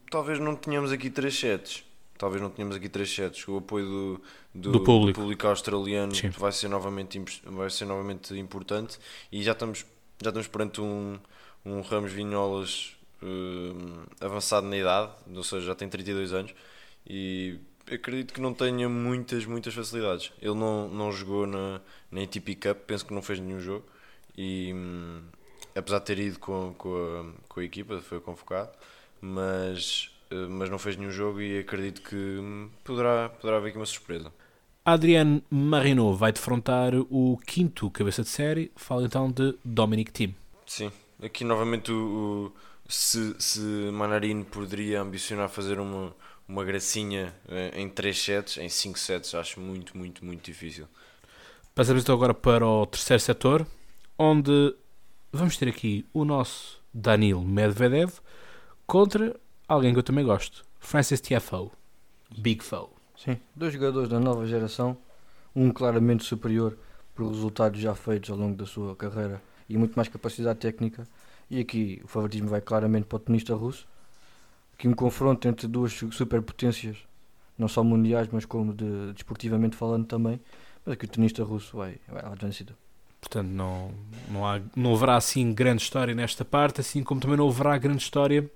talvez 0.10 0.40
não 0.40 0.56
tenhamos 0.56 0.92
aqui 0.92 1.10
três 1.10 1.38
sets 1.38 1.84
talvez 2.24 2.42
não 2.42 2.50
tenhamos 2.50 2.78
aqui 2.78 2.88
três 2.88 3.14
sets. 3.14 3.46
O 3.50 3.58
apoio 3.58 3.86
do, 3.86 4.22
do, 4.56 4.72
do 4.72 4.80
público. 4.82 5.20
do 5.20 5.24
público 5.24 5.46
australiano 5.46 6.14
vai 6.38 6.54
ser, 6.54 6.70
novamente, 6.70 7.22
vai 7.44 7.70
ser 7.70 7.84
novamente 7.84 8.34
importante 8.40 8.98
e 9.30 9.44
já 9.44 9.52
estamos, 9.52 9.86
já 10.22 10.30
estamos 10.30 10.48
perante 10.48 10.80
um, 10.80 11.20
um 11.66 11.82
Ramos 11.82 12.14
Vinholas 12.14 12.96
uh, 13.22 14.26
avançado 14.26 14.66
na 14.68 14.78
idade, 14.78 15.12
ou 15.36 15.44
seja, 15.44 15.68
já 15.68 15.76
tem 15.76 15.90
32 15.90 16.32
anos 16.32 16.54
e 17.06 17.60
acredito 17.92 18.34
que 18.34 18.40
não 18.40 18.54
tenha 18.54 18.88
muitas, 18.88 19.46
muitas 19.46 19.74
facilidades. 19.74 20.32
Ele 20.42 20.56
não, 20.56 20.88
não 20.88 21.12
jogou 21.12 21.46
na, 21.46 21.82
na 22.10 22.22
ATP 22.22 22.56
Cup, 22.56 22.78
penso 22.88 23.06
que 23.06 23.14
não 23.14 23.22
fez 23.22 23.38
nenhum 23.38 23.60
jogo 23.60 23.86
e 24.38 24.72
um, 24.74 25.22
apesar 25.76 26.00
de 26.00 26.06
ter 26.06 26.20
ido 26.20 26.40
com, 26.40 26.74
com, 26.78 26.96
a, 26.96 27.50
com 27.50 27.60
a 27.60 27.64
equipa, 27.66 28.00
foi 28.00 28.22
convocado, 28.22 28.72
mas 29.20 30.13
mas 30.50 30.70
não 30.70 30.80
fez 30.80 30.96
nenhum 30.98 31.12
jogo 31.12 31.42
e 31.42 31.60
acredito 31.60 32.02
que 32.02 32.16
hum, 32.16 32.70
poderá, 32.84 33.30
poderá 33.30 33.58
haver 33.58 33.70
aqui 33.70 33.78
uma 33.78 33.86
surpresa. 33.86 34.32
Adriano 34.86 35.42
Marino 35.50 36.14
vai 36.14 36.32
defrontar 36.34 36.94
o 36.96 37.40
quinto 37.46 37.90
cabeça 37.90 38.22
de 38.22 38.30
série, 38.30 38.72
fala 38.76 39.06
então 39.06 39.32
de 39.32 39.56
Dominic 39.64 40.12
Thiem. 40.12 40.36
Sim, 40.66 40.92
aqui 41.22 41.46
novamente 41.46 41.92
o, 41.92 42.52
o, 42.86 42.92
se, 42.92 43.34
se 43.40 43.62
Manarino 43.94 44.44
poderia 44.44 45.02
ambicionar 45.02 45.48
fazer 45.48 45.80
uma, 45.80 46.14
uma 46.48 46.66
gracinha 46.66 47.34
eh, 47.48 47.72
em 47.76 47.88
3 47.88 48.18
sets, 48.18 48.58
em 48.58 48.68
5 48.68 49.00
sets, 49.00 49.34
acho 49.36 49.60
muito, 49.60 49.98
muito, 49.98 50.26
muito 50.26 50.44
difícil. 50.44 50.86
Passamos 51.74 52.04
então 52.04 52.16
agora 52.16 52.34
para 52.34 52.68
o 52.68 52.86
terceiro 52.86 53.22
setor, 53.22 53.66
onde 54.18 54.76
vamos 55.32 55.58
ter 55.58 55.70
aqui 55.70 56.06
o 56.14 56.26
nosso 56.26 56.82
Danil 56.94 57.42
Medvedev 57.42 58.12
contra 58.86 59.36
alguém 59.68 59.94
que 59.94 60.00
eu 60.00 60.04
também 60.04 60.26
gosto, 60.26 60.66
Francis 60.80 61.22
Tiafoe, 61.22 61.70
Big 62.38 62.64
Foe. 62.64 62.90
Sim, 63.16 63.38
dois 63.56 63.74
jogadores 63.74 64.10
da 64.10 64.20
nova 64.20 64.46
geração, 64.46 64.98
um 65.56 65.72
claramente 65.72 66.24
superior 66.24 66.78
por 67.16 67.28
resultados 67.30 67.80
já 67.80 67.94
feitos 67.94 68.30
ao 68.30 68.38
longo 68.38 68.56
da 68.56 68.66
sua 68.66 68.96
carreira 68.96 69.42
e 69.70 69.78
muito 69.78 69.96
mais 69.96 70.10
capacidade 70.10 70.60
técnica. 70.60 71.08
E 71.50 71.60
aqui 71.60 72.02
o 72.04 72.08
favoritismo 72.08 72.50
vai 72.50 72.62
claramente 72.62 73.06
para 73.06 73.18
o 73.18 73.20
tenista 73.20 73.54
russo. 73.54 73.88
Aqui 74.74 74.88
um 74.88 74.94
confronto 74.94 75.48
entre 75.48 75.68
duas 75.68 75.94
superpotências, 75.94 76.98
não 77.58 77.68
só 77.68 77.84
mundiais, 77.84 78.28
mas 78.32 78.46
como 78.46 78.74
de, 78.74 79.14
desportivamente 79.14 79.76
falando 79.76 80.06
também. 80.06 80.40
Mas 80.86 80.94
aqui 80.94 81.06
o 81.06 81.08
tenista 81.08 81.44
russo 81.44 81.78
vai, 81.78 81.98
vai 82.08 82.24
lá 82.24 82.34
vencido. 82.36 82.76
Portanto, 83.22 83.48
não, 83.48 83.92
não, 84.30 84.46
há, 84.46 84.60
não 84.76 84.94
haverá 84.96 85.16
assim 85.16 85.54
grande 85.54 85.84
história 85.84 86.14
nesta 86.14 86.44
parte, 86.44 86.82
assim 86.82 87.04
como 87.04 87.22
também 87.22 87.38
não 87.38 87.48
haverá 87.48 87.78
grande 87.78 88.02
história 88.02 88.50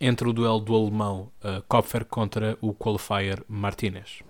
entre 0.00 0.28
o 0.28 0.32
duelo 0.32 0.60
do 0.60 0.74
alemão 0.74 1.30
uh, 1.42 1.62
Kopfer 1.68 2.04
contra 2.04 2.56
o 2.60 2.72
qualifier 2.74 3.42
Martinez. 3.48 4.22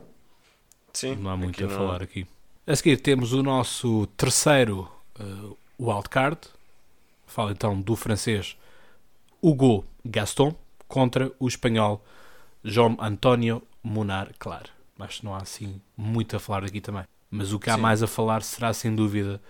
Sim, 0.92 1.16
não 1.16 1.30
há 1.30 1.36
muito 1.36 1.62
a 1.64 1.66
não... 1.66 1.76
falar 1.76 2.02
aqui. 2.02 2.26
A 2.66 2.74
seguir 2.74 2.98
temos 2.98 3.32
o 3.32 3.42
nosso 3.42 4.06
terceiro 4.16 4.90
uh, 5.20 5.56
wildcard. 5.78 6.38
Fala 7.26 7.52
então 7.52 7.80
do 7.80 7.96
francês 7.96 8.56
Hugo 9.42 9.84
Gaston 10.04 10.54
contra 10.86 11.32
o 11.38 11.48
espanhol 11.48 12.04
João 12.62 12.96
António 13.00 13.62
Munar 13.82 14.32
Clar. 14.38 14.64
Acho 14.98 15.20
que 15.20 15.24
não 15.26 15.34
há 15.34 15.38
assim 15.38 15.80
muito 15.96 16.36
a 16.36 16.38
falar 16.38 16.64
aqui 16.64 16.80
também. 16.80 17.04
Mas 17.30 17.52
o 17.52 17.58
que 17.58 17.68
há 17.68 17.74
Sim. 17.74 17.80
mais 17.80 18.02
a 18.02 18.06
falar 18.06 18.42
será 18.42 18.72
sem 18.72 18.94
dúvida 18.94 19.40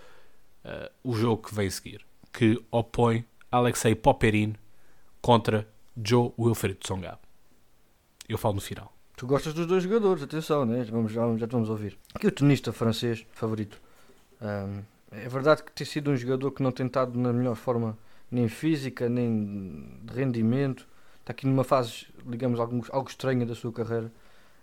uh, 0.65 0.91
o 1.03 1.15
jogo 1.15 1.43
que 1.49 1.55
vem 1.55 1.69
seguir, 1.69 2.05
que 2.33 2.61
opõe 2.71 3.25
Alexei 3.53 3.95
Popperin 3.95 4.55
contra 5.21 5.69
Joe 6.03 6.33
Wilfred 6.39 6.79
Tsonga. 6.81 7.19
Eu 8.29 8.39
falo 8.39 8.55
no 8.55 8.61
final. 8.61 8.93
Tu 9.17 9.27
gostas 9.27 9.55
dos 9.55 9.67
dois 9.67 9.83
jogadores, 9.83 10.23
atenção, 10.23 10.65
né? 10.65 10.85
vamos, 10.85 11.13
já, 11.13 11.23
já 11.37 11.47
vamos 11.47 11.71
ouvir. 11.71 11.97
Aqui 12.15 12.27
o 12.27 12.33
tenista 12.33 12.73
francês 12.73 13.25
favorito. 13.33 13.81
Um, 14.41 14.83
é 15.13 15.29
verdade 15.29 15.63
que 15.63 15.71
tem 15.71 15.87
sido 15.87 16.11
um 16.11 16.17
jogador 16.17 16.51
que 16.51 16.63
não 16.63 16.73
tem 16.73 16.87
estado 16.87 17.17
na 17.19 17.33
melhor 17.33 17.55
forma, 17.55 17.97
nem 18.31 18.49
física, 18.49 19.09
nem 19.09 20.01
de 20.03 20.13
rendimento. 20.13 20.89
Está 21.21 21.33
aqui 21.33 21.47
numa 21.47 21.63
fase, 21.63 22.09
digamos, 22.27 22.59
algo, 22.59 22.85
algo 22.91 23.09
estranha 23.09 23.47
da 23.47 23.55
sua 23.55 23.73
carreira, 23.73 24.13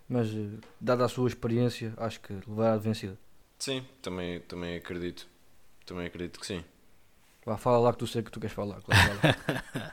mas 0.06 0.28
eh, 0.28 0.58
dada 0.78 1.04
a 1.04 1.08
sua 1.08 1.26
experiência, 1.26 1.94
acho 1.96 2.20
que 2.20 2.34
levará 2.46 2.76
de 2.76 2.84
vencida. 2.84 3.18
Sim, 3.58 3.84
também, 4.02 4.40
também 4.40 4.76
acredito. 4.76 5.26
Também 5.86 6.06
acredito 6.06 6.38
que 6.38 6.46
sim. 6.46 6.62
Vá, 7.44 7.56
fala 7.56 7.78
lá 7.78 7.92
que 7.92 7.98
tu 7.98 8.06
sei 8.06 8.22
que 8.22 8.30
tu 8.30 8.38
queres 8.38 8.54
falar. 8.54 8.80
Claro, 8.82 9.92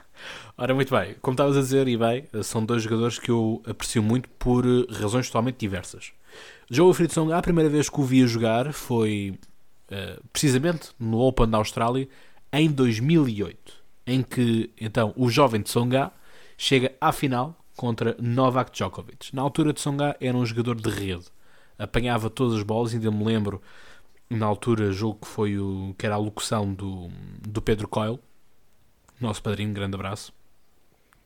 Ora, 0.56 0.74
muito 0.74 0.94
bem. 0.94 1.16
Como 1.20 1.34
estavas 1.34 1.56
a 1.56 1.60
dizer, 1.60 1.88
e 1.88 1.96
bem, 1.96 2.28
são 2.44 2.64
dois 2.64 2.82
jogadores 2.82 3.18
que 3.18 3.30
eu 3.30 3.60
aprecio 3.66 4.02
muito 4.02 4.28
por 4.30 4.64
eh, 4.64 4.86
razões 4.92 5.26
totalmente 5.26 5.56
diversas. 5.56 6.12
Joe 6.70 6.94
Fritzson, 6.94 7.32
a 7.32 7.42
primeira 7.42 7.68
vez 7.68 7.88
que 7.88 8.00
o 8.00 8.04
vi 8.04 8.24
jogar 8.26 8.72
foi 8.72 9.36
uh, 9.90 10.22
precisamente 10.32 10.90
no 10.98 11.18
Open 11.18 11.48
da 11.48 11.58
Austrália 11.58 12.08
em 12.52 12.70
2008, 12.70 13.74
em 14.06 14.22
que 14.22 14.70
então 14.80 15.12
o 15.16 15.28
jovem 15.28 15.62
Tsonga 15.62 16.12
chega 16.56 16.92
à 17.00 17.10
final 17.10 17.56
contra 17.76 18.16
Novak 18.20 18.70
Djokovic. 18.70 19.34
Na 19.34 19.42
altura, 19.42 19.72
Tsonga 19.72 20.16
era 20.20 20.36
um 20.36 20.46
jogador 20.46 20.76
de 20.76 20.88
rede, 20.88 21.24
apanhava 21.76 22.30
todas 22.30 22.58
as 22.58 22.62
bolas, 22.62 22.94
ainda 22.94 23.10
me 23.10 23.24
lembro 23.24 23.60
na 24.30 24.46
altura 24.46 24.92
julgo 24.92 25.18
que 25.20 25.26
foi 25.26 25.58
o 25.58 25.94
que 25.98 26.06
era 26.06 26.14
a 26.14 26.18
locução 26.18 26.72
do, 26.72 27.08
do 27.42 27.60
Pedro 27.60 27.88
Coelho, 27.88 28.20
nosso 29.20 29.42
padrinho, 29.42 29.74
grande 29.74 29.96
abraço, 29.96 30.32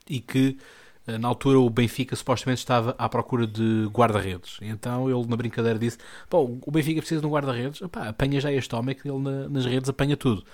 e 0.09 0.21
que 0.21 0.59
eh, 1.07 1.19
na 1.19 1.29
altura 1.29 1.59
o 1.59 1.69
Benfica 1.69 2.17
supostamente 2.17 2.59
estava 2.59 2.95
à 2.99 3.09
procura 3.09 3.47
de 3.47 3.87
guarda-redes. 3.93 4.59
Então 4.63 5.09
ele 5.11 5.29
na 5.29 5.37
brincadeira 5.37 5.79
disse: 5.79 5.99
Pô, 6.31 6.59
o 6.65 6.71
Benfica 6.71 7.01
precisa 7.01 7.21
de 7.21 7.27
um 7.27 7.31
guarda-redes, 7.31 7.83
apanha 7.83 8.41
já 8.41 8.51
este 8.51 8.75
homem 8.75 8.95
que 8.95 9.09
ele 9.09 9.19
na, 9.19 9.49
nas 9.51 9.67
redes 9.67 9.89
apanha 9.91 10.17
tudo. 10.17 10.45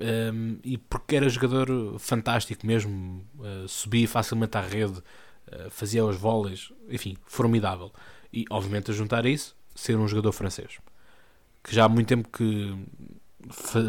Um, 0.00 0.04
ehm, 0.04 0.58
e 0.64 0.78
porque 0.78 1.16
era 1.16 1.28
jogador 1.28 1.98
fantástico 1.98 2.66
mesmo, 2.66 3.22
uh, 3.38 3.68
subia 3.68 4.08
facilmente 4.08 4.56
à 4.56 4.62
rede, 4.62 4.98
uh, 4.98 5.70
fazia 5.70 6.04
os 6.04 6.16
vôleis, 6.16 6.72
enfim, 6.88 7.16
formidável. 7.26 7.92
E 8.32 8.46
obviamente 8.50 8.90
a 8.90 8.94
juntar 8.94 9.26
isso, 9.26 9.54
ser 9.74 9.96
um 9.98 10.08
jogador 10.08 10.32
francês 10.32 10.78
que 11.62 11.74
já 11.74 11.84
há 11.84 11.88
muito 11.88 12.08
tempo 12.08 12.28
que 12.28 12.74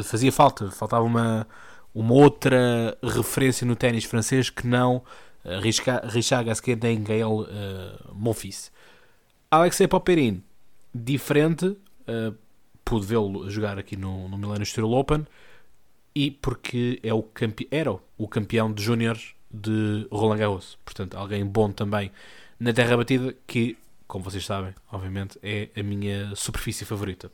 fazia 0.03 0.31
falta, 0.31 0.69
faltava 0.71 1.03
uma, 1.03 1.47
uma 1.93 2.13
outra 2.13 2.97
referência 3.03 3.65
no 3.65 3.75
ténis 3.75 4.03
francês 4.03 4.49
que 4.49 4.67
não 4.67 4.97
uh, 4.97 5.59
Richard 5.61 6.45
Gasquet 6.45 6.75
nem 6.81 7.03
Gael 7.03 7.41
uh, 7.41 8.13
Monfils. 8.13 8.71
Alexei 9.49 9.87
Popperin, 9.87 10.43
diferente, 10.93 11.65
uh, 11.65 12.35
pude 12.83 13.05
vê-lo 13.05 13.49
jogar 13.49 13.77
aqui 13.77 13.95
no, 13.95 14.27
no 14.27 14.37
Milano 14.37 14.65
Steel 14.65 14.91
Open 14.91 15.25
e 16.15 16.31
porque 16.31 16.99
é 17.03 17.13
o 17.13 17.25
era 17.71 17.95
o 18.17 18.27
campeão 18.27 18.71
de 18.71 18.83
júniores 18.83 19.33
de 19.51 20.07
Roland 20.11 20.37
Garros. 20.37 20.77
Portanto, 20.83 21.15
alguém 21.15 21.45
bom 21.45 21.71
também 21.71 22.11
na 22.59 22.73
terra 22.73 22.97
batida 22.97 23.35
que, 23.45 23.77
como 24.07 24.23
vocês 24.23 24.45
sabem, 24.45 24.73
obviamente, 24.91 25.37
é 25.41 25.69
a 25.75 25.83
minha 25.83 26.35
superfície 26.35 26.85
favorita. 26.85 27.31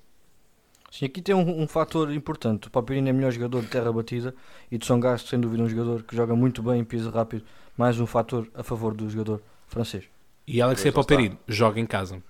Sim, 0.92 1.06
aqui 1.06 1.22
tem 1.22 1.36
um, 1.36 1.62
um 1.62 1.68
fator 1.68 2.12
importante. 2.12 2.68
O 2.68 2.72
Papirinho 2.72 3.08
é 3.10 3.14
melhor 3.14 3.32
jogador 3.32 3.62
de 3.62 3.68
terra 3.68 3.92
batida 3.92 4.34
e 4.72 4.78
de 4.78 4.86
São 4.86 5.00
Gasto, 5.00 5.30
sem 5.30 5.40
dúvida, 5.40 5.62
um 5.64 5.70
jogador 5.70 6.04
que 6.04 6.16
joga 6.16 6.36
muito 6.36 6.64
bem, 6.64 6.84
pisa 6.84 7.10
rápido. 7.12 7.44
Mais 7.78 8.00
um 8.00 8.06
fator 8.06 8.48
a 8.54 8.64
favor 8.64 8.94
do 8.94 9.10
jogador 9.10 9.42
francês. 9.68 10.06
E 10.48 10.62
Alexei 10.62 10.92
Papirinho 10.92 11.38
joga 11.48 11.80
em 11.80 11.86
casa. 11.86 12.22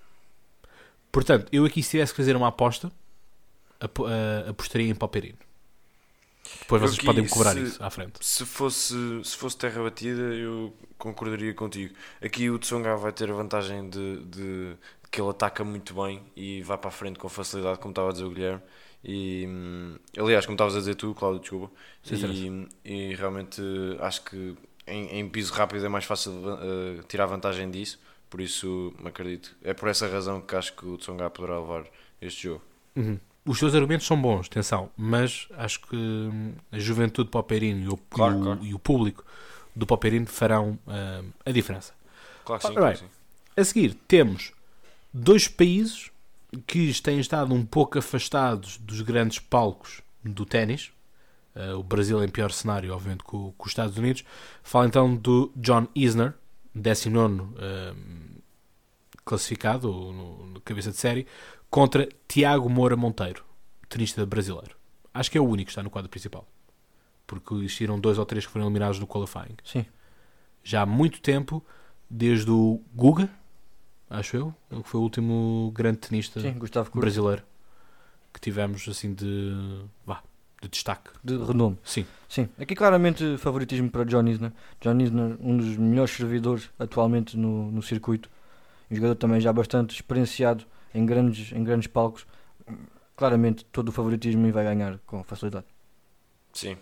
Portanto, 1.11 1.47
eu 1.51 1.65
aqui 1.65 1.81
se 1.81 1.91
tivesse 1.91 2.11
que 2.13 2.17
fazer 2.17 2.35
uma 2.35 2.49
aposta, 2.49 2.91
ap 3.79 3.97
uh, 3.99 4.49
apostaria 4.49 4.89
em 4.89 4.95
Papirinho. 4.95 5.37
depois 6.61 6.81
Eu 6.81 6.87
vocês 6.87 6.97
aqui, 6.97 7.05
podem 7.05 7.23
me 7.23 7.29
cobrar 7.29 7.53
se- 7.53 7.63
isso 7.63 7.83
à 7.83 7.89
frente. 7.89 8.19
Se 8.21 8.45
fosse, 8.45 8.93
se 9.23 9.35
fosse 9.37 9.57
terra 9.57 9.81
batida, 9.81 10.21
eu 10.21 10.73
concordaria 10.97 11.53
contigo. 11.53 11.95
Aqui 12.21 12.49
o 12.49 12.59
Tsonga 12.59 12.95
vai 12.97 13.11
ter 13.11 13.31
a 13.31 13.33
vantagem 13.33 13.89
de, 13.89 14.17
de 14.25 14.75
que 15.11 15.19
ele 15.21 15.29
ataca 15.29 15.63
muito 15.63 15.93
bem 15.93 16.21
e 16.35 16.61
vai 16.63 16.77
para 16.77 16.89
a 16.89 16.91
frente 16.91 17.17
com 17.19 17.27
facilidade, 17.29 17.79
como 17.79 17.91
estava 17.91 18.09
a 18.09 18.11
dizer 18.11 18.25
o 18.25 18.29
Guilherme. 18.31 18.61
E, 19.03 19.45
hum, 19.47 19.95
aliás, 20.17 20.45
como 20.45 20.55
estavas 20.55 20.75
a 20.75 20.79
dizer 20.79 20.95
tu, 20.95 21.13
Cláudio, 21.15 21.39
desculpa. 21.41 21.71
Sim, 22.03 22.15
E, 22.83 23.11
e 23.11 23.15
realmente 23.15 23.61
acho 24.01 24.23
que 24.23 24.55
em, 24.87 25.19
em 25.19 25.29
piso 25.29 25.53
rápido 25.53 25.85
é 25.85 25.89
mais 25.89 26.05
fácil 26.05 26.31
eh, 26.61 27.01
tirar 27.07 27.25
vantagem 27.25 27.69
disso. 27.71 27.99
Por 28.29 28.41
isso, 28.41 28.93
acredito. 29.05 29.55
É 29.63 29.73
por 29.73 29.87
essa 29.89 30.07
razão 30.07 30.41
que 30.41 30.55
acho 30.55 30.73
que 30.75 30.85
o 30.85 30.97
Tsonga 30.97 31.29
poderá 31.29 31.59
levar 31.59 31.85
este 32.21 32.43
jogo. 32.43 32.61
Uhum. 32.95 33.19
Os 33.45 33.59
teus 33.59 33.73
argumentos 33.73 34.05
são 34.05 34.21
bons, 34.21 34.47
atenção, 34.47 34.91
mas 34.97 35.47
acho 35.57 35.79
que 35.81 35.95
hum, 35.95 36.53
a 36.71 36.77
juventude 36.77 37.29
Popperino 37.29 37.83
e 37.83 37.87
o, 37.89 37.97
Claro, 38.09 38.35
e 38.35 38.37
o- 38.37 38.43
claro. 38.43 38.65
e 38.65 38.73
o 38.73 38.79
público 38.79 39.25
do 39.75 39.85
Popperino 39.87 40.27
farão 40.27 40.77
hum, 40.87 41.29
a 41.45 41.51
diferença. 41.51 41.93
Claro 42.43 42.59
que 42.61 42.67
sim, 42.67 42.73
Ora 42.73 42.81
claro 42.81 42.97
bem. 42.99 43.09
sim. 43.09 43.09
A 43.57 43.63
seguir, 43.63 43.93
temos 44.07 44.53
dois 45.13 45.47
países 45.47 46.11
que 46.65 47.01
têm 47.01 47.19
estado 47.19 47.53
um 47.53 47.65
pouco 47.65 47.99
afastados 47.99 48.77
dos 48.77 49.01
grandes 49.01 49.39
palcos 49.39 50.01
do 50.23 50.45
ténis. 50.45 50.91
Uh, 51.55 51.77
o 51.77 51.83
Brasil 51.83 52.23
em 52.23 52.29
pior 52.29 52.51
cenário, 52.51 52.93
obviamente, 52.93 53.23
com, 53.23 53.51
com 53.57 53.65
os 53.65 53.71
Estados 53.71 53.97
Unidos. 53.97 54.23
Falo 54.63 54.85
então 54.85 55.15
do 55.15 55.51
John 55.55 55.87
Isner, 55.95 56.33
19 56.73 57.41
um, 57.41 57.53
classificado 59.25 59.91
no, 59.91 60.45
no 60.47 60.61
cabeça 60.61 60.91
de 60.91 60.97
série, 60.97 61.27
contra 61.69 62.07
Tiago 62.27 62.69
Moura 62.69 62.95
Monteiro, 62.95 63.43
tenista 63.87 64.25
brasileiro. 64.25 64.75
Acho 65.13 65.29
que 65.29 65.37
é 65.37 65.41
o 65.41 65.47
único 65.47 65.65
que 65.65 65.71
está 65.71 65.83
no 65.83 65.89
quadro 65.89 66.09
principal. 66.09 66.47
Porque 67.27 67.53
existiram 67.55 67.99
dois 67.99 68.17
ou 68.17 68.25
três 68.25 68.45
que 68.45 68.51
foram 68.51 68.65
eliminados 68.65 68.99
no 68.99 69.05
qualifying 69.05 69.55
Sim. 69.63 69.85
já 70.63 70.81
há 70.81 70.85
muito 70.85 71.21
tempo, 71.21 71.63
desde 72.09 72.49
o 72.49 72.81
Guga, 72.95 73.29
acho 74.09 74.37
eu, 74.37 74.55
que 74.69 74.89
foi 74.89 74.99
o 74.99 75.03
último 75.03 75.71
grande 75.75 75.99
tenista 75.99 76.39
Sim, 76.39 76.55
brasileiro 76.93 77.43
que 78.33 78.39
tivemos 78.39 78.87
assim 78.87 79.13
de, 79.13 79.83
vá, 80.05 80.21
de 80.61 80.67
destaque. 80.67 81.09
De 81.23 81.37
renome. 81.37 81.77
Sim, 81.83 82.05
Sim, 82.27 82.49
aqui 82.59 82.75
claramente 82.75 83.37
favoritismo 83.37 83.89
para 83.89 84.05
John 84.05 84.27
Isner. 84.27 84.51
John 84.81 84.99
Isner, 84.99 85.37
um 85.39 85.57
dos 85.57 85.77
melhores 85.77 86.11
servidores 86.11 86.69
atualmente 86.77 87.37
no, 87.37 87.71
no 87.71 87.81
circuito. 87.81 88.29
Um 88.89 88.95
jogador 88.95 89.15
também 89.15 89.39
já 89.39 89.51
bastante 89.51 89.95
experienciado 89.95 90.65
em 90.93 91.05
grandes, 91.05 91.51
em 91.51 91.63
grandes 91.63 91.87
palcos. 91.87 92.25
Claramente 93.15 93.65
todo 93.65 93.89
o 93.89 93.91
favoritismo 93.91 94.47
e 94.47 94.51
vai 94.51 94.63
ganhar 94.63 94.97
com 95.05 95.23
facilidade. 95.23 95.65
Sim, 96.53 96.77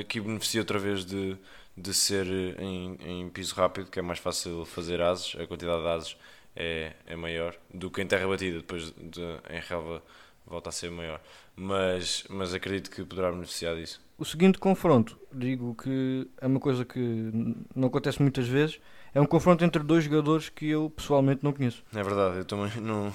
aqui 0.00 0.20
beneficia 0.20 0.60
outra 0.60 0.78
vez 0.78 1.04
de, 1.04 1.36
de 1.76 1.92
ser 1.92 2.26
em, 2.60 2.96
em 3.00 3.28
piso 3.28 3.54
rápido, 3.54 3.90
que 3.90 3.98
é 3.98 4.02
mais 4.02 4.18
fácil 4.18 4.64
fazer 4.64 5.00
ases, 5.00 5.34
a 5.38 5.46
quantidade 5.46 5.82
de 5.82 5.88
ases 5.88 6.16
é, 6.56 6.92
é 7.06 7.16
maior 7.16 7.54
do 7.72 7.90
que 7.90 8.00
em 8.02 8.06
terra 8.06 8.26
batida, 8.26 8.58
depois 8.58 8.90
de, 8.92 9.20
em 9.50 9.60
relva 9.68 10.02
volta 10.46 10.68
a 10.68 10.72
ser 10.72 10.90
maior. 10.90 11.20
Mas, 11.56 12.24
mas 12.28 12.52
acredito 12.52 12.90
que 12.90 13.04
poderá 13.04 13.30
beneficiar 13.32 13.76
disso. 13.76 14.00
O 14.18 14.24
seguinte 14.24 14.58
confronto, 14.58 15.18
digo 15.32 15.74
que 15.74 16.28
é 16.40 16.46
uma 16.46 16.60
coisa 16.60 16.84
que 16.84 17.30
não 17.74 17.88
acontece 17.88 18.20
muitas 18.22 18.46
vezes, 18.46 18.78
é 19.12 19.20
um 19.20 19.26
confronto 19.26 19.64
entre 19.64 19.82
dois 19.82 20.04
jogadores 20.04 20.48
que 20.48 20.68
eu 20.68 20.90
pessoalmente 20.90 21.42
não 21.42 21.52
conheço. 21.52 21.82
É 21.94 22.02
verdade, 22.02 22.38
eu 22.38 22.44
também 22.44 22.70
não, 22.80 23.12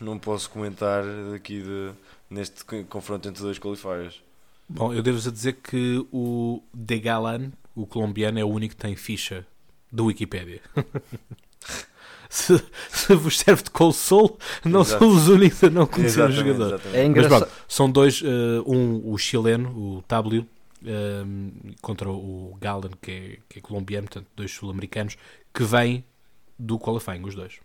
não 0.00 0.18
posso 0.18 0.50
comentar 0.50 1.04
aqui 1.34 1.62
de, 1.62 1.92
neste 2.28 2.64
co- 2.64 2.84
confronto 2.84 3.28
entre 3.28 3.42
dois 3.42 3.58
qualifiers. 3.58 4.22
bom, 4.68 4.92
eu 4.92 5.02
devo-vos 5.02 5.28
a 5.28 5.30
dizer 5.30 5.54
que 5.62 6.04
o 6.12 6.62
De 6.74 6.98
Galan, 6.98 7.52
o 7.74 7.86
colombiano, 7.86 8.38
é 8.38 8.44
o 8.44 8.48
único 8.48 8.74
que 8.74 8.80
tem 8.82 8.96
ficha 8.96 9.46
do 9.90 10.06
Wikipedia. 10.06 10.60
se, 12.32 12.64
se 12.90 13.14
vos 13.14 13.38
serve 13.38 13.62
de 13.64 13.70
console, 13.70 14.30
não 14.64 14.80
Exato. 14.80 15.04
são 15.04 15.14
os 15.14 15.28
únicos 15.28 15.62
a 15.64 15.68
não 15.70 15.86
conhecer 15.86 16.22
o 16.24 16.32
jogador. 16.32 16.66
exatamente. 16.68 16.96
É 16.96 17.00
Mas 17.00 17.08
engraçado. 17.08 17.40
pronto, 17.46 17.52
são 17.68 17.90
dois, 17.90 18.22
eh, 18.24 18.62
um 18.66 19.12
o 19.12 19.18
chileno, 19.18 19.68
o 19.68 20.04
W, 20.08 20.46
eh, 20.86 21.22
contra 21.82 22.10
o 22.10 22.56
Galen, 22.58 22.92
que 23.02 23.10
é, 23.10 23.38
que 23.50 23.58
é 23.58 23.62
colombiano, 23.62 24.06
portanto, 24.08 24.26
dois 24.34 24.50
sul-americanos, 24.50 25.16
que 25.52 25.62
vêm 25.62 26.02
do 26.58 26.78
qualifying, 26.78 27.22
os 27.24 27.34
dois. 27.34 27.60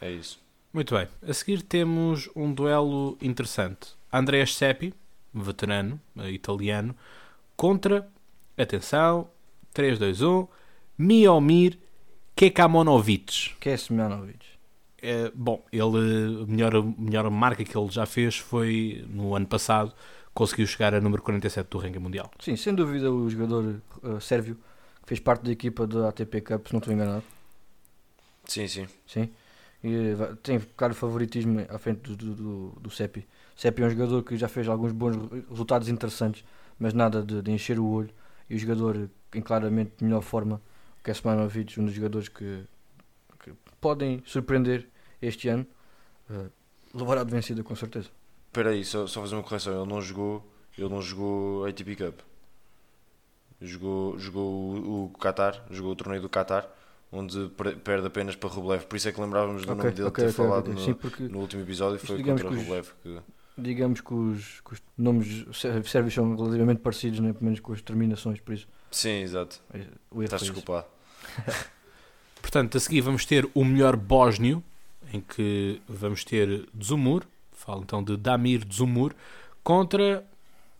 É 0.00 0.10
isso. 0.10 0.40
Muito 0.72 0.94
bem, 0.94 1.06
a 1.26 1.32
seguir 1.32 1.62
temos 1.62 2.28
um 2.34 2.52
duelo 2.52 3.16
interessante. 3.22 3.90
Andreas 4.12 4.54
Seppi, 4.54 4.92
veterano, 5.32 6.00
eh, 6.18 6.30
italiano, 6.32 6.92
contra, 7.56 8.08
atenção, 8.58 9.28
3, 9.72 9.96
2, 9.98 10.22
1, 10.22 10.48
Miomir 10.98 11.78
Kekamonovic. 12.36 13.54
Que 13.58 13.70
é 13.70 13.76
Semjanovic. 13.76 14.44
É, 15.00 15.30
bom, 15.34 15.64
ele, 15.72 16.42
a 16.42 16.46
melhor, 16.46 16.76
a 16.76 16.82
melhor 16.82 17.30
marca 17.30 17.64
que 17.64 17.76
ele 17.76 17.90
já 17.90 18.06
fez 18.06 18.36
foi 18.36 19.04
no 19.08 19.34
ano 19.34 19.46
passado, 19.46 19.92
conseguiu 20.34 20.66
chegar 20.66 20.94
a 20.94 21.00
número 21.00 21.22
47 21.22 21.68
do 21.70 21.78
ranking 21.78 21.98
mundial. 21.98 22.30
Sim, 22.40 22.56
sem 22.56 22.74
dúvida 22.74 23.10
o 23.10 23.28
jogador 23.28 23.80
eh, 24.02 24.20
sérvio 24.20 24.56
que 25.02 25.08
fez 25.08 25.20
parte 25.20 25.44
da 25.44 25.52
equipa 25.52 25.86
da 25.86 26.08
ATP 26.08 26.40
Cup, 26.40 26.66
se 26.66 26.72
não 26.72 26.78
estou 26.78 26.92
enganado. 26.92 27.22
Sim, 28.46 28.68
sim. 28.68 28.86
Sim. 29.06 29.30
E 29.82 30.14
tem 30.42 30.58
claro 30.76 30.94
favoritismo 30.94 31.60
à 31.68 31.78
frente 31.78 32.00
do, 32.00 32.16
do, 32.16 32.34
do, 32.34 32.80
do 32.80 32.90
Seppi. 32.90 33.26
Seppi 33.56 33.82
é 33.82 33.86
um 33.86 33.90
jogador 33.90 34.22
que 34.22 34.36
já 34.36 34.48
fez 34.48 34.68
alguns 34.68 34.92
bons 34.92 35.16
re- 35.16 35.44
resultados 35.48 35.88
interessantes, 35.88 36.44
mas 36.78 36.92
nada 36.92 37.22
de, 37.22 37.42
de 37.42 37.50
encher 37.50 37.78
o 37.78 37.86
olho. 37.86 38.10
E 38.48 38.54
o 38.54 38.58
jogador 38.58 39.08
em 39.34 39.40
claramente 39.42 39.92
melhor 40.02 40.22
forma, 40.22 40.60
que 41.06 41.10
é 41.12 41.14
Smanovic, 41.14 41.78
um 41.78 41.84
dos 41.84 41.94
jogadores 41.94 42.28
que, 42.28 42.64
que 43.38 43.52
podem 43.80 44.20
surpreender 44.26 44.88
este 45.22 45.48
ano, 45.48 45.64
eh, 46.28 46.46
levará 46.92 47.22
de 47.22 47.30
vencida 47.30 47.62
com 47.62 47.76
certeza. 47.76 48.08
Espera 48.48 48.70
aí, 48.70 48.84
só, 48.84 49.06
só 49.06 49.20
fazer 49.20 49.36
uma 49.36 49.44
correção. 49.44 49.80
Ele 49.82 49.88
não 49.88 50.02
jogou, 50.02 50.44
ele 50.76 50.88
não 50.88 51.00
jogou 51.00 51.64
a 51.64 51.68
ATP 51.68 51.94
Cup. 51.94 52.18
Jogou, 53.60 54.18
jogou 54.18 54.44
o, 54.74 55.04
o 55.04 55.10
Qatar, 55.18 55.64
jogou 55.70 55.92
o 55.92 55.96
torneio 55.96 56.20
do 56.20 56.28
Qatar, 56.28 56.68
onde 57.12 57.48
per- 57.56 57.76
perde 57.78 58.06
apenas 58.08 58.34
para 58.34 58.48
Rublev. 58.50 58.84
Por 58.86 58.96
isso 58.96 59.08
é 59.08 59.12
que 59.12 59.20
lembrávamos 59.20 59.64
do 59.64 59.74
nome 59.76 59.92
dele 59.92 60.10
ter 60.10 60.32
falado 60.32 60.76
Sim, 60.78 60.90
no, 60.90 60.96
porque 60.96 61.22
no 61.22 61.38
último 61.38 61.62
episódio. 61.62 61.98
Foi 62.00 62.20
contra 62.20 62.48
que 62.48 62.54
os- 62.54 62.60
Rublev. 62.62 62.88
Que, 63.02 63.18
digamos 63.56 64.00
que 64.00 64.12
os, 64.12 64.60
que 64.60 64.72
os 64.74 64.82
nomes 64.98 65.46
sé- 65.56 65.80
sérvios 65.84 66.12
são 66.14 66.34
relativamente 66.36 66.80
parecidos, 66.80 67.20
né? 67.20 67.32
pelo 67.32 67.44
menos 67.44 67.60
com 67.60 67.72
as 67.72 67.80
terminações, 67.80 68.40
por 68.40 68.52
isso 68.54 68.66
sim, 68.90 69.20
exato. 69.22 69.60
o 70.10 70.16
erro 70.16 70.24
Estás 70.24 70.42
desculpado. 70.42 70.86
Portanto, 72.40 72.76
a 72.76 72.80
seguir 72.80 73.00
vamos 73.00 73.24
ter 73.24 73.48
o 73.54 73.64
melhor 73.64 73.96
bósnio, 73.96 74.62
em 75.12 75.20
que 75.20 75.80
vamos 75.88 76.24
ter 76.24 76.68
Dzumur, 76.74 77.24
falo 77.52 77.82
então 77.82 78.02
de 78.02 78.16
Damir 78.16 78.64
Dzumur, 78.64 79.14
contra 79.62 80.24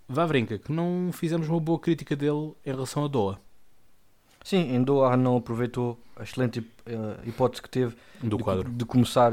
Vavrinka, 0.09 0.59
que 0.59 0.73
não 0.73 1.11
fizemos 1.13 1.49
uma 1.49 1.59
boa 1.59 1.79
crítica 1.79 2.15
dele 2.15 2.55
em 2.65 2.71
relação 2.71 3.05
a 3.05 3.09
Doha, 3.09 3.41
Sim, 4.47 4.77
em 4.77 4.81
Doha 4.81 5.17
não 5.17 5.39
aproveitou 5.39 5.99
a 6.15 6.23
excelente 6.23 6.65
eh, 6.87 7.17
hipótese 7.27 7.61
que 7.61 7.69
teve 7.69 7.97
do 8.23 8.37
de, 8.37 8.45
quadro. 8.45 8.71
de 8.71 8.85
começar 8.85 9.33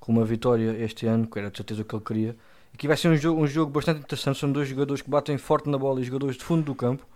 com 0.00 0.10
uma 0.10 0.24
vitória 0.24 0.74
este 0.82 1.04
ano, 1.04 1.26
que 1.26 1.38
era 1.38 1.50
de 1.50 1.56
certeza 1.58 1.82
o 1.82 1.84
que 1.84 1.94
ele 1.94 2.02
queria. 2.02 2.36
E 2.72 2.78
que 2.78 2.88
vai 2.88 2.96
ser 2.96 3.08
um 3.08 3.16
jogo, 3.18 3.42
um 3.42 3.46
jogo 3.46 3.70
bastante 3.70 4.00
interessante. 4.00 4.38
São 4.38 4.50
dois 4.50 4.66
jogadores 4.66 5.02
que 5.02 5.10
batem 5.10 5.36
forte 5.36 5.68
na 5.68 5.76
bola 5.76 6.00
e 6.00 6.04
jogadores 6.04 6.34
de 6.34 6.44
fundo 6.44 6.62
do 6.62 6.74
campo, 6.74 7.06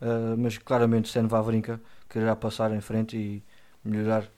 eh, 0.00 0.34
mas 0.36 0.58
claramente 0.58 1.08
Sen 1.08 1.26
Vavrinka 1.26 1.80
quererá 2.08 2.34
passar 2.36 2.72
em 2.72 2.80
frente 2.80 3.16
e 3.16 3.42
melhorar 3.84 4.28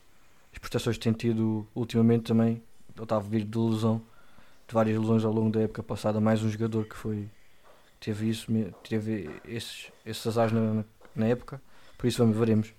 as 0.51 0.59
prestações 0.59 0.97
que 0.97 1.03
tem 1.03 1.13
tido 1.13 1.67
ultimamente 1.75 2.23
também. 2.25 2.61
Ele 2.95 3.03
estava 3.03 3.25
a 3.25 3.29
vir 3.29 3.43
de 3.43 3.57
lesão, 3.57 4.01
de 4.67 4.73
várias 4.73 4.97
lesões 4.99 5.25
ao 5.25 5.31
longo 5.33 5.49
da 5.51 5.61
época 5.61 5.81
passada. 5.81 6.19
Mais 6.21 6.43
um 6.43 6.49
jogador 6.49 6.85
que 6.85 6.95
foi 6.95 7.27
teve 7.99 8.29
isso, 8.29 8.51
teve 8.87 9.29
esses, 9.45 9.91
esses 10.05 10.25
azares 10.27 10.51
na, 10.53 10.83
na- 11.15 11.27
época. 11.27 11.61
Por 11.97 12.07
isso 12.07 12.19
vamos, 12.19 12.37
veremos. 12.37 12.73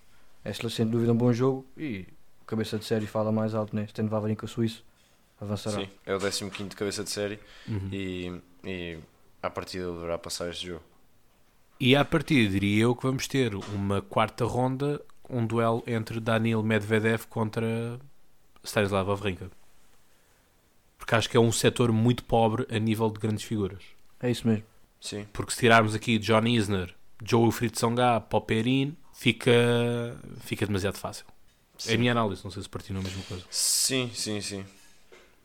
É 0.45 0.53
sem 0.53 0.87
dúvida 0.87 1.12
um 1.12 1.16
bom 1.16 1.32
jogo 1.32 1.66
e 1.76 2.07
o 2.43 2.45
cabeça 2.45 2.78
de 2.78 2.85
série 2.85 3.07
fala 3.07 3.32
mais 3.32 3.55
alto, 3.55 3.74
né? 3.74 3.85
Stan 3.87 4.07
Wawrinka 4.07 4.47
suíço 4.47 4.85
avançará. 5.41 5.78
Sim, 5.80 5.89
é 6.05 6.14
o 6.14 6.18
15 6.51 6.76
cabeça 6.76 7.03
de 7.03 7.11
série 7.11 7.41
Uhum. 7.66 7.89
e, 7.91 8.41
e 8.62 8.99
à 9.43 9.49
partida 9.51 9.85
ele 9.85 9.95
deverá 9.95 10.18
passar 10.18 10.51
este 10.51 10.66
jogo. 10.68 10.85
E 11.87 11.95
a 11.95 12.03
partir, 12.03 12.49
diria 12.49 12.85
eu, 12.85 12.97
que 12.97 13.03
vamos 13.03 13.28
ter 13.28 13.55
uma 13.55 14.01
quarta 14.01 14.47
ronda, 14.47 15.03
um 15.28 15.47
duelo 15.47 15.85
entre 15.87 16.18
Daniil 16.18 16.62
Medvedev 16.62 17.26
contra 17.26 18.01
Stanislav 18.64 19.07
Wawrinka. 19.07 19.51
Porque 20.97 21.14
acho 21.14 21.28
que 21.28 21.37
é 21.37 21.41
um 21.41 21.53
setor 21.53 21.93
muito 21.93 22.24
pobre 22.24 22.66
a 22.74 22.78
nível 22.78 23.11
de 23.11 23.18
grandes 23.18 23.45
figuras. 23.45 23.82
É 24.18 24.30
isso 24.30 24.49
mesmo. 24.49 24.64
Sim, 24.99 25.26
Porque 25.30 25.53
se 25.53 25.59
tirarmos 25.59 25.95
aqui 25.95 26.18
John 26.18 26.47
Isner, 26.47 26.95
Joe 27.22 27.43
Wilfried 27.43 27.74
Tsonga, 27.74 28.18
Popperin, 28.18 28.97
fica, 29.12 29.53
fica 30.41 30.64
demasiado 30.64 30.97
fácil. 30.97 31.26
É 31.26 31.76
a 31.76 31.93
sim. 31.93 31.99
minha 31.99 32.12
análise, 32.12 32.43
não 32.43 32.51
sei 32.51 32.62
se 32.62 32.68
partilham 32.70 33.03
a 33.03 33.05
mesma 33.05 33.22
coisa. 33.24 33.45
Sim, 33.51 34.11
sim, 34.14 34.41
sim. 34.41 34.64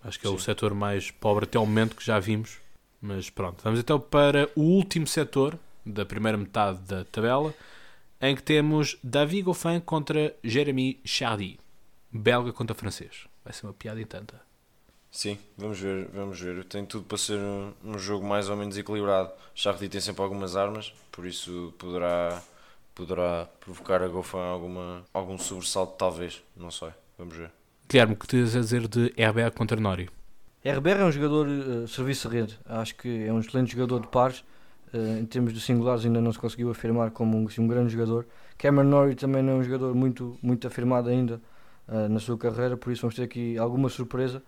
Acho 0.02 0.18
que 0.18 0.26
é 0.26 0.30
o 0.30 0.38
Sim. 0.38 0.46
setor 0.46 0.74
mais 0.74 1.12
pobre 1.12 1.44
até 1.44 1.58
ao 1.58 1.66
momento 1.66 1.98
que 1.98 2.06
já 2.06 2.18
vimos. 2.18 2.60
Mas 3.02 3.30
pronto, 3.30 3.62
vamos 3.62 3.82
então 3.82 4.00
para 4.00 4.50
o 4.56 4.62
último 4.62 5.06
setor 5.06 5.60
da 5.90 6.06
primeira 6.06 6.38
metade 6.38 6.80
da 6.80 7.04
tabela, 7.06 7.54
em 8.22 8.36
que 8.36 8.44
temos 8.44 8.98
David 9.04 9.44
Goffin 9.44 9.80
contra 9.80 10.36
Jeremy 10.44 11.00
Chardy, 11.06 11.60
belga 12.12 12.52
contra 12.52 12.76
francês. 12.76 13.28
Vai 13.44 13.54
ser 13.54 13.66
uma 13.66 13.74
piada 13.74 14.00
em 14.02 14.06
tanta. 14.06 14.42
Sim, 15.12 15.38
vamos 15.58 15.80
ver, 15.80 16.08
vamos 16.14 16.40
ver. 16.40 16.64
Tem 16.66 16.86
tudo 16.86 17.06
para 17.06 17.18
ser 17.18 17.40
um, 17.40 17.74
um 17.84 17.98
jogo 17.98 18.26
mais 18.26 18.50
ou 18.50 18.56
menos 18.56 18.78
equilibrado. 18.78 19.32
Chardy 19.56 19.90
tem 19.90 20.02
sempre 20.02 20.22
algumas 20.22 20.56
armas, 20.56 20.94
por 21.12 21.26
isso 21.26 21.74
poderá, 21.78 22.42
poderá 22.94 23.48
provocar 23.60 24.02
a 24.04 24.08
Goffin 24.08 24.38
alguma, 24.38 25.04
algum 25.14 25.38
sobressalto, 25.38 25.98
talvez. 25.98 26.44
Não 26.56 26.70
sei, 26.70 26.90
vamos 27.18 27.36
ver. 27.36 27.52
Guilherme, 27.90 28.14
o 28.14 28.18
que 28.18 28.28
tens 28.28 28.56
a 28.56 28.60
dizer 28.60 28.88
de 28.88 29.12
Herbert 29.18 29.54
contra 29.54 29.80
Nori? 29.80 30.10
RBR 30.64 31.00
é 31.00 31.06
um 31.06 31.12
jogador 31.12 31.48
uh, 31.48 31.88
serviço-rede. 31.88 32.60
Acho 32.66 32.96
que 32.96 33.26
é 33.26 33.32
um 33.32 33.40
excelente 33.40 33.72
jogador 33.72 34.02
de 34.02 34.08
pares. 34.08 34.44
Uh, 34.92 35.20
em 35.20 35.26
termos 35.26 35.54
de 35.54 35.62
singulares 35.62 36.04
ainda 36.04 36.20
não 36.20 36.34
se 36.34 36.40
conseguiu 36.40 36.72
afirmar 36.72 37.12
como 37.12 37.38
um, 37.38 37.48
assim, 37.48 37.62
um 37.62 37.68
grande 37.68 37.94
jogador. 37.94 38.26
Cameron 38.58 38.90
Norrie 38.90 39.16
também 39.16 39.44
não 39.44 39.54
é 39.54 39.56
um 39.58 39.64
jogador 39.64 39.94
muito, 39.94 40.38
muito 40.42 40.66
afirmado 40.68 41.10
ainda 41.10 41.40
uh, 41.88 42.10
na 42.10 42.20
sua 42.20 42.38
carreira, 42.38 42.76
por 42.76 42.92
isso 42.92 43.02
vamos 43.02 43.16
ter 43.16 43.24
aqui 43.24 43.58
alguma 43.58 43.88
surpresa. 43.90 44.42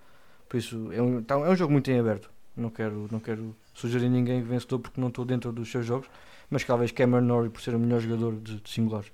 Por 0.49 0.57
isso 0.57 0.91
é 0.91 1.01
um, 1.01 1.21
tá, 1.21 1.35
é 1.35 1.49
um 1.49 1.55
jogo 1.55 1.71
muito 1.71 1.89
em 1.91 1.99
aberto. 1.99 2.29
Não 2.55 2.69
quero, 2.69 3.07
não 3.11 3.19
quero 3.19 3.55
sugerir 3.73 4.09
ninguém 4.09 4.41
vencedor 4.41 4.79
porque 4.79 4.99
não 4.99 5.07
estou 5.07 5.23
dentro 5.23 5.51
dos 5.51 5.69
seus 5.69 5.85
jogos, 5.85 6.09
mas 6.49 6.63
talvez 6.63 6.91
Cameron 6.91 7.25
Norrie 7.25 7.49
por 7.49 7.61
ser 7.61 7.75
o 7.75 7.79
melhor 7.79 8.01
jogador 8.01 8.35
de, 8.35 8.59
de 8.59 8.69
singulares. 8.69 9.11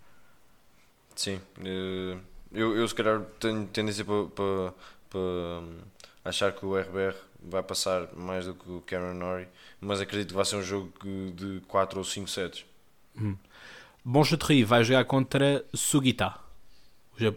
Sim, 1.16 1.40
uh, 1.60 2.20
eu, 2.52 2.76
eu 2.76 2.88
se 2.88 2.96
calhar 2.96 3.22
tenho 3.40 3.66
tendência 3.68 4.06
para, 4.06 4.26
para, 4.28 4.74
para 5.10 5.20
hum, 5.20 5.78
achar 6.24 6.52
que 6.52 6.66
o 6.66 6.78
RBR 6.78 7.16
vai 7.50 7.64
passar 7.64 8.10
mais 8.16 8.46
do 8.46 8.54
que 8.54 8.70
o 8.70 8.82
Cameron 8.82 9.14
Norrie, 9.14 9.48
mas 9.80 10.00
acredito 10.00 10.30
que 10.30 10.36
vai 10.36 10.46
ser 10.46 10.58
um 10.58 10.64
jogo 10.64 10.92
de 11.34 11.62
4 11.68 11.98
ou 11.98 12.04
5 12.04 12.28
sets. 12.28 12.66
Hum. 13.20 13.36
Bonchaterie 14.04 14.64
vai 14.64 14.84
jogar 14.84 15.06
contra 15.06 15.66
Sugita, 15.74 16.36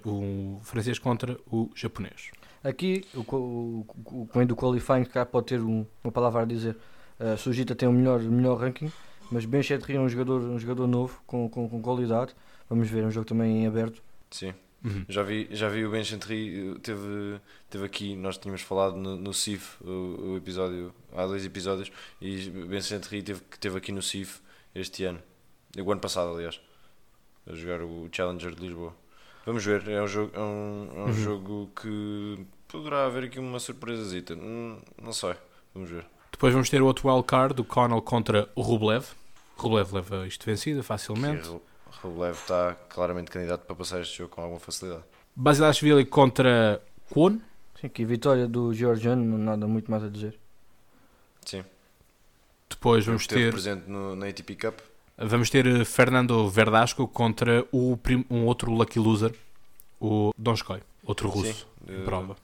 o, 0.05 0.09
o 0.09 0.61
francês 0.63 0.99
contra 0.99 1.39
o 1.51 1.71
japonês. 1.75 2.31
Aqui, 2.63 3.05
o, 3.15 3.21
o, 3.21 3.87
o, 4.05 4.29
o 4.33 4.47
do 4.47 4.55
qualifying 4.55 5.05
cá 5.05 5.25
pode 5.25 5.47
ter 5.47 5.61
um, 5.61 5.87
uma 6.05 6.13
palavra 6.13 6.43
a 6.43 6.45
dizer. 6.45 6.77
Uh, 7.19 7.37
Sugita 7.37 7.75
tem 7.75 7.89
o 7.89 7.93
melhor, 7.93 8.21
melhor 8.21 8.59
ranking, 8.59 8.93
mas 9.31 9.45
Ben 9.45 9.63
Chetri 9.63 9.97
é 9.97 10.01
um 10.01 10.09
jogador, 10.09 10.43
um 10.43 10.59
jogador 10.59 10.87
novo, 10.87 11.21
com, 11.27 11.49
com, 11.49 11.69
com 11.69 11.81
qualidade. 11.83 12.35
Vamos 12.69 12.89
ver, 12.89 13.03
é 13.03 13.07
um 13.07 13.11
jogo 13.11 13.27
também 13.27 13.63
em 13.63 13.67
aberto. 13.67 14.03
Sim. 14.31 14.55
Uhum. 14.83 15.05
Já, 15.09 15.22
vi, 15.22 15.49
já 15.51 15.68
vi 15.68 15.85
o 15.85 15.91
Ben 15.91 16.03
Chantry, 16.03 16.74
teve, 16.83 17.39
teve 17.68 17.85
aqui, 17.85 18.16
nós 18.16 18.39
tínhamos 18.39 18.62
falado 18.62 18.97
no, 18.97 19.16
no 19.16 19.35
CIF, 19.35 19.76
o, 19.83 20.33
o, 20.33 20.37
episódio, 20.39 20.95
há 21.14 21.26
dois 21.26 21.45
episódios, 21.45 21.93
e 22.20 22.49
o 22.49 22.66
Ben 22.66 22.81
Chantry 22.81 23.22
teve, 23.22 23.41
teve 23.61 23.76
aqui 23.76 23.93
no 23.93 24.01
CIF 24.01 24.41
este 24.74 25.05
ano, 25.05 25.20
o 25.76 25.93
ano 25.93 26.01
passado, 26.01 26.35
aliás, 26.35 26.61
a 27.47 27.55
jogar 27.55 27.83
o 27.83 28.09
Challenger 28.11 28.55
de 28.55 28.62
Lisboa. 28.62 28.95
Vamos 29.45 29.64
ver, 29.64 29.87
é 29.87 30.03
um 30.03 30.09
jogo, 30.09 30.33
é 30.35 30.41
um, 30.41 30.89
é 30.95 30.99
um 30.99 31.05
uhum. 31.05 31.12
jogo 31.12 31.70
que 31.81 32.47
poderá 32.66 33.05
haver 33.05 33.24
aqui 33.24 33.39
uma 33.39 33.59
surpresazita, 33.59 34.35
não, 34.35 34.78
não 35.03 35.12
sei, 35.12 35.35
vamos 35.74 35.91
ver. 35.91 36.07
Depois 36.33 36.55
vamos 36.55 36.70
ter 36.70 36.81
o 36.81 36.87
outro 36.87 37.07
wildcard, 37.07 37.61
o 37.61 37.64
Connell 37.64 38.01
contra 38.01 38.49
o 38.55 38.62
Rublev. 38.62 39.05
Rublev 39.57 39.93
leva 39.93 40.26
isto 40.26 40.47
vencido 40.47 40.83
facilmente. 40.83 41.51
Rublev 42.03 42.34
está 42.34 42.74
claramente 42.88 43.30
candidato 43.30 43.64
para 43.66 43.76
passar 43.76 44.01
este 44.01 44.18
jogo 44.18 44.30
com 44.30 44.43
alguma 44.43 44.61
facilidade. 44.61 45.05
Basilashvili 45.34 46.05
contra 46.05 46.82
Kwon. 47.11 47.38
Sim, 47.80 47.88
que 47.88 48.05
vitória 48.05 48.47
do 48.47 48.72
Georgiano, 48.74 49.24
não 49.24 49.38
nada 49.38 49.66
muito 49.66 49.91
mais 49.91 50.05
a 50.05 50.09
dizer. 50.09 50.38
Sim. 51.45 51.64
Depois 52.68 53.05
vamos 53.05 53.26
ter. 53.26 53.51
presente 53.51 53.88
no, 53.88 54.14
na 54.14 54.26
ATP 54.26 54.57
Cup. 54.57 54.78
Vamos 55.16 55.51
ter 55.51 55.66
eh, 55.66 55.84
Fernando 55.84 56.49
Verdasco 56.49 57.07
contra 57.07 57.66
o, 57.72 57.99
um 58.30 58.47
outro 58.47 58.72
lucky 58.72 58.99
loser, 58.99 59.34
o 60.01 60.32
Donskoy, 60.36 60.80
outro 61.05 61.28
russo, 61.28 61.68
Sim, 61.86 61.95
de 61.95 62.03
prova. 62.05 62.36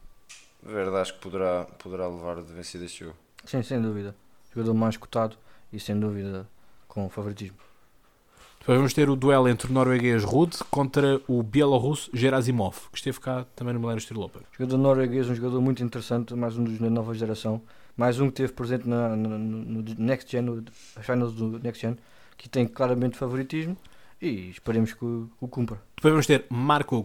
Verdasco 0.62 1.18
poderá, 1.18 1.64
poderá 1.64 2.06
levar 2.06 2.42
de 2.42 2.52
vencida 2.52 2.84
este 2.84 3.04
jogo. 3.04 3.16
Sim, 3.44 3.62
sem 3.62 3.80
dúvida. 3.80 4.14
Jogador 4.52 4.74
mais 4.74 4.96
cotado 4.96 5.36
e 5.72 5.80
sem 5.80 5.98
dúvida 5.98 6.46
com 6.88 7.08
favoritismo. 7.08 7.56
Depois 8.66 8.78
vamos 8.78 8.94
ter 8.94 9.08
o 9.08 9.14
duelo 9.14 9.48
entre 9.48 9.70
o 9.70 9.72
norueguês 9.72 10.24
Rude 10.24 10.58
contra 10.72 11.20
o 11.28 11.40
bielorrusso 11.40 12.10
Gerasimov, 12.12 12.90
que 12.90 12.98
esteve 12.98 13.20
cá 13.20 13.46
também 13.54 13.72
no 13.72 13.78
Milênio 13.78 14.00
Estilo 14.00 14.24
Open. 14.24 14.42
Jogador 14.58 14.76
norueguês, 14.76 15.30
um 15.30 15.36
jogador 15.36 15.60
muito 15.60 15.84
interessante, 15.84 16.34
mais 16.34 16.58
um 16.58 16.64
dos 16.64 16.76
da 16.76 16.90
nova 16.90 17.14
geração. 17.14 17.62
Mais 17.96 18.18
um 18.18 18.26
que 18.26 18.32
esteve 18.32 18.52
presente 18.54 18.88
na, 18.88 19.14
na, 19.14 19.38
no 19.38 19.84
Next 19.96 20.28
Gen, 20.28 20.42
no 20.42 20.64
finals 21.00 21.32
do 21.34 21.60
Next 21.60 21.80
Gen, 21.80 21.96
que 22.36 22.48
tem 22.48 22.66
claramente 22.66 23.16
favoritismo 23.16 23.76
e 24.20 24.50
esperemos 24.50 24.92
que 24.92 25.04
o, 25.04 25.30
o 25.40 25.46
cumpra. 25.46 25.80
Depois 25.94 26.10
vamos 26.10 26.26
ter 26.26 26.44
Marco 26.50 27.02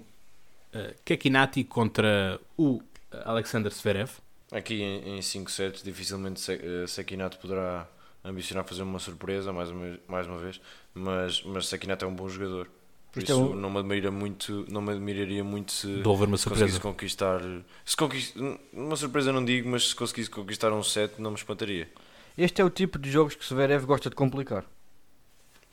uh, 0.74 0.96
Kekinati 1.06 1.64
contra 1.64 2.40
o 2.58 2.82
Alexander 3.24 3.72
Zverev. 3.72 4.10
Aqui 4.52 4.82
em 4.82 5.22
5 5.22 5.52
sets, 5.52 5.84
dificilmente 5.84 6.42
Sekinato 6.88 7.38
poderá 7.38 7.88
ambicionar 8.24 8.64
fazer 8.66 8.84
uma 8.84 9.00
surpresa 9.00 9.52
mais 9.52 9.70
uma, 9.70 10.00
mais 10.08 10.28
uma 10.28 10.38
vez, 10.38 10.62
mas, 10.94 11.42
mas 11.44 11.68
Sakinato 11.68 12.06
é 12.06 12.08
um 12.08 12.16
bom 12.16 12.28
jogador. 12.28 12.70
Por 13.12 13.22
isso 13.22 13.32
é 13.32 13.36
um... 13.36 13.54
não 13.54 13.70
me 13.70 13.80
admira 13.80 14.10
muito, 14.10 14.66
não 14.70 14.82
me 14.82 14.92
admiraria 14.92 15.44
muito 15.44 15.72
se 15.72 15.88
uma 16.04 16.38
surpresa. 16.38 16.80
conquistar. 16.80 17.42
Se 17.86 17.96
conquist... 17.96 18.36
Uma 18.72 18.96
surpresa 18.96 19.34
não 19.34 19.44
digo, 19.44 19.70
mas 19.70 19.90
se 19.90 19.96
conseguisse 19.96 20.30
conquistar 20.30 20.72
um 20.72 20.82
set 20.82 21.20
não 21.20 21.32
me 21.32 21.38
espantaria. 21.38 21.90
Este 22.38 22.62
é 22.62 22.66
o 22.66 22.70
tipo 22.70 22.98
de 22.98 23.12
jogos 23.12 23.36
que 23.36 23.46
Severev 23.46 23.86
gosta 23.86 24.10
de 24.10 24.16
complicar. 24.16 24.66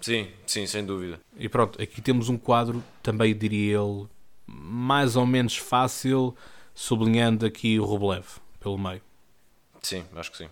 Sim, 0.01 0.29
sim, 0.47 0.67
sem 0.67 0.85
dúvida. 0.85 1.21
E 1.37 1.49
pronto, 1.49 1.81
aqui 1.81 2.01
temos 2.01 2.29
um 2.29 2.37
quadro, 2.37 2.83
também 3.03 3.37
diria 3.37 3.79
ele, 3.79 4.07
mais 4.47 5.17
ou 5.17 5.27
menos 5.27 5.57
fácil, 5.57 6.37
sublinhando 6.75 7.47
aqui 7.47 7.79
o 7.79 7.85
Rublev 7.85 8.27
pelo 8.61 8.79
meio. 8.79 9.03
Sim, 9.83 10.05
acho 10.17 10.31
que 10.33 10.39
sim 10.39 10.49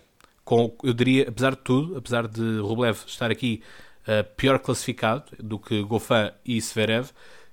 com, 0.47 0.73
eu 0.81 0.93
diria, 0.93 1.27
apesar 1.27 1.49
de 1.49 1.57
tudo, 1.57 1.97
apesar 1.97 2.25
de 2.25 2.59
Rublev 2.59 2.97
estar 3.05 3.29
aqui 3.29 3.61
uh, 4.07 4.23
pior 4.35 4.59
classificado 4.59 5.25
do 5.39 5.59
que 5.59 5.81
Goffin 5.83 6.31
e 6.45 6.57
Sverev, 6.61 7.09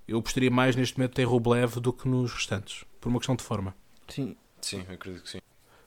eu 0.06 0.20
gostaria 0.20 0.50
mais 0.50 0.76
neste 0.76 0.98
momento 0.98 1.18
em 1.18 1.24
Rublev 1.24 1.80
do 1.80 1.92
que 1.92 2.08
nos 2.08 2.32
restantes, 2.32 2.84
por 3.00 3.08
uma 3.08 3.18
questão 3.18 3.36
de 3.36 3.42
forma. 3.42 3.74
Sim. 4.08 4.36
Sim, 4.60 4.84
eu 4.88 4.94
acredito 4.94 5.22
que 5.22 5.30
sim. 5.30 5.38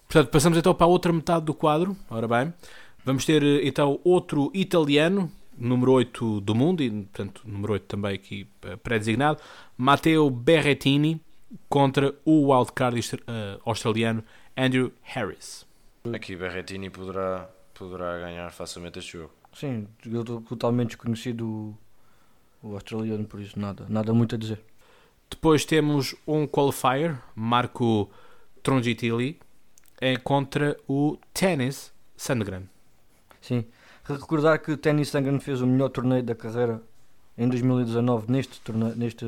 Portanto, 0.07 0.31
passamos 0.31 0.57
então 0.57 0.73
para 0.73 0.85
a 0.85 0.89
outra 0.89 1.11
metade 1.11 1.45
do 1.45 1.53
quadro. 1.53 1.97
Ora 2.09 2.27
bem, 2.27 2.53
vamos 3.03 3.25
ter 3.25 3.43
eh, 3.43 3.67
então 3.67 3.99
outro 4.03 4.51
italiano, 4.53 5.31
número 5.57 5.91
8 5.93 6.41
do 6.41 6.53
mundo, 6.53 6.83
e 6.83 6.89
portanto, 6.89 7.41
número 7.43 7.73
8 7.73 7.85
também 7.85 8.13
aqui 8.13 8.47
eh, 8.61 8.75
pré-designado, 8.75 9.39
Matteo 9.75 10.29
Berrettini 10.29 11.19
contra 11.67 12.13
o 12.23 12.53
wildcard 12.53 12.99
australiano 13.65 14.23
Andrew 14.55 14.91
Harris. 15.01 15.65
Aqui 16.13 16.35
Berretini 16.35 16.89
poderá, 16.89 17.49
poderá 17.73 18.17
ganhar 18.19 18.51
facilmente 18.51 18.99
este 18.99 19.13
jogo. 19.13 19.33
Sim, 19.59 19.87
eu 20.05 20.23
totalmente 20.23 20.89
desconhecido 20.89 21.75
o, 22.61 22.75
australiano, 22.75 23.25
por 23.25 23.39
isso 23.39 23.59
nada, 23.59 23.87
nada 23.89 24.13
muito 24.13 24.35
a 24.35 24.37
dizer. 24.37 24.61
Depois 25.27 25.65
temos 25.65 26.13
um 26.27 26.45
qualifier, 26.45 27.19
Marco 27.35 28.07
Trongitili, 28.61 29.39
contra 30.23 30.77
o 30.87 31.17
Tennis 31.33 31.91
Sandgren. 32.15 32.69
Sim, 33.41 33.65
recordar 34.03 34.59
que 34.59 34.73
o 34.73 34.77
Tennis 34.77 35.09
Sandgren 35.09 35.39
fez 35.39 35.59
o 35.59 35.65
melhor 35.65 35.89
torneio 35.89 36.21
da 36.21 36.35
carreira 36.35 36.79
em 37.35 37.49
2019 37.49 38.31
neste, 38.31 38.61
torneio, 38.61 38.95
neste 38.95 39.25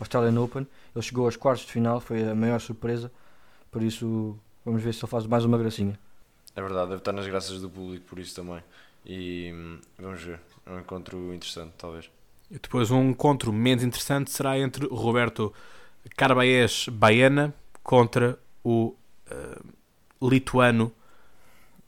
Australian 0.00 0.40
Open. 0.40 0.66
Ele 0.94 1.02
chegou 1.02 1.26
aos 1.26 1.36
quartos 1.36 1.66
de 1.66 1.72
final, 1.72 2.00
foi 2.00 2.26
a 2.26 2.34
maior 2.34 2.62
surpresa, 2.62 3.12
por 3.70 3.82
isso 3.82 4.38
vamos 4.64 4.82
ver 4.82 4.94
se 4.94 5.04
ele 5.04 5.10
faz 5.10 5.26
mais 5.26 5.44
uma 5.44 5.58
gracinha. 5.58 5.98
É 6.54 6.62
verdade, 6.62 6.88
deve 6.88 7.00
estar 7.00 7.12
nas 7.12 7.26
graças 7.26 7.60
do 7.60 7.68
público 7.68 8.06
por 8.06 8.18
isso 8.18 8.34
também. 8.34 8.62
E 9.06 9.52
hum, 9.54 9.78
vamos 9.98 10.22
ver. 10.22 10.40
É 10.66 10.70
um 10.70 10.80
encontro 10.80 11.32
interessante, 11.32 11.72
talvez. 11.78 12.10
E 12.50 12.58
depois 12.58 12.90
um 12.90 13.10
encontro 13.10 13.52
menos 13.52 13.84
interessante 13.84 14.30
será 14.30 14.58
entre 14.58 14.86
Roberto 14.86 15.52
Carbaez 16.16 16.88
Baiana 16.88 17.54
contra 17.82 18.38
o 18.64 18.94
uh, 19.30 20.28
lituano 20.28 20.92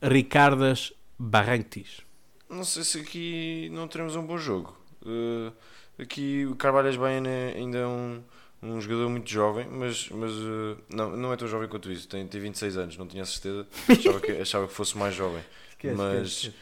Ricardas 0.02 0.92
Barrantes. 1.18 2.02
Não 2.48 2.64
sei 2.64 2.84
se 2.84 3.00
aqui 3.00 3.68
não 3.72 3.88
teremos 3.88 4.16
um 4.16 4.24
bom 4.24 4.38
jogo. 4.38 4.76
Uh, 5.02 5.52
aqui 6.00 6.46
o 6.46 6.56
Carvalhas 6.56 6.96
Baiana 6.96 7.28
ainda 7.54 7.78
é 7.78 7.86
um 7.86 8.22
um 8.62 8.80
jogador 8.80 9.08
muito 9.08 9.30
jovem, 9.30 9.66
mas, 9.70 10.08
mas 10.10 10.32
uh, 10.32 10.76
não, 10.92 11.16
não 11.16 11.32
é 11.32 11.36
tão 11.36 11.46
jovem 11.46 11.68
quanto 11.68 11.90
isso, 11.92 12.08
tem, 12.08 12.26
tem 12.26 12.40
26 12.40 12.76
anos, 12.76 12.96
não 12.96 13.06
tinha 13.06 13.24
certeza, 13.24 13.66
achava 13.88 14.20
que, 14.20 14.32
achava 14.32 14.66
que 14.66 14.74
fosse 14.74 14.98
mais 14.98 15.14
jovem. 15.14 15.42
Esquece, 15.70 15.96
mas, 15.96 16.28
esquece, 16.28 16.56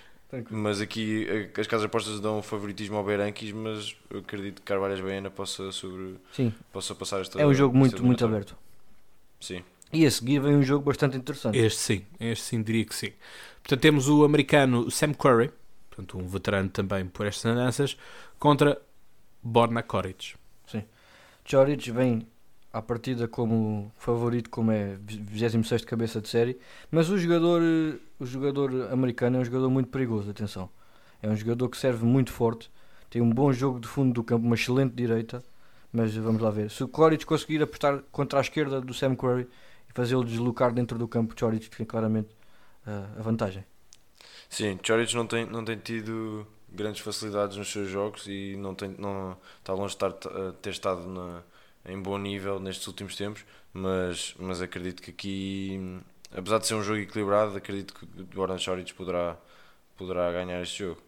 mas 0.51 0.81
aqui 0.81 1.27
eh, 1.29 1.61
as 1.61 1.67
casas 1.67 1.87
apostas 1.87 2.21
dão 2.21 2.43
favoritismo 2.43 2.97
ao 2.97 3.05
Beiranquis, 3.05 3.53
mas 3.53 3.97
eu 4.11 4.21
acredito 4.21 4.57
que 4.57 4.63
Carvalhas 4.63 5.01
Baiana 5.01 5.31
possa, 5.31 5.71
sobre, 5.73 6.17
Sim. 6.33 6.53
possa 6.73 6.95
passar 6.95 7.21
esta 7.21 7.41
É 7.41 7.47
um 7.47 7.55
jogo 7.55 7.77
muito, 7.77 8.05
muito 8.05 8.25
aberto. 8.25 8.57
Sim. 9.41 9.63
E 9.93 10.05
a 10.05 10.11
seguir 10.11 10.41
vem 10.41 10.57
um 10.57 10.63
jogo 10.63 10.85
bastante 10.85 11.17
interessante. 11.17 11.57
Este 11.57 11.79
sim, 11.79 12.07
este 12.19 12.45
sim 12.45 12.63
diria 12.63 12.85
que 12.85 12.95
sim. 12.95 13.13
Portanto, 13.63 13.81
temos 13.81 14.09
o 14.09 14.25
americano 14.25 14.91
Sam 14.91 15.15
Curry, 15.15 15.51
portanto 15.89 16.19
um 16.19 16.27
veterano 16.27 16.69
também 16.69 17.07
por 17.07 17.25
estas 17.27 17.45
andanças, 17.47 17.97
contra 18.39 18.81
Borna 19.43 19.83
Koric. 19.83 20.35
Choric 21.47 21.91
vem 21.93 22.27
à 22.77 22.83
partida 22.83 23.27
como 23.27 23.91
favorito, 23.97 24.51
como 24.51 24.71
é 24.71 24.99
26 25.01 25.81
de 25.81 25.87
cabeça 25.87 26.21
de 26.21 26.29
série, 26.29 26.59
mas 26.91 27.09
o 27.09 27.17
jogador, 27.17 27.63
eh, 27.63 27.99
o 28.19 28.27
jogador 28.27 28.93
americano 28.93 29.39
é 29.39 29.41
um 29.41 29.45
jogador 29.45 29.71
muito 29.71 29.89
perigoso, 29.89 30.31
atenção. 30.31 30.69
É 31.23 31.29
um 31.29 31.35
jogador 31.35 31.71
que 31.71 31.77
serve 31.79 32.05
muito 32.05 32.31
forte, 32.31 32.71
tem 33.09 33.23
um 33.23 33.31
bom 33.31 33.51
jogo 33.51 33.81
de 33.81 33.89
fundo 33.89 34.13
do 34.13 34.23
campo, 34.23 34.45
uma 34.45 34.55
excelente 34.55 34.95
direita, 34.95 35.43
mas 35.91 36.15
vamos 36.17 36.43
lá 36.43 36.51
ver. 36.51 36.71
Se 36.71 36.85
o 36.85 36.89
Koric 36.89 37.25
conseguir 37.25 37.63
apostar 37.63 38.03
contra 38.13 38.39
a 38.41 38.43
esquerda 38.43 38.79
do 38.79 38.93
Sam 38.93 39.17
Curry 39.17 39.49
e 39.89 39.93
fazê-lo 39.95 40.23
deslocar 40.23 40.71
dentro 40.71 40.99
do 40.99 41.09
campo, 41.09 41.35
Choric 41.39 41.71
tem 41.71 41.87
claramente 41.87 42.29
uh, 42.87 43.19
a 43.19 43.23
vantagem. 43.23 43.65
Sim, 44.51 44.79
Choric 44.83 45.15
não 45.15 45.27
tem, 45.27 45.47
não 45.47 45.65
tem 45.65 45.79
tido 45.79 46.47
grandes 46.71 47.01
facilidades 47.01 47.57
nos 47.57 47.73
seus 47.73 47.89
jogos 47.89 48.27
e 48.27 48.55
não, 48.59 48.75
tem, 48.75 48.95
não 48.99 49.35
está 49.61 49.73
longe 49.73 49.97
de 49.97 50.05
estar, 50.05 50.11
uh, 50.11 50.53
ter 50.61 50.71
estado 50.71 51.07
na, 51.07 51.43
em 51.87 52.01
bom 52.01 52.19
nível 52.19 52.59
nestes 52.59 52.87
últimos 52.87 53.17
tempos, 53.17 53.45
mas, 53.73 54.35
mas 54.39 54.61
acredito 54.61 55.03
que 55.03 55.11
aqui, 55.11 56.01
apesar 56.35 56.59
de 56.59 56.67
ser 56.67 56.75
um 56.75 56.83
jogo 56.83 57.01
equilibrado, 57.01 57.57
acredito 57.57 57.95
que 57.95 58.05
o 58.05 58.27
Gordon 58.35 58.59
Choric 58.59 58.93
poderá, 58.95 59.37
poderá 59.97 60.31
ganhar 60.33 60.61
este 60.63 60.81
jogo. 60.81 61.01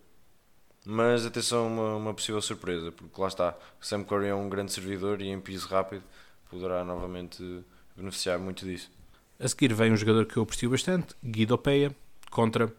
Mas 0.84 1.26
atenção, 1.26 1.66
uma, 1.66 1.96
uma 1.96 2.14
possível 2.14 2.40
surpresa, 2.40 2.92
porque 2.92 3.20
lá 3.20 3.28
está, 3.28 3.56
Sam 3.80 4.04
Curry 4.04 4.28
é 4.28 4.34
um 4.34 4.48
grande 4.48 4.72
servidor 4.72 5.20
e 5.20 5.28
em 5.28 5.40
piso 5.40 5.68
rápido 5.68 6.02
poderá 6.48 6.84
novamente 6.84 7.64
beneficiar 7.96 8.38
muito 8.38 8.64
disso. 8.64 8.90
A 9.38 9.46
seguir 9.46 9.72
vem 9.74 9.92
um 9.92 9.96
jogador 9.96 10.26
que 10.26 10.36
eu 10.36 10.42
aprecio 10.42 10.70
bastante, 10.70 11.14
Guido 11.22 11.58
Peia, 11.58 11.94
contra 12.30 12.72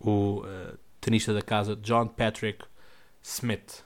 o 0.00 0.40
uh, 0.40 0.78
tenista 1.00 1.32
da 1.32 1.42
casa 1.42 1.76
John 1.76 2.08
Patrick 2.08 2.64
Smith, 3.22 3.84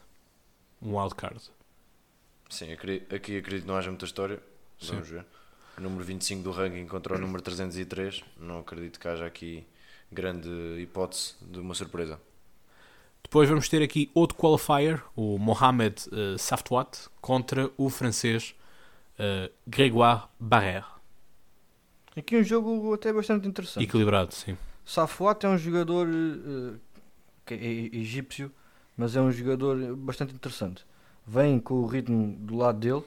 um 0.81 0.99
wildcard. 0.99 1.56
Sim, 2.49 2.73
aqui 2.73 3.03
acredito 3.11 3.63
que 3.63 3.67
não 3.67 3.77
haja 3.77 3.91
muita 3.91 4.05
história. 4.05 4.41
Vamos 4.83 5.09
Sim. 5.09 5.15
ver. 5.15 5.27
O 5.79 5.81
número 5.81 6.05
25 6.05 6.43
do 6.43 6.51
ranking 6.51 6.87
contra 6.87 7.17
o 7.17 7.19
número 7.19 7.43
303. 7.43 8.25
Não 8.39 8.61
acredito 8.61 8.99
que 8.99 9.09
haja 9.09 9.27
aqui 9.27 9.67
grande 10.11 10.49
hipótese 10.81 11.35
de 11.41 11.59
uma 11.59 11.75
surpresa. 11.75 12.21
Depois 13.23 13.49
vamos 13.49 13.69
ter 13.69 13.83
aqui 13.83 14.11
outro 14.15 14.39
qualifier, 14.39 15.03
o 15.17 15.37
Mohamed 15.37 15.97
uh, 16.09 16.39
Saftouat, 16.39 17.09
contra 17.21 17.71
o 17.77 17.91
francês 17.91 18.55
uh, 19.19 19.53
Grégoire 19.67 20.23
Barrère. 20.39 20.87
Aqui 22.17 22.37
um 22.37 22.43
jogo 22.43 22.95
até 22.95 23.13
bastante 23.13 23.47
interessante. 23.47 23.83
Equilibrado, 23.85 24.33
sim. 24.33 24.57
Safouat 24.87 25.45
é 25.45 25.49
um 25.49 25.59
jogador 25.59 26.09
uh, 26.09 26.81
que 27.45 27.55
é 27.55 27.97
egípcio, 27.99 28.51
mas 28.97 29.17
é 29.17 29.21
um 29.21 29.31
jogador 29.31 29.97
bastante 29.97 30.33
interessante. 30.33 30.87
Vem 31.27 31.59
com 31.59 31.75
o 31.75 31.87
ritmo 31.87 32.37
do 32.39 32.57
lado 32.57 32.79
dele. 32.79 33.03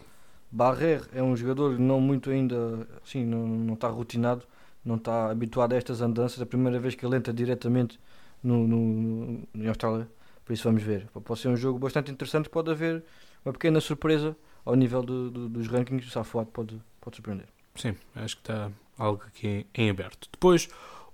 Barrer 0.51 1.07
é 1.13 1.21
um 1.21 1.35
jogador 1.35 1.79
não 1.79 2.01
muito 2.01 2.29
ainda, 2.29 2.87
assim, 3.03 3.23
não, 3.23 3.47
não 3.47 3.73
está 3.75 3.87
rotinado, 3.87 4.43
não 4.83 4.95
está 4.95 5.29
habituado 5.29 5.73
a 5.73 5.77
estas 5.77 6.01
andanças. 6.01 6.39
É 6.39 6.43
a 6.43 6.45
primeira 6.45 6.79
vez 6.79 6.95
que 6.95 7.05
ele 7.05 7.15
entra 7.15 7.31
diretamente 7.31 7.99
no, 8.43 8.67
no, 8.67 9.47
no, 9.53 9.69
Austrália. 9.69 10.07
Por 10.43 10.53
isso 10.53 10.63
vamos 10.63 10.81
ver. 10.81 11.07
Pode 11.23 11.39
ser 11.39 11.49
um 11.49 11.55
jogo 11.55 11.77
bastante 11.77 12.11
interessante. 12.11 12.49
Pode 12.49 12.71
haver 12.71 13.03
uma 13.45 13.53
pequena 13.53 13.79
surpresa 13.79 14.35
ao 14.65 14.75
nível 14.75 15.03
do, 15.03 15.29
do, 15.29 15.49
dos 15.49 15.67
rankings. 15.67 16.07
O 16.07 16.11
Safouat 16.11 16.49
pode, 16.51 16.81
pode 16.99 17.15
surpreender. 17.15 17.45
Sim, 17.75 17.95
acho 18.15 18.35
que 18.37 18.41
está 18.41 18.71
algo 18.97 19.23
aqui 19.27 19.65
em 19.73 19.89
aberto. 19.89 20.27
Depois, 20.31 20.67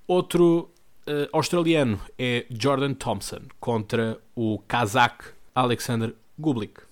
outro 0.08 0.72
uh, 1.08 1.30
australiano 1.34 2.00
é 2.18 2.46
Jordan 2.50 2.94
Thompson 2.94 3.42
contra 3.60 4.20
o 4.36 4.60
kazakh 4.68 5.34
Alexander 5.54 6.16
Gublik. 6.40 6.85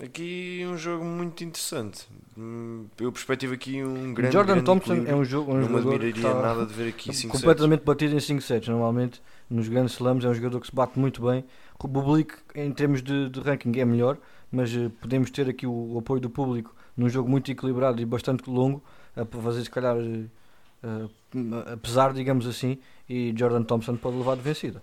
Aqui 0.00 0.64
um 0.64 0.76
jogo 0.76 1.04
muito 1.04 1.42
interessante. 1.42 2.06
Hum, 2.36 2.86
eu 3.00 3.10
perspectivo 3.10 3.54
aqui 3.54 3.82
um 3.82 4.14
grande. 4.14 4.32
Jordan 4.32 4.52
grande 4.52 4.66
Thompson 4.66 4.94
é 5.06 5.14
um, 5.14 5.24
jogo, 5.24 5.52
um 5.52 5.56
não 5.56 5.62
jogador. 5.62 5.84
Não 5.84 5.94
admiraria 5.94 6.34
nada 6.34 6.66
de 6.66 6.72
ver 6.72 6.88
aqui 6.90 7.12
5 7.12 7.36
completamente 7.36 7.82
batido 7.82 8.14
em 8.14 8.20
5 8.20 8.40
sets. 8.40 8.68
Normalmente 8.68 9.20
nos 9.50 9.68
grandes 9.68 9.94
slams 9.94 10.24
é 10.24 10.28
um 10.28 10.34
jogador 10.34 10.60
que 10.60 10.68
se 10.68 10.74
bate 10.74 10.98
muito 10.98 11.22
bem. 11.22 11.44
O 11.82 11.88
Bublik, 11.88 12.34
em 12.54 12.70
termos 12.72 13.02
de, 13.02 13.28
de, 13.28 13.40
ranking, 13.40 13.72
é 13.78 13.84
melhor, 13.84 14.18
mas 14.52 14.72
uh, 14.74 14.90
podemos 15.00 15.30
ter 15.30 15.48
aqui 15.48 15.66
o, 15.66 15.94
o, 15.94 15.98
apoio 15.98 16.20
do 16.20 16.30
público 16.30 16.74
num 16.96 17.08
jogo 17.08 17.28
muito 17.28 17.50
equilibrado 17.50 18.00
e 18.00 18.04
bastante 18.04 18.48
longo, 18.50 18.82
a 19.16 19.24
fazer 19.24 19.62
se 19.62 19.70
calhar 19.70 19.96
uh, 19.96 21.10
apesar, 21.72 22.12
digamos 22.12 22.46
assim, 22.46 22.78
e 23.08 23.32
Jordan 23.36 23.62
Thompson 23.62 23.96
pode 23.96 24.16
levar 24.16 24.36
de 24.36 24.42
vencida. 24.42 24.82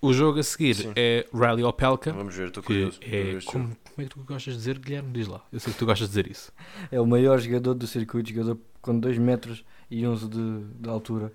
O 0.00 0.12
jogo 0.12 0.40
a 0.40 0.42
seguir 0.42 0.74
Sim. 0.74 0.92
é 0.96 1.24
Riley 1.32 1.62
Opelka. 1.62 2.12
Vamos 2.12 2.34
ver, 2.34 2.48
estou 2.48 2.62
curioso. 2.62 2.98
É, 3.02 3.38
como, 3.46 3.76
como, 3.94 4.04
é 4.04 4.08
que 4.08 4.14
tu 4.14 4.20
gostas 4.24 4.54
de 4.54 4.58
dizer, 4.58 4.78
Guilherme? 4.78 5.12
Diz 5.12 5.26
lá. 5.26 5.40
Eu 5.52 5.60
sei 5.60 5.72
que 5.72 5.78
tu 5.78 5.86
gostas 5.86 6.08
de 6.08 6.14
dizer 6.14 6.30
isso. 6.30 6.52
É 6.90 7.00
o 7.00 7.06
maior 7.06 7.38
jogador 7.38 7.74
do 7.74 7.86
circuito, 7.86 8.30
jogador 8.30 8.58
com 8.80 8.98
2 8.98 9.18
metros 9.18 9.64
e 9.90 10.06
11 10.06 10.28
de, 10.28 10.64
de 10.80 10.88
altura. 10.88 11.32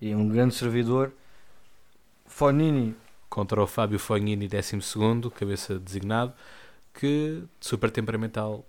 E 0.00 0.10
é 0.10 0.16
um 0.16 0.28
grande 0.28 0.54
servidor. 0.54 1.12
Fonini. 2.26 2.94
Contra 3.28 3.62
o 3.62 3.66
Fábio 3.66 3.98
Fognini, 3.98 4.48
12, 4.48 5.30
cabeça 5.34 5.78
designado, 5.78 6.32
que 6.94 7.42
super 7.60 7.90
temperamental. 7.90 8.64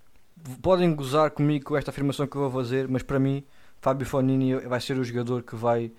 Podem 0.61 0.93
gozar 0.93 1.31
comigo 1.31 1.65
com 1.65 1.77
esta 1.77 1.91
afirmação 1.91 2.27
que 2.27 2.35
eu 2.35 2.49
vou 2.49 2.63
fazer, 2.63 2.87
mas 2.87 3.01
para 3.01 3.19
mim, 3.19 3.43
Fábio 3.81 4.05
Fonini 4.05 4.55
vai 4.55 4.81
ser 4.81 4.97
o 4.97 5.03
jogador 5.03 5.43
que 5.43 5.55
vai 5.55 5.91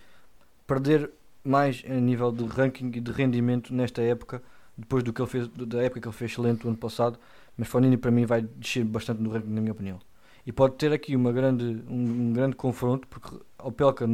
perder 0.66 1.10
mais 1.42 1.82
a 1.88 1.94
nível 1.94 2.30
de 2.30 2.44
ranking 2.44 2.90
e 2.94 3.00
de 3.00 3.10
rendimento 3.10 3.72
nesta 3.74 4.02
época, 4.02 4.42
depois 4.80 5.02
do 5.02 5.12
que 5.12 5.20
ele 5.20 5.28
fez, 5.28 5.48
da 5.48 5.82
época 5.82 6.00
que 6.00 6.08
ele 6.08 6.16
fez 6.16 6.32
excelente 6.32 6.64
o 6.64 6.68
ano 6.68 6.76
passado, 6.76 7.18
mas 7.56 7.68
Fonini 7.68 7.96
para 7.96 8.10
mim 8.10 8.24
vai 8.24 8.42
descer 8.42 8.84
bastante 8.84 9.22
no 9.22 9.30
ranking 9.30 9.50
na 9.50 9.60
minha 9.60 9.72
opinião. 9.72 9.98
E 10.46 10.52
pode 10.52 10.76
ter 10.76 10.92
aqui 10.92 11.14
uma 11.14 11.32
grande, 11.32 11.84
um, 11.88 12.28
um 12.28 12.32
grande 12.32 12.56
confronto, 12.56 13.06
porque 13.08 13.36
o 13.62 13.70
Pelka 13.70 14.06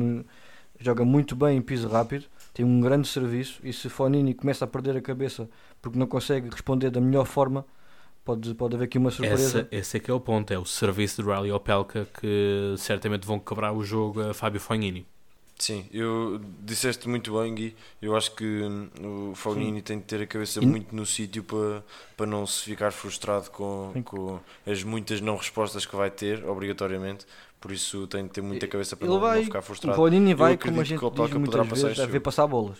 joga 0.79 1.05
muito 1.05 1.37
bem 1.37 1.59
em 1.59 1.62
piso 1.62 1.89
rápido, 1.89 2.27
tem 2.53 2.64
um 2.64 2.81
grande 2.81 3.07
serviço, 3.07 3.61
e 3.62 3.73
se 3.73 3.89
Fonini 3.89 4.35
começa 4.35 4.64
a 4.64 4.69
perder 4.69 4.97
a 4.97 5.01
cabeça 5.01 5.49
porque 5.81 5.99
não 5.99 6.07
consegue 6.07 6.51
responder 6.51 6.91
da 6.91 7.01
melhor 7.01 7.25
forma, 7.25 7.64
pode, 8.25 8.53
pode 8.55 8.75
haver 8.75 8.87
aqui 8.87 8.99
uma 8.99 9.11
surpresa. 9.11 9.61
Essa, 9.61 9.69
esse 9.71 9.97
é 9.97 10.01
que 10.01 10.11
é 10.11 10.14
o 10.14 10.21
ponto, 10.21 10.53
é 10.53 10.59
o 10.59 10.64
serviço 10.64 11.23
de 11.23 11.29
Riley 11.29 11.53
Opelka 11.53 12.07
que 12.21 12.75
certamente 12.77 13.27
vão 13.27 13.39
quebrar 13.39 13.73
o 13.73 13.85
jogo 13.85 14.21
a 14.21 14.35
Fábio 14.35 14.61
Fognini. 14.61 15.07
Sim, 15.59 15.87
eu 15.91 16.39
disseste 16.61 17.09
muito 17.09 17.39
bem, 17.41 17.55
Gui. 17.55 17.77
Eu 18.01 18.15
acho 18.15 18.35
que 18.35 18.45
hum, 18.45 19.31
o 19.31 19.35
Fognini 19.35 19.81
tem 19.81 19.99
de 19.99 20.05
ter 20.05 20.21
a 20.21 20.27
cabeça 20.27 20.63
e... 20.63 20.67
muito 20.67 20.95
no 20.95 21.07
sítio 21.07 21.43
para, 21.43 21.83
para 22.15 22.27
não 22.27 22.47
se 22.47 22.63
ficar 22.63 22.93
frustrado 22.93 23.51
com, 23.51 23.93
com 24.05 24.39
as 24.67 24.83
muitas 24.83 25.21
não 25.21 25.37
respostas 25.37 25.87
que 25.87 25.97
vai 25.97 26.11
ter, 26.11 26.45
obrigatoriamente. 26.47 27.27
Por 27.59 27.73
isso 27.73 28.07
tem 28.07 28.25
de 28.25 28.31
ter 28.31 28.43
muita 28.43 28.69
cabeça 28.69 28.97
para 28.97 29.09
não, 29.09 29.19
vai, 29.19 29.39
não, 29.39 29.45
ficar 29.45 29.63
frustrado. 29.63 29.95
O 29.95 29.97
Fognini 29.97 30.35
vai, 30.35 30.59
como 30.59 30.81
a 30.81 30.85
gente 30.85 31.01
que 31.01 31.11
diz 31.11 31.33
muitas 31.33 31.83
vezes, 31.83 32.01
a 32.01 32.07
ver 32.07 32.21
passar 32.21 32.47
bolas. 32.47 32.79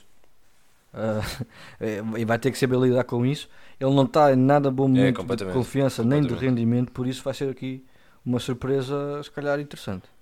Uh, 0.93 2.17
e 2.19 2.25
vai 2.27 2.39
ter 2.39 2.51
que 2.51 2.59
saber 2.59 2.79
lidar 2.79 3.05
com 3.05 3.25
isso. 3.25 3.49
Ele 3.81 3.95
não 3.95 4.05
está 4.05 4.33
em 4.35 4.37
nada 4.37 4.71
bom 4.71 4.85
é, 4.85 4.89
momento 4.89 5.33
é, 5.33 5.37
de 5.37 5.45
confiança 5.47 6.05
nem 6.05 6.21
de 6.21 6.35
rendimento, 6.35 6.93
por 6.93 7.07
isso 7.07 7.23
vai 7.23 7.33
ser 7.33 7.49
aqui 7.49 7.85
uma 8.25 8.39
surpresa, 8.39 9.23
se 9.23 9.31
calhar, 9.31 9.59
interessante. 9.61 10.16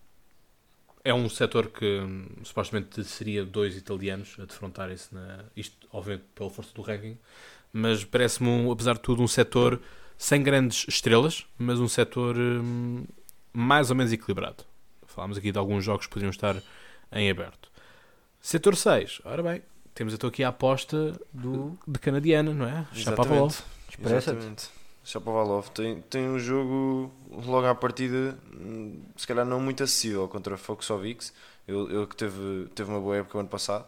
É 1.04 1.12
um 1.12 1.28
setor 1.28 1.68
que 1.68 2.00
hum, 2.00 2.26
supostamente 2.42 3.04
seria 3.04 3.44
dois 3.44 3.76
italianos 3.76 4.36
a 4.40 4.46
defrontarem-se, 4.46 5.10
isto 5.54 5.86
obviamente 5.92 6.24
pela 6.34 6.48
força 6.48 6.72
do 6.74 6.80
ranking, 6.80 7.18
mas 7.72 8.04
parece-me, 8.04 8.48
um, 8.48 8.70
apesar 8.70 8.94
de 8.94 9.00
tudo, 9.00 9.22
um 9.22 9.28
setor 9.28 9.80
sem 10.16 10.42
grandes 10.42 10.86
estrelas, 10.88 11.46
mas 11.58 11.78
um 11.78 11.88
setor 11.88 12.36
hum, 12.38 13.04
mais 13.52 13.90
ou 13.90 13.96
menos 13.96 14.12
equilibrado. 14.12 14.64
Falámos 15.06 15.36
aqui 15.36 15.52
de 15.52 15.58
alguns 15.58 15.84
jogos 15.84 16.06
que 16.06 16.12
poderiam 16.12 16.30
estar 16.30 16.56
em 17.12 17.30
aberto. 17.30 17.70
Setor 18.40 18.74
6, 18.74 19.20
ora 19.24 19.42
bem, 19.42 19.62
temos 19.94 20.14
então 20.14 20.28
aqui 20.28 20.42
a 20.42 20.48
aposta 20.48 21.12
do, 21.32 21.78
de 21.86 21.98
canadiana, 21.98 22.52
não 22.52 22.66
é? 22.66 22.86
Exatamente. 22.94 23.62
Exatamente. 23.98 24.68
Shapovalov 25.04 25.68
tem, 25.68 26.00
tem 26.02 26.26
um 26.28 26.38
jogo 26.38 27.12
logo 27.30 27.66
à 27.66 27.74
partida, 27.74 28.38
hum, 28.54 29.02
se 29.16 29.26
calhar 29.26 29.44
não 29.44 29.60
muito 29.60 29.82
acessível 29.82 30.26
contra 30.28 30.56
Foxovics. 30.56 31.32
Ele, 31.68 31.94
ele 31.94 32.06
que 32.06 32.16
teve, 32.16 32.68
teve 32.74 32.90
uma 32.90 33.00
boa 33.00 33.16
época 33.18 33.36
o 33.36 33.40
ano 33.40 33.48
passado, 33.48 33.86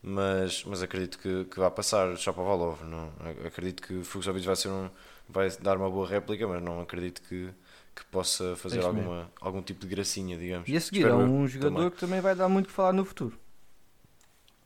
mas, 0.00 0.64
mas 0.64 0.80
acredito 0.80 1.18
que, 1.18 1.44
que 1.46 1.58
vai 1.58 1.70
passar 1.70 2.16
Shapovalov. 2.16 2.80
Não, 2.84 3.12
acredito 3.44 3.82
que 3.82 4.04
Foxovics 4.04 4.46
vai, 4.46 4.54
ser 4.54 4.68
um, 4.68 4.88
vai 5.28 5.50
dar 5.60 5.76
uma 5.76 5.90
boa 5.90 6.06
réplica, 6.06 6.46
mas 6.46 6.62
não 6.62 6.80
acredito 6.80 7.22
que, 7.22 7.50
que 7.94 8.04
possa 8.06 8.54
fazer 8.54 8.84
alguma, 8.84 9.28
algum 9.40 9.62
tipo 9.62 9.80
de 9.80 9.88
gracinha, 9.88 10.38
digamos. 10.38 10.68
E 10.68 10.76
a 10.76 10.80
seguir 10.80 11.06
há 11.08 11.16
um 11.16 11.46
jogador 11.48 11.74
também. 11.74 11.90
que 11.90 11.98
também 11.98 12.20
vai 12.20 12.36
dar 12.36 12.48
muito 12.48 12.68
que 12.68 12.72
falar 12.72 12.92
no 12.92 13.04
futuro. 13.04 13.36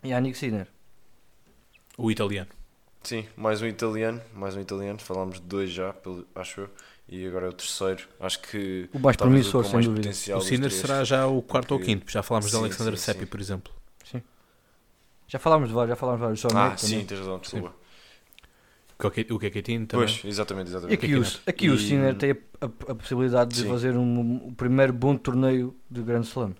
Yannick 0.04 0.36
Sinner. 0.36 0.68
O 1.96 2.10
italiano. 2.10 2.55
Sim, 3.06 3.24
mais 3.36 3.62
um 3.62 3.66
italiano, 3.68 4.20
mais 4.34 4.56
um 4.56 4.60
italiano, 4.60 4.98
falámos 4.98 5.36
de 5.40 5.46
dois 5.46 5.70
já, 5.70 5.92
pelo, 5.92 6.26
acho 6.34 6.62
eu, 6.62 6.70
e 7.08 7.24
agora 7.24 7.46
é 7.46 7.48
o 7.48 7.52
terceiro. 7.52 8.02
Acho 8.18 8.40
que 8.40 8.88
o 8.92 8.98
mais 8.98 9.16
promissor, 9.16 9.64
sem 9.64 9.80
dúvida. 9.80 10.08
O 10.36 10.40
Sinner 10.40 10.72
será 10.72 11.04
já 11.04 11.24
o 11.24 11.40
quarto 11.40 11.70
ou 11.72 11.78
quinto, 11.78 12.10
já 12.10 12.20
falámos 12.20 12.50
sim, 12.50 12.56
de 12.58 12.64
Alexander 12.64 12.98
Seppi, 12.98 13.24
por 13.26 13.40
exemplo. 13.40 13.72
Sim. 14.04 14.20
Já 15.28 15.38
falámos 15.38 15.68
de 15.68 15.74
vários, 15.74 15.90
já 15.90 15.96
falámos 15.96 16.18
de 16.20 16.24
vários. 16.24 16.40
Só 16.40 16.48
Ah, 16.48 16.70
Mac 16.70 16.78
sim, 16.80 16.90
também. 16.90 17.06
tens 17.06 17.18
razão, 17.20 17.38
desculpa. 17.38 17.72
O 18.98 19.10
que 19.10 19.26
o 19.30 19.38
que 19.38 19.46
é 19.46 19.50
que 19.50 19.62
tinha 19.62 19.86
também. 19.86 20.06
Pois, 20.06 20.24
exatamente, 20.24 20.68
E 20.68 20.70
exatamente. 20.70 21.04
aqui, 21.04 21.14
o, 21.16 21.50
aqui 21.50 21.68
o 21.70 21.78
Sinner 21.78 22.14
tem 22.16 22.30
a, 22.32 22.36
a- 22.66 22.92
a 22.92 22.94
possibilidade 22.94 23.50
de 23.50 23.60
Sim. 23.62 23.68
fazer 23.68 23.96
um, 23.96 24.48
o 24.48 24.52
primeiro 24.54 24.92
bom 24.92 25.16
torneio 25.16 25.76
de 25.90 26.02
Grand 26.02 26.22
Slam. 26.22 26.54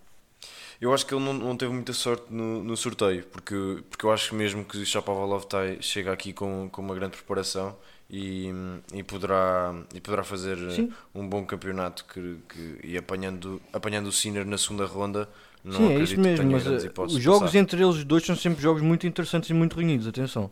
Eu 0.80 0.92
acho 0.92 1.06
que 1.06 1.14
ele 1.14 1.24
não, 1.24 1.32
não 1.32 1.56
teve 1.56 1.72
muita 1.72 1.92
sorte 1.92 2.26
no, 2.32 2.62
no 2.62 2.76
sorteio, 2.76 3.24
porque, 3.26 3.82
porque 3.90 4.04
eu 4.06 4.12
acho 4.12 4.30
que 4.30 4.34
mesmo 4.34 4.64
que 4.64 4.76
o 4.78 4.84
Shapovalov 4.86 5.44
tá, 5.46 5.58
chega 5.80 6.12
aqui 6.12 6.32
com, 6.32 6.68
com 6.70 6.82
uma 6.82 6.94
grande 6.94 7.16
preparação 7.16 7.76
e, 8.10 8.50
e, 8.92 9.02
poderá, 9.02 9.74
e 9.94 10.00
poderá 10.00 10.22
fazer 10.22 10.58
Sim. 10.70 10.92
um 11.14 11.26
bom 11.28 11.44
campeonato 11.46 12.04
que, 12.04 12.38
que, 12.48 12.78
e 12.84 12.96
apanhando, 12.98 13.60
apanhando 13.72 14.06
o 14.08 14.12
Sinner 14.12 14.44
na 14.46 14.58
segunda 14.58 14.84
ronda. 14.86 15.28
Não 15.64 15.86
Sim, 15.88 15.92
é 15.92 16.02
acredito 16.02 16.02
isso 16.02 16.20
que 16.20 16.20
mesmo, 16.20 16.34
tenha 16.34 16.50
mas 16.50 16.66
eh, 16.66 16.84
hipóteses 16.84 17.18
os 17.18 17.22
de 17.22 17.24
jogos 17.24 17.38
passar. 17.38 17.56
entre 17.56 17.82
eles 17.82 18.04
dois 18.04 18.24
são 18.24 18.36
sempre 18.36 18.62
jogos 18.62 18.82
muito 18.82 19.06
interessantes 19.06 19.50
e 19.50 19.54
muito 19.54 19.76
renhidos, 19.76 20.06
atenção. 20.06 20.50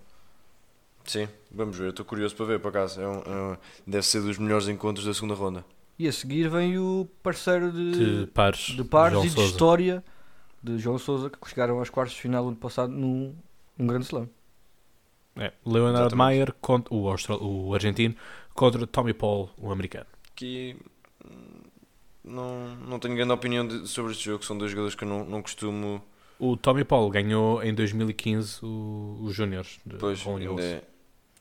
Sim, 1.05 1.29
vamos 1.51 1.77
ver, 1.77 1.85
eu 1.87 1.91
estou 1.91 2.05
curioso 2.05 2.35
para 2.37 2.47
ver, 2.47 2.61
por 2.61 2.69
acaso. 2.69 3.01
É 3.01 3.07
um, 3.09 3.23
é 3.23 3.53
um- 3.53 3.57
deve 3.87 4.05
ser 4.07 4.21
dos 4.23 4.39
melhores 4.39 4.69
encontros 4.69 5.07
da 5.07 5.15
segunda 5.15 5.35
ronda. 5.35 5.65
E 5.99 6.09
a 6.09 6.13
seguir 6.13 6.49
vem 6.49 6.79
o 6.79 7.09
parceiro 7.23 7.71
de, 7.73 8.25
De 8.25 8.27
pares. 8.27 8.77
de 8.77 8.85
pares 8.85 9.23
e 9.23 9.31
de 9.31 9.31
Sousa. 9.31 9.47
história 9.47 10.05
de 10.65 10.79
João 10.79 10.99
Sousa 10.99 11.29
que 11.31 11.49
chegaram 11.49 11.79
aos 11.79 11.91
quartos 11.91 12.15
de 12.17 12.23
final 12.23 12.47
ano 12.49 12.57
passado 12.57 12.91
num, 12.93 13.35
num 13.79 13.87
grande 13.87 14.07
slam. 14.07 14.29
É, 15.37 15.53
Leonard. 15.67 16.15
Mayer, 16.15 16.53
contra, 16.61 16.95
o, 16.95 17.09
austral- 17.09 17.43
o 17.43 17.75
argentino, 17.75 18.15
contra 18.55 18.87
Tommy 18.87 19.13
Paul, 19.13 19.51
o 19.59 19.71
americano. 19.71 20.07
Que 20.35 20.77
não, 22.25 22.75
não 22.77 22.99
tenho 22.99 23.15
grande 23.15 23.33
opinião 23.33 23.67
de- 23.67 23.87
sobre 23.89 24.13
este 24.13 24.25
jogo, 24.25 24.45
são 24.45 24.57
dois 24.57 24.71
jogadores 24.71 24.95
que 24.95 25.05
eu 25.05 25.09
não, 25.09 25.25
não 25.25 25.43
costumo. 25.43 26.03
O 26.39 26.57
Tommy 26.57 26.85
Paul 26.85 27.11
ganhou 27.11 27.63
em 27.63 27.75
2015 27.75 28.65
o- 28.65 29.19
os 29.23 29.35
Júniores 29.35 29.79
de 29.85 29.97
Pois, 29.97 30.25
ainda 30.27 30.63
é- 30.63 30.83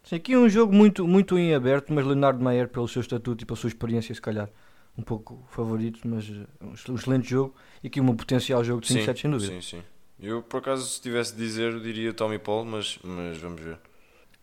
Sim, 0.04 0.16
aqui 0.18 0.34
é 0.34 0.38
um 0.38 0.50
jogo 0.50 0.74
muito, 0.74 1.08
muito 1.08 1.38
em 1.38 1.56
aberto, 1.56 1.94
mas 1.94 2.06
Leonardo 2.06 2.44
Maier, 2.44 2.68
pelo 2.68 2.88
seu 2.90 3.00
estatuto 3.02 3.44
e 3.44 3.46
pela 3.46 3.56
sua 3.56 3.70
experiência, 3.70 4.14
se 4.14 4.22
calhar 4.22 4.50
um 4.98 5.02
pouco 5.04 5.44
favorito, 5.50 6.00
mas 6.08 6.30
eh, 6.30 6.46
um 6.62 6.74
exc- 6.74 6.90
excelente 6.90 7.30
jogo 7.30 7.56
e 7.84 7.88
aqui 7.88 8.00
um 8.00 8.16
potencial 8.16 8.64
jogo 8.64 8.82
de 8.82 8.88
5 8.88 9.00
Sim, 9.00 9.06
sets, 9.06 9.22
sem 9.22 9.32
dúvida. 9.32 9.54
Sim, 9.54 9.62
sim. 9.62 9.84
Eu, 10.20 10.42
por 10.44 10.58
acaso, 10.58 10.86
se 10.88 11.02
tivesse 11.02 11.36
de 11.36 11.40
dizer, 11.44 11.80
diria 11.82 12.14
Tommy 12.14 12.40
Paul, 12.40 12.64
mas, 12.66 12.98
mas 13.04 13.38
vamos 13.40 13.62
ver. 13.62 13.78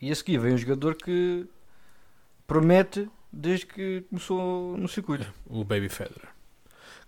E 0.03 0.11
a 0.11 0.14
seguir 0.14 0.38
vem 0.38 0.55
um 0.55 0.59
jogador 0.59 0.94
que 0.96 1.46
promete 2.46 3.09
desde 3.32 3.66
que 3.66 4.03
começou 4.09 4.76
no 4.76 4.88
circuito. 4.88 5.32
O 5.46 5.64
Baby 5.64 5.88
Federer. 5.88 6.28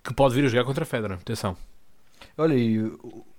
Que 0.04 0.14
pode 0.14 0.34
vir 0.34 0.44
a 0.44 0.48
jogar 0.48 0.64
contra 0.64 0.84
Federer, 0.84 1.18
atenção. 1.18 1.56
Olha, 2.36 2.54
e 2.54 2.80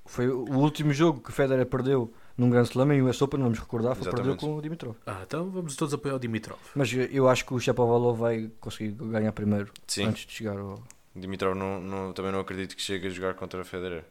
foi 0.05 0.27
o 0.27 0.57
último 0.57 0.93
jogo 0.93 1.21
que 1.21 1.31
Federer 1.31 1.65
perdeu 1.65 2.13
num 2.37 2.49
Grand 2.49 2.63
Slam 2.63 2.91
em 2.93 3.01
US 3.03 3.21
Open, 3.21 3.41
vamos 3.41 3.59
recordar, 3.59 3.95
foi 3.95 4.03
perdeu 4.05 4.33
Exatamente. 4.33 4.39
com 4.41 4.55
o 4.57 4.61
Dimitrov. 4.61 4.95
Ah, 5.05 5.21
então 5.25 5.49
vamos 5.49 5.75
todos 5.75 5.93
apoiar 5.93 6.15
o 6.15 6.19
Dimitrov. 6.19 6.59
Mas 6.75 6.91
eu 6.93 7.27
acho 7.29 7.45
que 7.45 7.53
o 7.53 7.59
Shapovalov 7.59 8.19
vai 8.19 8.51
conseguir 8.59 8.91
ganhar 8.91 9.31
primeiro 9.31 9.71
Sim, 9.87 10.05
antes 10.05 10.25
de 10.25 10.31
chegar 10.33 10.57
ao... 10.57 10.81
Dimitrov 11.15 11.55
não, 11.55 11.79
não- 11.79 12.13
também 12.13 12.31
não 12.31 12.39
acredito 12.39 12.75
que 12.75 12.81
chegue 12.81 13.07
a 13.07 13.09
jogar 13.09 13.35
contra 13.35 13.61
a 13.61 13.63
Federer. 13.63 14.03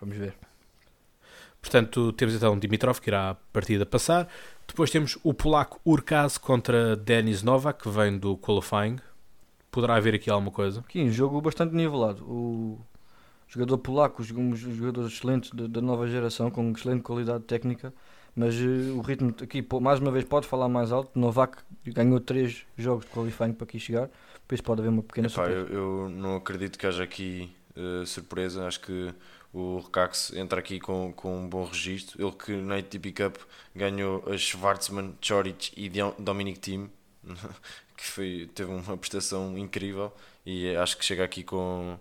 Vamos 0.00 0.16
ver. 0.16 0.34
Portanto, 1.60 2.12
temos 2.12 2.34
então 2.34 2.58
Dimitrov, 2.58 3.00
que 3.00 3.08
irá 3.10 3.30
a 3.30 3.34
partida 3.34 3.86
passar. 3.86 4.28
Depois 4.68 4.90
temos 4.90 5.18
o 5.24 5.32
polaco 5.32 5.80
Urkaz 5.84 6.36
contra 6.38 6.94
Denis 6.94 7.42
Novak, 7.42 7.82
que 7.82 7.88
vem 7.88 8.18
do 8.18 8.36
qualifying. 8.36 8.98
Poderá 9.70 9.96
haver 9.96 10.14
aqui 10.14 10.30
alguma 10.30 10.50
coisa. 10.52 10.80
Aqui 10.80 11.02
um 11.02 11.10
jogo 11.10 11.40
bastante 11.40 11.74
nivelado. 11.74 12.22
O 12.24 12.78
jogador 13.54 13.78
polaco, 13.78 14.22
um 14.22 14.56
jogador 14.56 15.06
excelente 15.06 15.54
da, 15.54 15.80
nova 15.80 16.08
geração, 16.08 16.50
com 16.50 16.70
excelente 16.72 17.02
qualidade 17.02 17.44
técnica, 17.44 17.94
mas 18.34 18.54
eh, 18.56 18.90
o 18.92 19.00
ritmo 19.00 19.34
aqui, 19.40 19.64
mais 19.80 20.00
uma 20.00 20.10
vez, 20.10 20.24
pode 20.24 20.46
falar 20.46 20.68
mais 20.68 20.90
alto. 20.90 21.16
Novak 21.16 21.58
ganhou 21.86 22.18
três 22.18 22.66
jogos 22.76 23.04
de 23.04 23.12
qualifying 23.12 23.52
para 23.52 23.64
aqui 23.64 23.78
chegar, 23.78 24.10
depois 24.34 24.60
pode 24.60 24.80
haver 24.80 24.90
uma 24.90 25.02
pequena 25.02 25.28
Epá, 25.28 25.34
surpresa. 25.34 25.72
eu, 25.72 26.02
eu 26.02 26.08
não 26.08 26.36
acredito 26.36 26.76
que 26.76 26.86
haja 26.86 27.04
aqui 27.04 27.50
eh, 27.76 28.04
surpresa. 28.04 28.66
Acho 28.66 28.80
que 28.80 29.14
o 29.52 29.78
Recax 29.78 30.32
entra 30.34 30.58
aqui 30.58 30.80
com, 30.80 31.12
com 31.12 31.44
um 31.44 31.48
bom 31.48 31.64
registro. 31.64 32.20
Ele 32.20 32.32
que 32.32 32.56
na 32.56 32.76
ATP 32.76 33.12
Cup 33.12 33.36
ganhou 33.74 34.24
a 34.26 34.36
Schwarzman, 34.36 35.14
Choric 35.20 35.72
e 35.76 35.88
Dominic 36.18 36.58
Thiem, 36.58 36.90
que 37.96 38.04
foi, 38.04 38.50
teve 38.52 38.72
uma 38.72 38.96
prestação 38.96 39.56
incrível 39.56 40.12
e 40.44 40.74
acho 40.76 40.98
que 40.98 41.04
chega 41.04 41.24
aqui 41.24 41.42
com, 41.44 41.98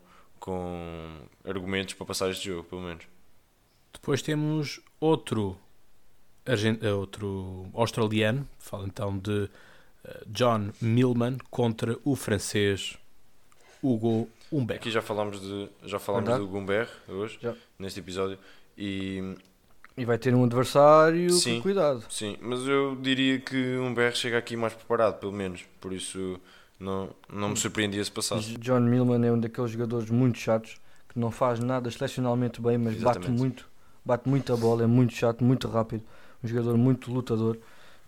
com 0.48 1.20
argumentos 1.46 1.94
para 1.94 2.06
passar 2.06 2.30
este 2.30 2.48
jogo, 2.50 2.66
pelo 2.66 2.82
menos. 2.82 3.06
Depois 3.94 4.22
temos 4.22 4.82
outro, 5.00 5.58
argen- 6.46 6.78
eh, 6.82 6.92
outro 6.92 7.66
australiano, 7.74 8.46
fala 8.60 8.86
então 8.86 9.18
de 9.18 9.50
eh, 10.04 10.24
John 10.28 10.72
Millman 10.82 11.38
contra 11.50 11.98
o 12.04 12.14
francês 12.14 12.98
Hugo 13.82 14.28
Humbert. 14.52 14.80
Aqui 14.82 14.92
já 14.92 15.02
falámos, 15.02 15.40
de, 15.40 15.70
já 15.86 15.98
falámos 15.98 16.28
Verdade. 16.28 16.46
do 16.46 16.52
Gumbert 16.52 16.90
hoje, 17.08 17.40
Já. 17.42 17.56
neste 17.80 18.02
episódio, 18.02 18.38
e 18.78 19.36
E 19.96 20.04
vai 20.04 20.18
ter 20.18 20.36
um 20.36 20.44
adversário 20.44 21.30
Sim. 21.30 21.56
com 21.58 21.62
cuidado. 21.64 22.04
sim, 22.10 22.36
mas 22.42 22.68
eu 22.68 22.98
diria 22.98 23.40
que 23.40 23.78
um 23.78 23.94
BR 23.94 24.12
chega 24.14 24.38
aqui 24.38 24.58
mais 24.58 24.74
preparado, 24.74 25.20
pelo 25.20 25.32
menos, 25.32 25.64
por 25.80 25.94
isso 25.94 26.38
não, 26.84 27.10
não 27.32 27.50
me 27.50 27.58
surpreendia 27.58 28.04
se 28.04 28.12
passasse. 28.12 28.58
John 28.58 28.82
Millman 28.82 29.26
é 29.26 29.32
um 29.32 29.40
daqueles 29.40 29.72
jogadores 29.72 30.10
muito 30.10 30.38
chatos 30.38 30.78
que 31.10 31.18
não 31.20 31.32
faz 31.32 31.60
nada 31.60 31.88
excepcionalmente 31.90 32.62
bem, 32.62 32.78
mas 32.78 32.96
bate 32.96 33.20
Exatamente. 33.20 33.40
muito, 33.40 33.70
bate 34.04 34.28
muito 34.28 34.52
a 34.54 34.58
bola, 34.58 34.84
é 34.84 34.88
muito 34.88 35.14
chato, 35.14 35.44
muito 35.44 35.68
rápido, 35.68 36.04
um 36.44 36.48
jogador 36.48 36.78
muito 36.78 37.12
lutador 37.12 37.58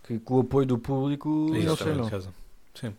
que 0.02 0.18
com 0.18 0.34
o 0.36 0.40
apoio 0.40 0.66
do 0.66 0.78
público 0.78 1.28
não 1.28 1.54
sei 1.54 1.62
Exatamente, 1.64 1.98
não. 1.98 2.08
razão. 2.08 2.34
Sim. 2.74 2.94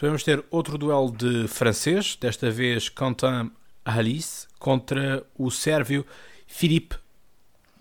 Vamos 0.00 0.24
ter 0.24 0.42
outro 0.50 0.78
duelo 0.78 1.10
de 1.12 1.46
francês, 1.46 2.16
desta 2.18 2.50
vez 2.50 2.88
Quentin 2.88 3.50
Alice 3.84 4.46
contra 4.58 5.22
o 5.36 5.50
sérvio 5.50 6.06
Filip 6.46 6.94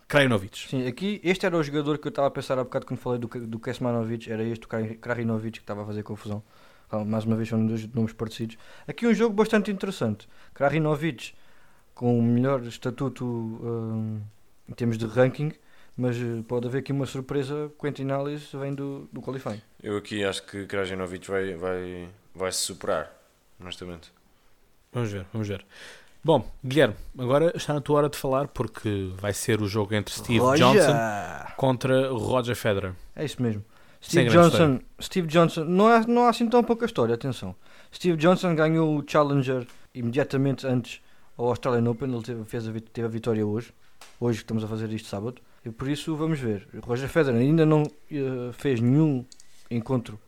Krajinovic. 0.07 0.67
Sim, 0.69 0.87
aqui 0.87 1.21
este 1.23 1.45
era 1.45 1.55
o 1.55 1.63
jogador 1.63 1.97
que 1.97 2.07
eu 2.07 2.09
estava 2.09 2.27
a 2.27 2.31
pensar 2.31 2.57
há 2.57 2.63
bocado 2.63 2.85
quando 2.85 2.99
falei 2.99 3.19
do, 3.19 3.27
do 3.27 3.59
Kesmanovic, 3.59 4.29
era 4.31 4.43
este 4.43 4.65
o 4.65 4.67
Kra- 4.67 4.95
Krajinovic 4.95 5.53
que 5.59 5.63
estava 5.63 5.83
a 5.83 5.85
fazer 5.85 6.03
confusão. 6.03 6.41
Mais 7.05 7.25
uma 7.25 7.35
vez 7.35 7.49
são 7.49 7.65
dois 7.65 7.87
nomes 7.93 8.13
parecidos. 8.13 8.57
Aqui 8.87 9.05
um 9.05 9.13
jogo 9.13 9.33
bastante 9.33 9.71
interessante. 9.71 10.27
Krajinovic 10.53 11.33
com 11.93 12.17
o 12.17 12.23
melhor 12.23 12.61
estatuto 12.63 13.25
hum, 13.25 14.21
em 14.67 14.73
termos 14.73 14.97
de 14.97 15.05
ranking, 15.05 15.51
mas 15.97 16.15
eh, 16.15 16.41
pode 16.47 16.65
haver 16.65 16.79
aqui 16.79 16.93
uma 16.93 17.05
surpresa. 17.05 17.69
Quentin 17.77 18.09
Alice 18.09 18.55
vem 18.55 18.73
do, 18.73 19.09
do 19.11 19.21
qualifying. 19.21 19.61
Eu 19.83 19.97
aqui 19.97 20.23
acho 20.23 20.43
que 20.43 20.65
Krajinovic 20.65 21.29
vai, 21.29 21.55
vai, 21.55 22.07
vai 22.33 22.51
se 22.53 22.59
superar, 22.59 23.11
honestamente. 23.59 24.13
Vamos 24.93 25.11
ver, 25.11 25.25
vamos 25.33 25.47
ver. 25.47 25.65
Bom, 26.23 26.49
Guilherme, 26.65 26.95
agora 27.17 27.51
está 27.55 27.73
na 27.73 27.81
tua 27.81 27.97
hora 27.97 28.09
de 28.09 28.17
falar 28.17 28.47
porque 28.47 29.11
vai 29.15 29.33
ser 29.33 29.61
o 29.61 29.67
jogo 29.67 29.93
entre 29.93 30.13
Steve 30.13 30.39
Roger! 30.39 30.67
Johnson 30.67 31.53
contra 31.57 32.09
Roger 32.09 32.55
Federer. 32.55 32.93
É 33.15 33.25
isso 33.25 33.41
mesmo. 33.41 33.63
Steve 34.01 34.29
Johnson, 34.29 34.79
Steve 35.01 35.27
Johnson, 35.27 35.65
não 35.65 35.87
há, 35.87 35.99
não 36.07 36.23
há 36.25 36.29
assim 36.29 36.47
tão 36.47 36.63
pouca 36.63 36.85
história, 36.85 37.15
atenção. 37.15 37.55
Steve 37.93 38.17
Johnson 38.17 38.55
ganhou 38.55 38.97
o 38.97 39.03
Challenger 39.05 39.67
imediatamente 39.93 40.65
antes 40.65 41.01
ao 41.37 41.47
Australian 41.47 41.89
Open, 41.89 42.13
ele 42.13 42.23
teve, 42.23 42.43
fez 42.45 42.67
a, 42.67 42.71
teve 42.93 43.07
a 43.07 43.09
vitória 43.09 43.45
hoje. 43.45 43.73
Hoje 44.19 44.39
que 44.39 44.43
estamos 44.43 44.63
a 44.63 44.67
fazer 44.67 44.91
isto 44.91 45.07
sábado. 45.07 45.41
E 45.65 45.69
por 45.69 45.87
isso 45.87 46.15
vamos 46.15 46.39
ver. 46.39 46.67
Roger 46.83 47.07
Federer 47.07 47.39
ainda 47.39 47.65
não 47.65 47.83
eh, 48.11 48.51
fez 48.53 48.79
nenhum 48.79 49.25
encontro 49.71 50.19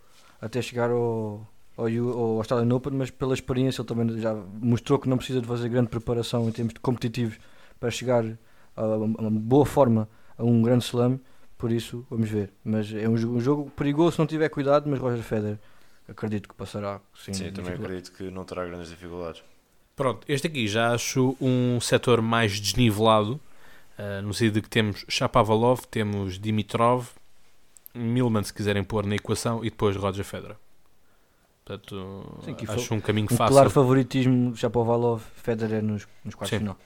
até 0.42 0.62
chegar 0.62 0.90
ao, 0.90 1.48
ao, 1.78 1.88
ao 1.88 2.38
Australian 2.38 2.74
Open, 2.74 2.94
mas 2.94 3.10
pela 3.10 3.34
experiência 3.34 3.82
ele 3.82 3.88
também 3.88 4.20
já 4.20 4.34
mostrou 4.62 5.00
que 5.00 5.10
não 5.10 5.18
precisa 5.18 5.42
de 5.42 5.48
fazer 5.48 5.70
grande 5.70 5.90
preparação 5.90 6.48
em 6.48 6.52
termos 6.52 6.74
de 6.74 6.80
competitivos 6.80 7.38
para 7.80 7.92
chegar 7.92 8.26
a, 8.76 8.82
a 8.82 8.98
uma 8.98 9.32
boa 9.32 9.66
forma 9.66 10.08
a 10.38 10.44
um 10.44 10.62
grande 10.62 10.86
slam. 10.86 11.20
Por 11.62 11.72
isso, 11.72 12.04
vamos 12.10 12.28
ver. 12.28 12.52
Mas 12.66 12.92
é 12.92 13.08
um, 13.08 13.16
jo- 13.16 13.32
um 13.32 13.40
jogo 13.40 13.70
perigoso 13.72 14.14
se 14.14 14.20
não 14.20 14.26
tiver 14.26 14.50
cuidado, 14.50 14.90
mas 14.90 15.00
Roger 15.00 15.24
Federer 15.24 15.60
acredito 16.10 16.50
que 16.50 16.56
passará 16.56 17.00
sim. 17.16 17.34
Sim, 17.34 17.46
eu 17.46 17.54
também 17.54 17.74
acredito 17.74 18.12
que 18.14 18.24
não 18.32 18.44
terá 18.44 18.66
grandes 18.66 18.90
dificuldades. 18.90 19.44
Pronto, 19.96 20.26
este 20.28 20.48
aqui 20.48 20.68
já 20.68 20.92
acho 20.96 21.38
um 21.40 21.80
setor 21.80 22.20
mais 22.20 22.60
desnivelado, 22.60 23.40
ah, 23.96 24.24
no 24.24 24.34
sentido 24.34 24.56
de 24.56 24.62
que 24.64 24.70
temos 24.70 25.06
Shapovalov, 25.08 25.82
temos 25.92 26.40
Dimitrov, 26.40 27.10
Milman 27.94 28.42
se 28.44 28.52
quiserem 28.54 28.84
pôr 28.84 29.06
na 29.06 29.16
equação 29.16 29.64
e 29.64 29.70
depois 29.70 29.96
Roger 29.96 30.26
Federer. 30.26 30.56
Portanto, 31.64 32.26
Sim, 32.44 32.56
acho 32.70 32.94
um 32.96 33.00
caminho 33.00 33.28
Um 33.32 33.36
fácil. 33.38 33.54
claro 33.54 33.70
favoritismo 33.70 34.56
Shapovalov, 34.58 35.22
Federer 35.36 35.84
nos, 35.84 36.08
nos 36.26 36.34
quartos 36.34 36.50
Sim. 36.58 36.66
de 36.66 36.72
final. 36.72 36.78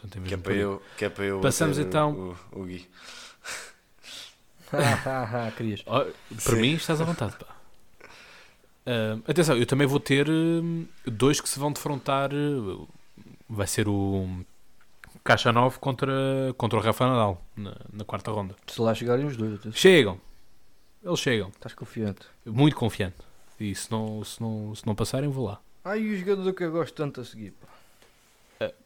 Portanto, 0.00 0.22
Que 0.26 0.34
é 0.34 0.36
para 0.36 0.54
eu, 0.54 0.82
que 0.98 1.04
é 1.04 1.08
para 1.08 1.24
eu 1.24 1.40
Passamos 1.40 1.78
então- 1.78 2.36
O, 2.52 2.60
o 2.60 2.64
Gui. 2.64 2.88
Querias. 5.56 5.82
Oh, 5.86 6.00
para 6.00 6.54
Sim. 6.56 6.60
mim 6.60 6.74
estás 6.74 7.00
à 7.00 7.04
vontade. 7.04 7.36
Pá. 7.36 7.46
Ah, 8.86 9.18
atenção, 9.28 9.56
eu 9.56 9.66
também 9.66 9.86
vou 9.86 10.00
ter 10.00 10.28
hum, 10.28 10.86
dois 11.06 11.40
que 11.40 11.48
se 11.48 11.58
vão 11.58 11.72
defrontar. 11.72 12.30
uh, 12.32 12.88
vai 13.48 13.66
ser 13.66 13.88
o 13.88 14.28
Caixa 15.22 15.52
9 15.52 15.78
contra, 15.78 16.12
contra 16.56 16.78
o 16.78 16.82
Rafa 16.82 17.06
Nadal 17.06 17.44
na, 17.56 17.76
na 17.92 18.04
quarta 18.04 18.30
ronda. 18.30 18.56
Se 18.66 18.80
lá 18.80 18.92
chegarem 18.94 19.24
os 19.26 19.36
dois, 19.36 19.54
atenção. 19.54 19.72
Chegam. 19.72 20.20
Eles 21.02 21.20
chegam. 21.20 21.48
estás 21.50 21.74
confiante. 21.74 22.26
Muito 22.44 22.74
confiante. 22.76 23.16
E 23.60 23.74
se 23.74 23.90
não, 23.92 24.24
se 24.24 24.40
não, 24.40 24.74
se 24.74 24.84
não 24.86 24.94
passarem, 24.94 25.28
vou 25.30 25.46
lá. 25.46 25.60
Ai, 25.84 26.00
e 26.00 26.14
o 26.14 26.18
jogador 26.18 26.52
que 26.52 26.64
eu 26.64 26.72
gosto 26.72 26.94
tanto 26.94 27.20
a 27.20 27.24
seguir, 27.24 27.52
pá. 27.52 27.68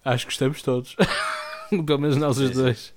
Acho 0.05 0.27
que 0.27 0.33
estamos 0.33 0.63
todos. 0.63 0.97
Pelo 1.71 1.99
menos 1.99 2.17
nós 2.17 2.39
os 2.39 2.49
Sim, 2.49 2.55
sim. 2.55 2.63
dois. 2.63 2.95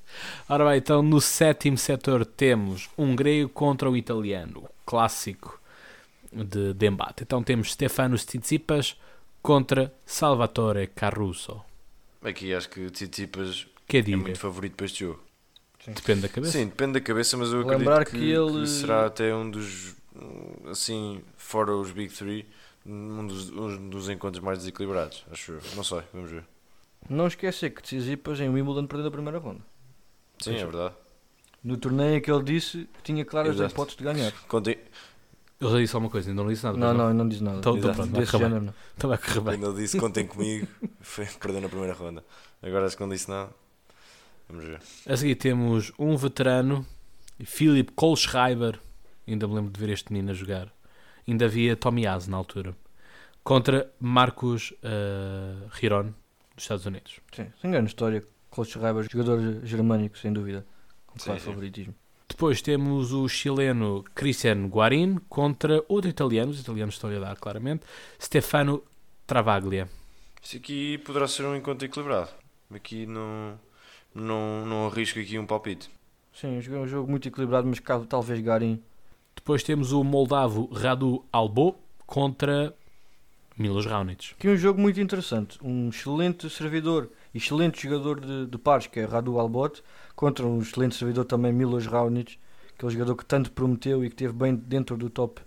Ora 0.47 0.65
bem, 0.69 0.78
então 0.78 1.01
no 1.01 1.19
sétimo 1.19 1.78
setor 1.78 2.26
temos 2.26 2.89
um 2.97 3.15
grego 3.15 3.49
contra 3.49 3.89
o 3.89 3.97
italiano. 3.97 4.67
Clássico 4.86 5.59
de, 6.32 6.74
de 6.74 6.88
embate. 6.88 7.24
Então 7.24 7.43
temos 7.43 7.72
Stefano 7.74 8.15
Tsitsipas 8.17 8.97
contra 9.41 9.93
Salvatore 10.05 10.88
Caruso. 10.88 11.61
Aqui 12.24 12.53
acho 12.53 12.69
que 12.69 12.89
Tsitsipas 12.89 13.67
Que 13.88 13.97
é 13.97 14.01
diga, 14.01 14.17
muito 14.17 14.39
favorito 14.39 14.76
para 14.76 14.86
este 14.86 15.01
jogo. 15.05 15.19
depende 15.88 16.22
da 16.22 16.30
cabeça. 16.30 16.53
Sim, 16.53 16.65
depende 16.67 16.93
da 16.93 17.01
cabeça, 17.01 17.36
mas 17.38 17.51
eu 17.51 17.61
acredito 17.61 17.80
Lembrar 17.80 18.05
que, 18.05 18.11
que 18.11 18.32
ele- 18.32 18.61
que 18.61 18.67
será 18.67 19.05
até 19.07 19.36
um 19.36 19.49
dos, 19.49 19.95
assim, 20.69 21.22
fora 21.36 21.76
os 21.76 21.91
Big 21.91 22.13
Three, 22.13 22.45
um 22.86 23.26
dos, 23.28 23.49
um 23.49 23.89
dos 23.89 24.07
encontros 24.09 24.43
mais 24.43 24.59
desequilibrados, 24.59 25.26
acho 25.32 25.53
eu. 25.53 25.61
Não 25.76 25.84
sei, 25.84 26.01
vamos 26.13 26.32
ver. 26.32 26.43
Não 27.09 27.27
esquecer 27.27 27.71
que 27.71 27.81
Tsitsipas 27.81 28.39
em 28.39 28.49
Wimbledon 28.49 28.87
perdeu 28.87 29.07
a 29.07 29.11
primeira 29.11 29.37
ronda. 29.39 29.61
Sim, 30.39 30.55
é 30.55 30.65
verdade. 30.65 30.95
No 31.63 31.77
torneio 31.77 32.21
que 32.21 32.31
ele 32.31 32.43
disse 32.43 32.87
que 32.93 33.03
tinha 33.03 33.23
claras 33.25 33.55
Exato. 33.55 33.73
hipóteses 33.73 33.97
de 33.97 34.03
ganhar. 34.03 34.31
Contem, 34.47 34.77
Eu 35.59 35.69
já 35.69 35.77
disse 35.77 35.95
alguma 35.95 36.09
coisa, 36.11 36.29
ainda 36.31 36.41
não 36.41 36.49
disse 36.49 36.63
nada. 36.63 36.77
Não, 36.77 36.93
não, 36.93 37.07
eu 37.09 37.13
não 37.13 37.27
disse 37.29 37.43
nada. 37.43 37.59
Então- 37.59 37.77
então 37.77 37.91
Exato. 37.91 38.07
pronto, 38.09 38.19
Desse 38.19 38.37
género, 38.37 38.65
não. 38.65 38.73
Estava 38.95 39.13
a 39.15 39.17
correr 39.19 39.33
bem. 39.41 39.43
quando 39.59 39.71
ele 39.73 39.81
disse 39.83 39.99
contem 39.99 40.25
comigo, 40.25 40.67
foi, 41.01 41.25
perdeu 41.39 41.61
na 41.61 41.69
primeira 41.69 41.93
ronda. 41.93 42.23
Agora 42.63 42.85
acho 42.87 42.95
que 42.97 43.01
não 43.03 43.09
disse 43.09 43.29
nada. 43.29 43.51
Vamos 44.49 44.65
ver. 44.65 44.81
A 45.07 45.15
seguir 45.17 45.35
temos 45.35 45.91
um 45.99 46.15
veterano, 46.17 46.85
Philip 47.45 47.91
Kohlschreiber. 47.93 48.79
Ainda 49.27 49.47
me 49.47 49.53
lembro 49.55 49.71
de 49.71 49.79
ver 49.79 49.89
este 49.93 50.11
menino 50.11 50.31
a 50.31 50.33
jogar. 50.33 50.73
Ainda 51.27 51.45
havia 51.45 51.75
Tommy 51.75 52.07
Haas 52.07 52.27
na 52.27 52.37
altura. 52.37 52.75
Contra 53.43 53.91
Marcos 53.99 54.71
uh, 54.83 55.67
Riron, 55.71 56.13
dos 56.62 56.66
Estados 56.66 56.86
Unidos. 56.86 57.20
Sim, 57.34 57.47
sem 57.62 57.72
grande 57.72 57.88
história. 57.89 58.24
Klaus 58.49 58.70
Schreiber, 58.70 59.07
jogador 59.09 59.66
germânico, 59.66 60.18
sem 60.18 60.32
dúvida. 60.32 60.66
Com 61.07 61.18
Sim, 61.20 61.26
claro 61.26 61.39
sim. 61.39 61.45
favoritismo. 61.47 61.95
Depois 62.28 62.62
temos 62.62 63.12
o 63.14 63.28
chileno 63.28 64.03
Cristiano 64.16 64.68
Guarin 64.68 65.18
contra 65.30 65.84
outro 65.88 66.09
italiano, 66.09 66.51
os 66.51 66.59
italianos 66.59 66.95
estão 66.95 67.09
a 67.09 67.20
dar 67.20 67.36
claramente, 67.38 67.84
Stefano 68.22 68.82
Travaglia. 69.28 69.89
Isto 70.41 70.57
aqui 70.57 70.97
poderá 70.99 71.28
ser 71.28 71.45
um 71.45 71.55
encontro 71.55 71.86
equilibrado. 71.86 72.30
Aqui 72.74 73.05
não, 73.05 73.59
não, 74.16 74.66
não 74.66 74.88
arrisco 74.88 75.20
aqui 75.20 75.38
um 75.38 75.45
palpite. 75.45 75.89
Sim, 76.34 76.62
jogo- 76.62 76.78
um 76.80 76.88
jogo 76.88 77.09
muito 77.12 77.28
equilibrado, 77.28 77.68
mas 77.68 77.80
caso 77.80 78.05
talvez 78.05 78.39
Garim. 78.39 78.82
Depois 79.36 79.62
temos 79.64 79.91
o 79.91 80.03
moldavo 80.03 80.66
Radu 80.74 81.24
Albo 81.32 81.76
contra 82.05 82.74
Milos 83.62 83.86
Raonic. 83.86 84.34
Aqui 84.38 84.49
um 84.49 84.57
jogo 84.57 84.82
muito 84.82 84.99
interessante. 84.99 85.57
Um 85.64 85.89
excelente 85.89 86.49
servidor 86.49 87.09
e 87.34 87.38
excelente 87.38 87.82
jogador 87.84 88.20
de, 88.20 88.47
de 88.47 88.57
pares, 88.57 88.88
que 88.88 88.99
é 88.99 89.05
Radu 89.05 89.39
Albot, 89.39 89.82
contra 90.16 90.45
um 90.45 90.59
excelente 90.62 90.95
servidor 90.95 91.26
também, 91.26 91.53
Milos 91.53 91.86
Raonic, 91.86 92.38
aquele 92.76 92.91
jogador 92.93 93.16
que 93.16 93.26
tanto 93.26 93.51
prometeu 93.51 94.03
e 94.03 94.09
que 94.09 94.16
esteve 94.16 94.34
bem 94.34 94.55
dentro 94.55 94.97
do 94.97 95.09
top 95.09 95.41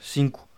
5. 0.00 0.48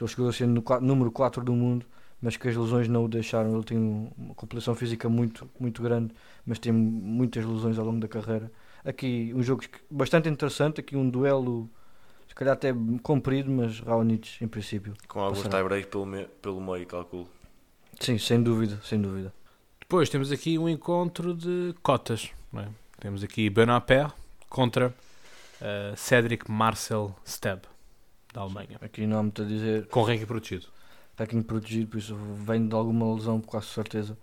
Ele 0.00 0.08
chegou 0.08 0.28
a 0.28 0.32
ser 0.32 0.46
no 0.46 0.62
número 0.80 1.10
4 1.12 1.44
do 1.44 1.52
mundo, 1.54 1.86
mas 2.20 2.36
que 2.36 2.48
as 2.48 2.56
lesões 2.56 2.88
não 2.88 3.04
o 3.04 3.08
deixaram. 3.08 3.54
Ele 3.54 3.64
tem 3.64 3.78
um- 3.78 4.10
uma 4.16 4.34
compilação 4.34 4.74
física 4.74 5.08
muito, 5.08 5.48
muito 5.58 5.82
grande, 5.82 6.14
mas 6.46 6.58
tem 6.58 6.72
muitas 6.72 7.44
lesões 7.44 7.78
ao 7.78 7.84
longo 7.86 8.00
da 8.00 8.08
carreira. 8.08 8.50
Aqui 8.84 9.32
um 9.34 9.42
jogo 9.42 9.62
bastante 9.90 10.28
interessante, 10.28 10.80
aqui 10.80 10.96
um 10.96 11.08
duelo 11.08 11.70
se 12.32 12.34
calhar 12.34 12.54
até 12.54 12.72
comprido, 13.02 13.50
mas 13.50 13.78
Raonic 13.80 14.42
em 14.42 14.48
princípio. 14.48 14.94
Com 15.06 15.20
alguns 15.20 15.42
tie-break 15.42 15.88
pelo, 15.88 16.06
me- 16.06 16.24
pelo 16.40 16.60
meio, 16.62 16.86
calculo. 16.86 17.28
Sim, 18.00 18.16
sem 18.16 18.42
dúvida, 18.42 18.80
sem 18.82 18.98
dúvida. 19.00 19.32
Depois 19.78 20.08
temos 20.08 20.32
aqui 20.32 20.58
um 20.58 20.66
encontro 20.66 21.34
de 21.34 21.74
cotas. 21.82 22.30
não 22.50 22.62
é? 22.62 22.68
Temos 22.98 23.22
aqui 23.22 23.50
Benoit 23.50 23.84
Paire 23.86 24.10
contra 24.48 24.94
eh, 25.60 25.92
Cedric 25.94 26.50
Marcel 26.50 27.14
Steb, 27.26 27.60
da 28.32 28.40
Alemanha. 28.40 28.78
Aqui 28.80 29.06
não 29.06 29.18
há 29.18 29.22
muito 29.22 29.42
a 29.42 29.44
dizer, 29.44 29.86
Com 29.88 30.02
ranking 30.02 30.24
protegido. 30.24 30.68
técnico 31.14 31.48
protegido, 31.48 31.88
por 31.90 31.98
isso 31.98 32.16
vem 32.16 32.66
de 32.66 32.74
alguma 32.74 33.14
lesão, 33.14 33.40
com 33.42 33.46
quase 33.48 33.66
certeza. 33.66 34.16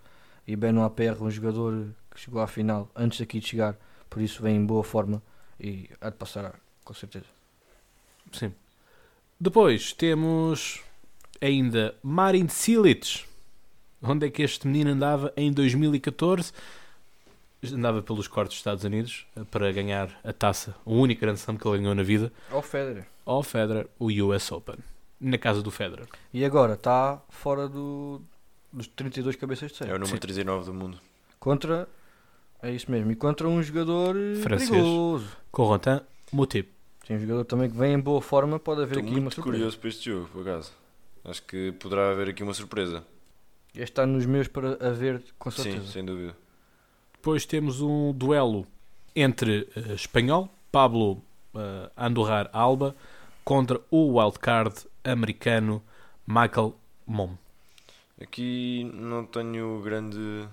E 0.46 0.56
Benoit 0.56 0.92
Paire, 0.96 1.22
um 1.22 1.30
jogador 1.30 1.86
que 2.12 2.18
chegou 2.20 2.40
à 2.42 2.48
final 2.48 2.90
antes 2.96 3.20
aqui 3.20 3.38
de 3.38 3.46
chegar, 3.46 3.76
por 4.08 4.20
isso 4.20 4.42
vem 4.42 4.56
em 4.56 4.66
boa 4.66 4.82
forma 4.82 5.22
e 5.60 5.88
há 6.00 6.10
de 6.10 6.16
passar, 6.16 6.58
com 6.84 6.92
certeza. 6.92 7.26
Sim. 8.32 8.52
Depois 9.38 9.92
temos 9.92 10.80
ainda 11.40 11.94
Marin 12.02 12.48
Cilic. 12.48 13.24
Onde 14.02 14.26
é 14.26 14.30
que 14.30 14.42
este 14.42 14.66
menino 14.66 14.90
andava 14.90 15.32
em 15.36 15.52
2014? 15.52 16.52
Andava 17.72 18.02
pelos 18.02 18.26
cortes 18.26 18.54
dos 18.54 18.60
Estados 18.60 18.84
Unidos 18.84 19.26
eh, 19.36 19.42
para 19.50 19.70
ganhar 19.72 20.18
a 20.24 20.32
taça, 20.32 20.74
o 20.84 20.94
único 20.94 21.20
grande 21.20 21.38
slam 21.40 21.58
que 21.58 21.68
ele 21.68 21.78
ganhou 21.78 21.94
na 21.94 22.02
vida, 22.02 22.32
Ao 22.50 22.62
Federer. 22.62 23.06
ao 23.26 23.42
Federer, 23.42 23.86
o 23.98 24.06
US 24.06 24.50
Open. 24.50 24.76
Na 25.20 25.36
casa 25.36 25.62
do 25.62 25.70
Federer. 25.70 26.06
E 26.32 26.42
agora 26.42 26.72
está 26.72 27.20
fora 27.28 27.68
do, 27.68 28.22
dos 28.72 28.86
32 28.86 29.36
cabeças 29.36 29.68
de 29.70 29.74
É 29.74 29.78
série. 29.78 29.90
o 29.90 29.94
número 29.98 30.08
Sim. 30.08 30.16
39 30.16 30.64
do 30.64 30.72
mundo. 30.72 30.98
Contra, 31.38 31.86
é 32.62 32.70
isso 32.72 32.90
mesmo, 32.90 33.12
e 33.12 33.16
contra 33.16 33.46
um 33.46 33.62
jogador 33.62 34.16
Francês. 34.42 34.70
perigoso. 34.70 35.28
Corentin. 35.52 36.00
Sim, 37.10 37.16
um 37.16 37.18
jogador 37.20 37.44
também 37.44 37.68
que 37.68 37.76
vem 37.76 37.94
em 37.94 37.98
boa 38.00 38.20
forma, 38.22 38.58
pode 38.60 38.82
haver 38.82 38.98
Estou 38.98 39.02
aqui 39.02 39.14
uma 39.14 39.20
muito 39.22 39.34
surpresa. 39.34 39.56
curioso 39.58 39.78
para 39.80 39.88
este 39.88 40.04
jogo, 40.10 40.28
por 40.32 40.42
acaso. 40.42 40.72
Acho 41.24 41.42
que 41.42 41.72
poderá 41.72 42.12
haver 42.12 42.28
aqui 42.28 42.42
uma 42.44 42.54
surpresa. 42.54 43.04
Este 43.74 43.82
está 43.82 44.06
nos 44.06 44.24
meus 44.26 44.46
para 44.46 44.74
haver, 44.86 45.20
com 45.38 45.50
Sim, 45.50 45.62
certeza. 45.62 45.86
sem 45.92 46.04
dúvida. 46.04 46.36
Depois 47.14 47.44
temos 47.44 47.80
um 47.80 48.12
duelo 48.12 48.64
entre 49.14 49.68
eh, 49.76 49.94
espanhol, 49.94 50.48
Pablo 50.70 51.20
eh, 51.54 51.90
Andorrar 51.96 52.48
Alba, 52.52 52.94
contra 53.44 53.80
o 53.90 54.18
wildcard 54.18 54.86
americano 55.04 55.82
Michael 56.26 56.74
Mom. 57.06 57.34
Aqui 58.20 58.88
não 58.94 59.24
tenho 59.26 59.80
grande, 59.82 60.46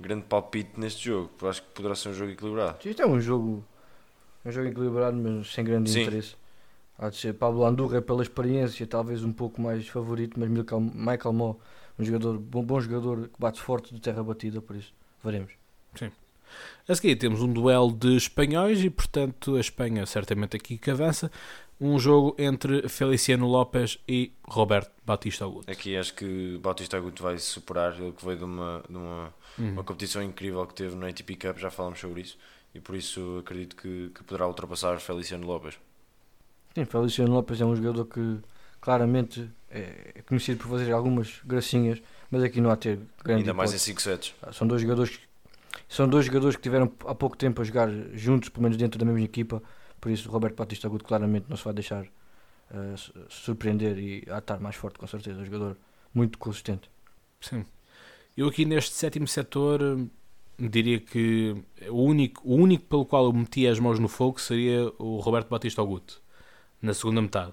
grande 0.00 0.24
palpite 0.24 0.80
neste 0.80 1.04
jogo. 1.04 1.28
porque 1.36 1.46
Acho 1.50 1.62
que 1.62 1.68
poderá 1.74 1.94
ser 1.94 2.08
um 2.08 2.14
jogo 2.14 2.30
equilibrado. 2.32 2.78
Isto 2.88 3.02
é 3.02 3.06
um 3.06 3.20
jogo, 3.20 3.64
um 4.44 4.50
jogo 4.52 4.68
equilibrado, 4.68 5.16
mas 5.16 5.52
sem 5.52 5.64
grande 5.64 5.90
Sim. 5.90 6.02
interesse. 6.02 6.34
Há 6.98 7.08
de 7.08 7.16
ser 7.16 7.34
Pablo 7.34 7.64
Andurra 7.64 8.00
pela 8.00 8.22
experiência, 8.22 8.86
talvez 8.86 9.24
um 9.24 9.32
pouco 9.32 9.60
mais 9.60 9.86
favorito, 9.88 10.38
mas 10.38 10.48
Michael, 10.48 10.80
Michael 10.80 11.32
Mo, 11.32 11.60
um 11.98 12.04
jogador, 12.04 12.38
bom, 12.38 12.62
bom 12.64 12.80
jogador 12.80 13.28
que 13.28 13.38
bate 13.38 13.60
forte 13.60 13.92
de 13.92 14.00
terra 14.00 14.22
batida, 14.22 14.60
por 14.62 14.76
isso 14.76 14.92
veremos. 15.22 15.52
A 16.86 16.94
seguir 16.94 17.16
temos 17.16 17.40
um 17.42 17.52
duelo 17.52 17.90
de 17.92 18.16
espanhóis 18.16 18.80
e, 18.84 18.90
portanto, 18.90 19.56
a 19.56 19.60
Espanha 19.60 20.06
certamente 20.06 20.56
aqui 20.56 20.78
que 20.78 20.90
avança. 20.90 21.30
Um 21.80 21.98
jogo 21.98 22.36
entre 22.38 22.88
Feliciano 22.88 23.48
Lopes 23.48 23.98
e 24.06 24.32
Roberto 24.46 24.92
Batista 25.04 25.44
Agut. 25.44 25.68
Aqui 25.68 25.96
acho 25.96 26.14
que 26.14 26.56
Bautista 26.62 26.96
Agut 26.96 27.20
vai 27.20 27.36
se 27.38 27.46
superar. 27.46 27.98
Ele 28.00 28.12
que 28.12 28.24
veio 28.24 28.38
de 28.38 28.44
uma, 28.44 28.82
de 28.88 28.96
uma, 28.96 29.34
Uhum. 29.58 29.72
uma 29.72 29.84
competição 29.84 30.22
incrível 30.22 30.64
que 30.66 30.74
teve 30.74 30.94
no 30.94 31.06
ATP 31.06 31.36
Cup, 31.36 31.58
já 31.58 31.70
falamos 31.70 31.98
sobre 31.98 32.20
isso. 32.20 32.36
E 32.74 32.80
por 32.80 32.94
isso 32.96 33.38
acredito 33.38 33.76
que, 33.76 34.10
que 34.14 34.24
poderá 34.24 34.46
ultrapassar 34.48 34.98
Feliciano 35.00 35.46
Lopes. 35.46 35.78
Sim, 36.74 36.84
Feliciano 36.84 37.32
Lopes 37.32 37.60
é 37.60 37.64
um 37.64 37.76
jogador 37.76 38.04
que 38.06 38.38
claramente 38.80 39.48
é 39.70 40.12
é 40.16 40.22
conhecido 40.22 40.58
por 40.62 40.68
fazer 40.70 40.92
algumas 40.92 41.40
gracinhas, 41.44 42.02
mas 42.30 42.42
aqui 42.42 42.60
não 42.60 42.70
há 42.70 42.74
a 42.74 42.76
ter 42.76 42.98
grande 43.24 43.40
Ainda 43.42 43.54
mais 43.54 43.70
em 43.70 43.74
hipótese. 43.76 43.84
5 43.84 44.02
sets. 44.02 44.34
São 44.52 44.66
dois 44.66 44.82
jogadores 44.82 45.16
que- 45.16 45.24
são 45.88 46.08
dois 46.08 46.26
jogadores 46.26 46.56
que 46.56 46.62
tiveram 46.62 46.92
há 47.06 47.14
pouco 47.14 47.36
tempo 47.36 47.60
a 47.62 47.64
jogar 47.64 47.88
juntos, 48.14 48.48
pelo 48.48 48.62
menos 48.64 48.76
dentro 48.76 48.98
da 48.98 49.04
mesma 49.04 49.20
equipa, 49.22 49.62
por 50.00 50.10
isso 50.10 50.28
Roberto 50.30 50.56
Batista 50.56 50.86
Agudo 50.86 51.04
claramente 51.04 51.46
não 51.48 51.56
se 51.56 51.64
vai 51.64 51.72
deixar 51.74 52.06
su- 52.96 53.12
surpreender 53.28 53.98
e 53.98 54.24
a 54.30 54.38
estar 54.38 54.58
mais 54.60 54.76
forte 54.76 54.98
com 54.98 55.06
certeza, 55.06 55.40
um 55.40 55.44
jogador 55.44 55.76
muito 56.12 56.38
consistente. 56.38 56.90
Sim. 57.40 57.64
Eu 58.36 58.48
aqui 58.48 58.64
neste 58.64 58.94
sétimo 58.94 59.26
setor 59.28 59.80
diria 60.58 61.00
que 61.00 61.54
o 61.88 62.02
único, 62.02 62.42
o 62.44 62.54
único 62.54 62.84
pelo 62.84 63.04
qual 63.04 63.26
eu 63.26 63.32
metia 63.32 63.70
as 63.70 63.78
mãos 63.78 63.98
no 63.98 64.08
fogo 64.08 64.40
seria 64.40 64.92
o 64.98 65.18
Roberto 65.18 65.48
Batista 65.48 65.82
Agut 65.82 66.16
na 66.80 66.94
segunda 66.94 67.20
metade. 67.22 67.52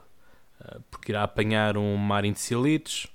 Ah, 0.60 0.80
Porque 0.90 1.12
irá 1.12 1.24
apanhar 1.24 1.78
um 1.78 1.98
Marin 1.98 2.36
Cilic 2.36 3.08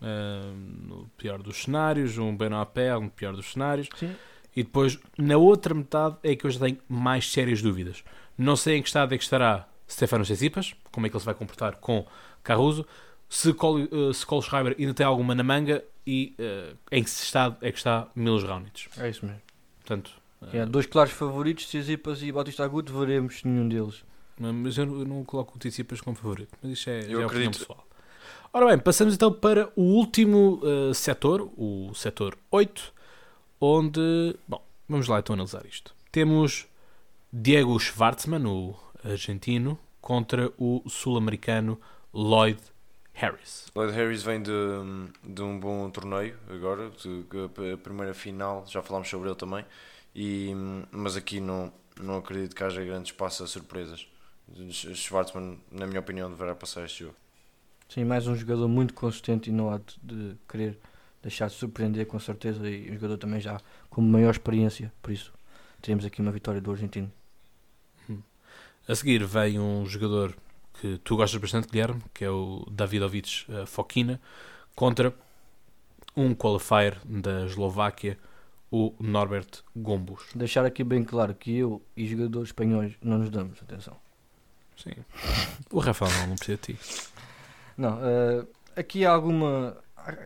ah, 0.00 0.52
no 0.54 1.08
pior 1.16 1.42
dos 1.42 1.62
cenários, 1.62 2.18
um 2.18 2.36
Paire 2.36 3.00
no 3.00 3.10
pior 3.10 3.34
dos 3.34 3.52
cenários 3.52 3.88
Sim. 3.96 4.14
e 4.54 4.62
depois 4.62 4.98
na 5.16 5.36
outra 5.36 5.74
metade 5.74 6.16
é 6.22 6.34
que 6.36 6.46
eu 6.46 6.50
já 6.50 6.60
tenho 6.60 6.78
mais 6.88 7.30
sérias 7.30 7.62
dúvidas. 7.62 8.04
Não 8.36 8.56
sei 8.56 8.76
em 8.76 8.82
que 8.82 8.88
estado 8.88 9.14
é 9.14 9.18
que 9.18 9.24
estará 9.24 9.68
Stefano 9.88 10.24
Tsitsipas, 10.24 10.74
como 10.90 11.06
é 11.06 11.10
que 11.10 11.14
ele 11.16 11.20
se 11.20 11.26
vai 11.26 11.34
comportar 11.34 11.76
com 11.76 12.06
Caruso. 12.42 12.86
Se 13.28 13.52
Col, 13.54 13.80
eh, 13.80 14.12
se 14.12 14.26
Cole 14.26 14.42
Schreiber 14.42 14.76
ainda 14.78 14.92
tem 14.92 15.06
alguma 15.06 15.34
na 15.34 15.42
manga, 15.42 15.82
e 16.06 16.34
eh, 16.38 16.74
em 16.90 17.02
que 17.04 17.10
estado 17.10 17.56
é 17.60 17.70
que 17.70 17.78
está 17.78 18.08
Milos 18.14 18.42
Raonic. 18.44 18.88
É 18.98 19.08
isso 19.08 19.24
mesmo. 19.24 19.40
Portanto, 19.80 20.10
eh, 20.52 20.58
É, 20.58 20.66
dois 20.66 20.86
claros 20.86 21.12
favoritos, 21.12 21.66
Tsitsipas 21.66 22.22
e 22.22 22.32
Bautista 22.32 22.64
Agut, 22.64 22.90
veremos 22.90 23.42
nenhum 23.44 23.68
deles. 23.68 24.04
mas 24.38 24.76
eu 24.78 24.86
não, 24.86 24.98
eu 25.00 25.04
não 25.06 25.24
coloco 25.24 25.56
o 25.56 25.58
Tsitsipas 25.58 26.00
como 26.00 26.16
favorito, 26.16 26.56
mas 26.62 26.72
isto 26.72 26.90
é, 26.90 27.00
Eu 27.00 27.02
é 27.02 27.04
opinião 27.04 27.26
acredito. 27.26 27.58
pessoal. 27.60 27.86
Ora 28.52 28.66
bem, 28.66 28.78
passamos 28.78 29.14
então 29.14 29.32
para 29.32 29.70
o 29.76 29.82
último 29.82 30.60
eh, 30.62 30.92
setor, 30.94 31.50
o 31.56 31.92
setor 31.94 32.36
8, 32.50 32.92
onde, 33.60 34.36
bom, 34.46 34.62
vamos 34.88 35.08
lá 35.08 35.20
então 35.20 35.34
analisar 35.34 35.64
isto. 35.64 35.94
Temos 36.10 36.66
Diego 37.32 37.78
Schwartzman, 37.78 38.44
o 38.46 38.74
argentino, 39.04 39.78
contra 40.00 40.52
o 40.58 40.82
sul-americano 40.88 41.80
Lloyd 42.12 42.60
Harris. 43.12 43.70
Lloyd 43.74 43.92
Harris 43.92 44.22
vem 44.22 44.42
de, 44.42 44.52
de 45.22 45.42
um 45.42 45.58
bom 45.58 45.88
torneio 45.90 46.36
agora, 46.48 46.90
de, 46.90 47.72
a 47.72 47.76
primeira 47.76 48.14
final, 48.14 48.64
já 48.66 48.82
falámos 48.82 49.08
sobre 49.08 49.28
ele 49.28 49.36
também, 49.36 49.64
e, 50.14 50.52
mas 50.90 51.16
aqui 51.16 51.40
não, 51.40 51.72
não 52.00 52.16
acredito 52.16 52.54
que 52.54 52.64
haja 52.64 52.84
grande 52.84 53.10
espaço 53.10 53.44
a 53.44 53.46
surpresas. 53.46 54.06
Schwartzman, 54.70 55.58
na 55.70 55.86
minha 55.86 56.00
opinião, 56.00 56.30
deverá 56.30 56.54
passar 56.54 56.84
este 56.84 57.04
jogo. 57.04 57.16
Sim, 57.88 58.04
mais 58.04 58.26
um 58.26 58.34
jogador 58.34 58.68
muito 58.68 58.94
consistente 58.94 59.50
e 59.50 59.52
não 59.52 59.70
há 59.70 59.78
de, 59.78 59.98
de 60.02 60.36
querer 60.48 60.78
deixar 61.22 61.48
de 61.48 61.54
surpreender 61.54 62.06
com 62.06 62.18
certeza 62.18 62.68
e 62.68 62.90
um 62.90 62.94
jogador 62.94 63.18
também 63.18 63.40
já 63.40 63.60
com 63.88 64.00
maior 64.00 64.30
experiência, 64.30 64.92
por 65.00 65.12
isso 65.12 65.32
teremos 65.80 66.04
aqui 66.04 66.20
uma 66.20 66.32
vitória 66.32 66.60
do 66.60 66.70
argentino. 66.70 67.10
A 68.88 68.94
seguir 68.96 69.24
vem 69.24 69.60
um 69.60 69.86
jogador 69.86 70.34
que 70.80 70.98
tu 70.98 71.16
gostas 71.16 71.40
bastante, 71.40 71.68
Guilherme, 71.68 72.02
que 72.14 72.24
é 72.24 72.30
o 72.30 72.66
Davidovich 72.70 73.46
eh, 73.50 73.66
Fokina, 73.66 74.20
contra 74.74 75.14
um 76.16 76.34
qualifier 76.34 76.98
da 77.04 77.46
Eslováquia, 77.46 78.18
o 78.70 78.94
Norbert 78.98 79.62
Gombos. 79.76 80.24
Deixar 80.34 80.64
aqui 80.64 80.82
bem 80.82 81.04
claro 81.04 81.34
que 81.34 81.56
eu 81.56 81.82
e 81.96 82.06
jogadores 82.06 82.48
espanhóis 82.48 82.94
não 83.02 83.18
nos 83.18 83.30
damos, 83.30 83.60
atenção. 83.62 83.96
Sim. 84.76 84.94
O 85.70 85.78
Rafael 85.78 86.10
não, 86.10 86.28
não 86.28 86.36
precisa 86.36 86.58
de 86.58 86.74
ti. 86.74 86.78
Não, 87.76 87.98
eh, 88.02 88.46
aqui 88.76 89.04
há 89.04 89.12
alguma. 89.12 89.76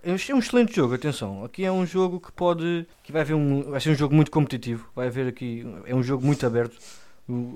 É 0.03 0.11
um 0.11 0.39
excelente 0.39 0.75
jogo, 0.75 0.95
atenção. 0.95 1.45
Aqui 1.45 1.65
é 1.65 1.71
um 1.71 1.85
jogo 1.85 2.19
que 2.19 2.33
pode. 2.33 2.87
Que 3.03 3.13
vai, 3.13 3.23
haver 3.23 3.35
um, 3.35 3.71
vai 3.71 3.81
ser 3.81 3.91
um 3.91 3.95
jogo 3.95 4.15
muito 4.15 4.31
competitivo. 4.31 4.89
Vai 4.95 5.09
haver 5.09 5.27
aqui. 5.27 5.65
É 5.85 5.95
um 5.95 6.03
jogo 6.03 6.25
muito 6.25 6.47
aberto. 6.47 6.79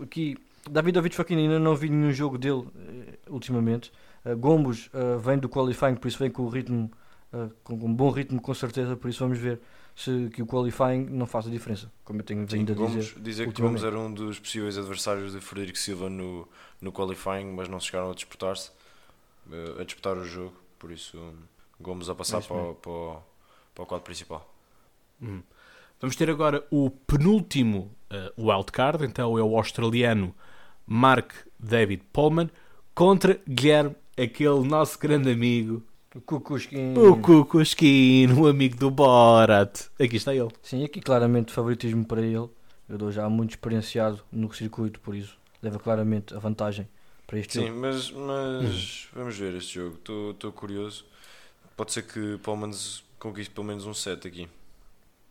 Aqui, 0.02 0.36
Davidovich 0.68 1.16
Fokina 1.16 1.40
ainda 1.40 1.58
não 1.58 1.74
vi 1.74 1.88
nenhum 1.88 2.12
jogo 2.12 2.36
dele 2.38 2.66
eh, 2.76 3.18
ultimamente. 3.28 3.90
Eh, 4.24 4.34
Gombos 4.34 4.90
eh, 4.92 5.16
vem 5.18 5.38
do 5.38 5.48
qualifying, 5.48 5.96
por 5.96 6.08
isso 6.08 6.18
vem 6.18 6.30
com 6.30 6.42
o 6.42 6.48
ritmo. 6.48 6.90
eh, 7.32 7.48
com 7.64 7.74
um 7.74 7.94
bom 7.94 8.10
ritmo, 8.10 8.40
com 8.40 8.52
certeza. 8.54 8.96
Por 8.96 9.08
isso 9.08 9.20
vamos 9.24 9.38
ver 9.38 9.60
se 9.96 10.28
que 10.32 10.42
o 10.42 10.46
qualifying 10.46 11.06
não 11.10 11.26
faz 11.26 11.46
a 11.46 11.50
diferença. 11.50 11.90
Como 12.04 12.20
eu 12.20 12.24
tenho 12.24 12.40
Sim, 12.48 12.58
vindo 12.58 12.72
a 12.72 12.74
Gomes, 12.74 13.06
dizer. 13.06 13.20
dizer 13.20 13.52
que. 13.52 13.62
Gomes 13.62 13.82
era 13.84 13.98
um 13.98 14.12
dos 14.12 14.38
possíveis 14.38 14.76
adversários 14.76 15.32
de 15.32 15.40
Frederico 15.40 15.78
Silva 15.78 16.10
no, 16.10 16.46
no 16.80 16.92
qualifying, 16.92 17.46
mas 17.54 17.68
não 17.68 17.80
chegaram 17.80 18.10
a 18.10 18.14
disputar-se, 18.14 18.70
a 19.78 19.84
disputar 19.84 20.16
o 20.16 20.24
jogo, 20.24 20.54
por 20.78 20.90
isso 20.90 21.18
Gomes 21.80 22.08
a 22.08 22.14
passar 22.14 22.38
É 22.38 22.40
para, 22.42 22.56
o- 22.56 22.74
para, 22.74 22.90
o- 22.90 23.22
para 23.74 23.82
o 23.84 23.86
quadro 23.86 24.04
principal. 24.04 24.52
Hum. 25.22 25.42
Vamos 26.00 26.16
ter 26.16 26.30
agora 26.30 26.64
o 26.70 26.90
penúltimo 26.90 27.90
eh, 28.10 28.32
wildcard, 28.38 29.04
então 29.04 29.38
é 29.38 29.42
o 29.42 29.56
australiano 29.56 30.34
Mark 30.92 31.32
David 31.56 32.02
Pullman 32.12 32.50
contra 32.92 33.40
Guilherme, 33.48 33.94
aquele 34.20 34.66
nosso 34.66 34.98
grande 34.98 35.30
amigo, 35.30 35.84
O 36.12 36.20
Kukushkin. 36.20 36.94
o 36.98 37.16
Kukushkin, 37.16 38.32
o 38.32 38.48
amigo 38.48 38.76
do 38.76 38.90
Borat. 38.90 39.82
Aqui 40.00 40.16
está 40.16 40.34
ele. 40.34 40.48
Sim, 40.60 40.84
aqui 40.84 41.00
claramente 41.00 41.52
favoritismo 41.52 42.04
para 42.04 42.20
ele. 42.20 42.48
Eu 42.88 42.98
dou 42.98 43.12
já 43.12 43.28
muito 43.28 43.50
experienciado 43.50 44.20
no 44.32 44.52
circuito, 44.52 44.98
por 44.98 45.14
isso 45.14 45.38
leva 45.62 45.78
claramente 45.78 46.34
a 46.34 46.40
vantagem 46.40 46.88
para 47.24 47.38
este 47.38 47.52
Sim, 47.60 47.68
jogo. 47.68 47.80
mas, 47.80 48.10
mas 48.10 49.08
vamos 49.14 49.38
ver 49.38 49.54
este 49.54 49.74
jogo, 49.74 49.96
estou 50.32 50.50
curioso. 50.52 51.04
Pode 51.76 51.92
ser 51.92 52.02
que 52.02 52.36
Palmans 52.38 53.04
conquiste 53.16 53.54
pelo 53.54 53.68
menos 53.68 53.86
um 53.86 53.94
set 53.94 54.26
aqui. 54.26 54.48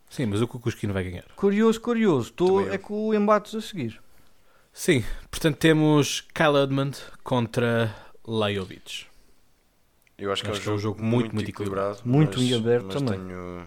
Sim, 0.08 0.24
mas 0.24 0.40
o 0.40 0.48
Kukushkin 0.48 0.88
vai 0.88 1.04
ganhar. 1.04 1.26
Curioso, 1.36 1.78
curioso. 1.78 2.30
Estou 2.30 2.66
é 2.72 2.78
com 2.78 3.08
o 3.08 3.14
embates 3.14 3.54
a 3.54 3.60
seguir. 3.60 4.00
Sim, 4.72 5.04
portanto 5.30 5.56
temos 5.56 6.22
Kyle 6.32 6.56
Edmund 6.62 6.98
contra 7.22 7.94
Lajovic. 8.26 9.06
Eu 10.20 10.30
acho 10.30 10.42
que 10.42 10.50
Acho 10.50 10.60
é 10.60 10.62
que 10.62 10.68
é 10.68 10.72
um 10.72 10.74
um 10.74 10.78
jogo 10.78 10.98
jogo 10.98 11.02
muito, 11.02 11.22
muito, 11.22 11.34
muito 11.34 11.50
equilibrado. 11.50 12.00
Muito 12.04 12.38
mas, 12.38 12.52
aberto 12.52 12.84
mas 12.86 12.94
também. 12.94 13.18
Tenho, 13.18 13.66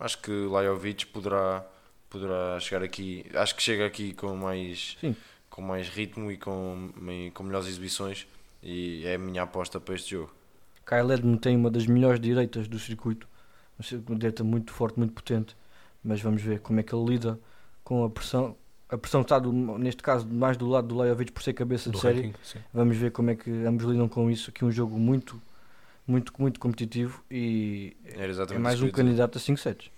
acho 0.00 0.18
que 0.18 0.30
Lajovic 0.32 1.06
poderá, 1.06 1.64
poderá 2.10 2.58
chegar 2.58 2.82
aqui. 2.82 3.24
Acho 3.34 3.54
que 3.54 3.62
chega 3.62 3.86
aqui 3.86 4.12
com 4.12 4.34
mais, 4.36 4.96
Sim. 5.00 5.14
com 5.48 5.62
mais 5.62 5.88
ritmo 5.88 6.30
e 6.32 6.36
com, 6.36 6.90
com 7.32 7.42
melhores 7.44 7.68
exibições. 7.68 8.26
E 8.62 9.04
é 9.06 9.14
a 9.14 9.18
minha 9.18 9.42
aposta 9.42 9.80
para 9.80 9.94
este 9.94 10.10
jogo. 10.12 10.32
Kyle 10.84 11.12
Edmund 11.12 11.38
tem 11.38 11.56
uma 11.56 11.70
das 11.70 11.86
melhores 11.86 12.18
direitas 12.20 12.66
do 12.66 12.78
circuito. 12.78 13.28
Uma 14.08 14.18
direita 14.18 14.42
muito 14.42 14.72
forte, 14.72 14.98
muito 14.98 15.12
potente. 15.14 15.56
Mas 16.02 16.20
vamos 16.20 16.42
ver 16.42 16.60
como 16.60 16.80
é 16.80 16.82
que 16.82 16.92
ele 16.94 17.04
lida 17.04 17.38
com 17.84 18.04
a 18.04 18.10
pressão. 18.10 18.56
A 18.92 18.98
pressão 18.98 19.22
está, 19.22 19.38
do- 19.38 19.52
neste 19.78 20.02
caso, 20.02 20.26
mais 20.28 20.56
do 20.56 20.66
lado 20.68 20.86
do 20.88 20.94
Lajovic 20.96 21.32
por 21.32 21.42
ser 21.42 21.54
cabeça 21.54 21.88
Do 21.90 21.94
de 21.96 22.00
série. 22.02 22.20
ranking, 22.22 22.34
sim. 22.44 22.58
Vamos 22.74 22.96
ver 22.96 23.10
como 23.10 23.30
é 23.30 23.34
que 23.34 23.50
ambos 23.64 23.84
lidam 23.86 24.06
com 24.08 24.30
isso. 24.30 24.50
Aqui 24.50 24.64
um 24.64 24.70
jogo 24.70 24.98
muito, 24.98 25.40
muito, 26.06 26.32
muito 26.38 26.60
competitivo 26.60 27.24
e 27.30 27.96
é 28.04 28.58
mais 28.58 28.82
um 28.82 28.86
que 28.86 28.92
candidato 28.92 29.38
a 29.38 29.40
5 29.40 29.58
sets. 29.58 29.90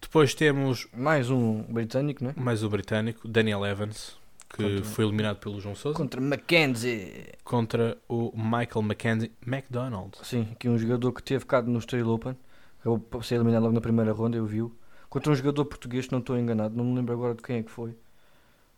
Depois 0.00 0.34
temos 0.34 0.86
Mais 0.92 1.30
um 1.30 1.62
britânico, 1.62 2.22
não 2.24 2.30
é? 2.30 2.34
mais 2.36 2.62
o 2.62 2.68
britânico, 2.68 3.26
Daniel 3.26 3.64
Evans, 3.64 4.18
que 4.50 4.62
Contra- 4.62 4.84
foi 4.84 5.04
eliminado 5.04 5.38
pelo 5.38 5.60
João 5.60 5.74
Sousa, 5.74 5.96
Contra 5.96 6.20
Mackenzie. 6.20 7.26
contra 7.42 7.96
o 8.08 8.30
Michael 8.36 8.82
Mackenzie 8.82 9.32
McDonald. 9.46 10.18
Sim, 10.22 10.48
aqui 10.52 10.68
um 10.68 10.76
jogador 10.76 11.10
que 11.12 11.22
teve 11.22 11.40
ficado 11.40 11.70
no 11.70 11.78
Estoril 11.78 12.08
Open. 12.10 12.36
Acabou 12.80 12.98
por 12.98 13.24
ser 13.24 13.36
eliminado 13.36 13.62
logo 13.62 13.74
na 13.74 13.80
primeira 13.80 14.12
ronda, 14.12 14.36
eu 14.36 14.44
vi-o. 14.44 14.70
Contra 15.14 15.30
um 15.30 15.34
jogador 15.36 15.64
português, 15.64 16.06
se 16.06 16.10
não 16.10 16.18
estou 16.18 16.36
enganado. 16.36 16.74
Não 16.74 16.84
me 16.84 16.96
lembro 16.96 17.14
agora 17.14 17.36
de 17.36 17.40
quem 17.40 17.58
é 17.58 17.62
que 17.62 17.70
foi. 17.70 17.94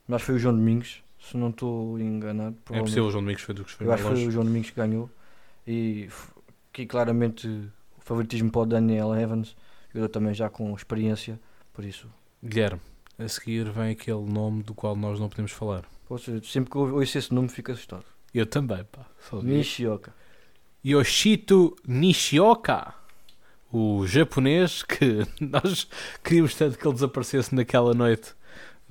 Mas 0.06 0.20
foi 0.20 0.34
o 0.34 0.38
João 0.38 0.54
Domingos, 0.54 1.02
se 1.18 1.34
não 1.34 1.48
estou 1.48 1.98
enganado. 1.98 2.54
É 2.70 2.78
possível 2.78 3.06
o 3.06 3.10
João 3.10 3.22
Domingos 3.22 3.42
foi 3.42 3.54
do 3.54 3.64
que 3.64 3.72
foi 3.72 3.86
mais 3.86 4.02
que 4.02 4.06
foi 4.06 4.26
o 4.26 4.30
João 4.30 4.44
Domingos 4.44 4.68
que 4.68 4.76
ganhou. 4.76 5.08
E 5.66 6.10
aqui 6.70 6.84
claramente 6.84 7.48
o 7.48 8.00
favoritismo 8.00 8.50
para 8.50 8.60
o 8.60 8.66
Daniel 8.66 9.14
Evans. 9.14 9.56
Jogador 9.88 10.10
também 10.10 10.34
já 10.34 10.50
com 10.50 10.74
experiência. 10.76 11.40
Por 11.72 11.86
isso, 11.86 12.06
Guilherme, 12.44 12.82
a 13.18 13.26
seguir 13.28 13.70
vem 13.70 13.92
aquele 13.92 14.30
nome 14.30 14.62
do 14.62 14.74
qual 14.74 14.94
nós 14.94 15.18
não 15.18 15.30
podemos 15.30 15.52
falar. 15.52 15.84
ou 16.06 16.18
seja, 16.18 16.42
sempre 16.44 16.70
que 16.70 16.76
ouço 16.76 17.16
esse 17.16 17.32
nome 17.32 17.48
fico 17.48 17.72
assustado. 17.72 18.04
Eu 18.34 18.44
também, 18.44 18.84
pá. 18.84 19.06
Nishioka. 19.42 20.12
Yoshito 20.84 21.74
Nishioka, 21.88 22.92
o 23.72 24.06
japonês 24.06 24.82
que 24.82 25.26
nós 25.40 25.88
queríamos 26.22 26.54
tanto 26.54 26.78
que 26.78 26.86
ele 26.86 26.94
desaparecesse 26.94 27.54
naquela 27.54 27.94
noite 27.94 28.34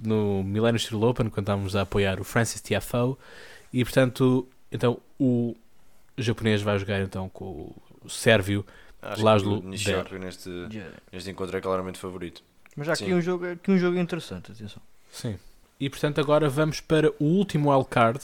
no 0.01 0.43
Millennium 0.43 0.79
Steel 0.79 1.01
Open, 1.03 1.29
quando 1.29 1.45
estávamos 1.45 1.75
a 1.75 1.81
apoiar 1.81 2.19
o 2.19 2.23
Francis 2.23 2.61
Tiafoe, 2.61 3.15
e 3.71 3.83
portanto, 3.83 4.47
então 4.71 4.99
o 5.19 5.55
japonês 6.17 6.61
vai 6.61 6.77
jogar 6.77 7.01
então 7.01 7.29
com 7.29 7.73
o 8.03 8.09
sérvio. 8.09 8.65
Acho 9.01 9.23
Laszlo 9.23 9.61
que 9.61 9.67
o 9.67 9.69
Nishioka 9.69 10.17
neste, 10.17 10.49
neste 11.11 11.29
encontro 11.29 11.57
é 11.57 11.61
claramente 11.61 11.99
favorito. 11.99 12.43
Mas 12.75 12.89
há 12.89 12.93
aqui 12.93 13.05
Sim. 13.05 13.13
um, 13.13 13.21
jogo, 13.21 13.45
aqui 13.45 13.71
um 13.71 13.77
jogo 13.77 13.97
interessante, 13.97 14.51
atenção. 14.51 14.81
Sim. 15.09 15.37
E 15.79 15.89
portanto 15.89 16.19
agora 16.19 16.49
vamos 16.49 16.81
para 16.81 17.11
o 17.19 17.25
último 17.25 17.71
wildcard. 17.71 18.21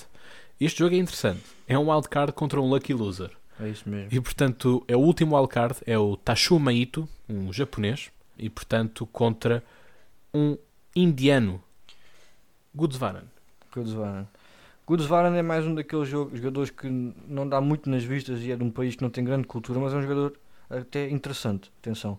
Este 0.59 0.79
jogo 0.79 0.95
é 0.95 0.97
interessante. 0.97 1.43
É 1.67 1.77
um 1.77 1.91
wildcard 1.91 2.33
contra 2.33 2.59
um 2.59 2.69
lucky 2.69 2.93
loser. 2.93 3.31
É 3.61 3.69
isso 3.69 3.87
mesmo. 3.87 4.09
E 4.11 4.19
portanto, 4.19 4.83
é 4.87 4.95
o 4.95 4.99
último 4.99 5.35
wildcard, 5.35 5.77
é 5.85 5.97
o 5.97 6.17
Tashuma 6.17 6.73
Ito, 6.73 7.07
um 7.29 7.53
japonês, 7.53 8.09
e 8.37 8.49
portanto 8.49 9.05
contra 9.05 9.63
um 10.33 10.57
indiano, 10.95 11.61
Gudzvaran. 12.73 13.25
Goodsvaran. 13.73 14.25
Goodsvaran 14.87 15.35
é 15.35 15.41
mais 15.41 15.65
um 15.65 15.75
daqueles 15.75 16.07
jogadores 16.09 16.69
que 16.69 16.89
não 17.27 17.47
dá 17.47 17.61
muito 17.61 17.89
nas 17.89 18.03
vistas 18.03 18.41
e 18.41 18.51
é 18.51 18.55
de 18.55 18.63
um 18.63 18.71
país 18.71 18.95
que 18.95 19.03
não 19.03 19.09
tem 19.09 19.23
grande 19.23 19.45
cultura, 19.45 19.79
mas 19.79 19.93
é 19.93 19.97
um 19.97 20.01
jogador 20.01 20.33
até 20.69 21.09
interessante. 21.09 21.71
Atenção. 21.81 22.17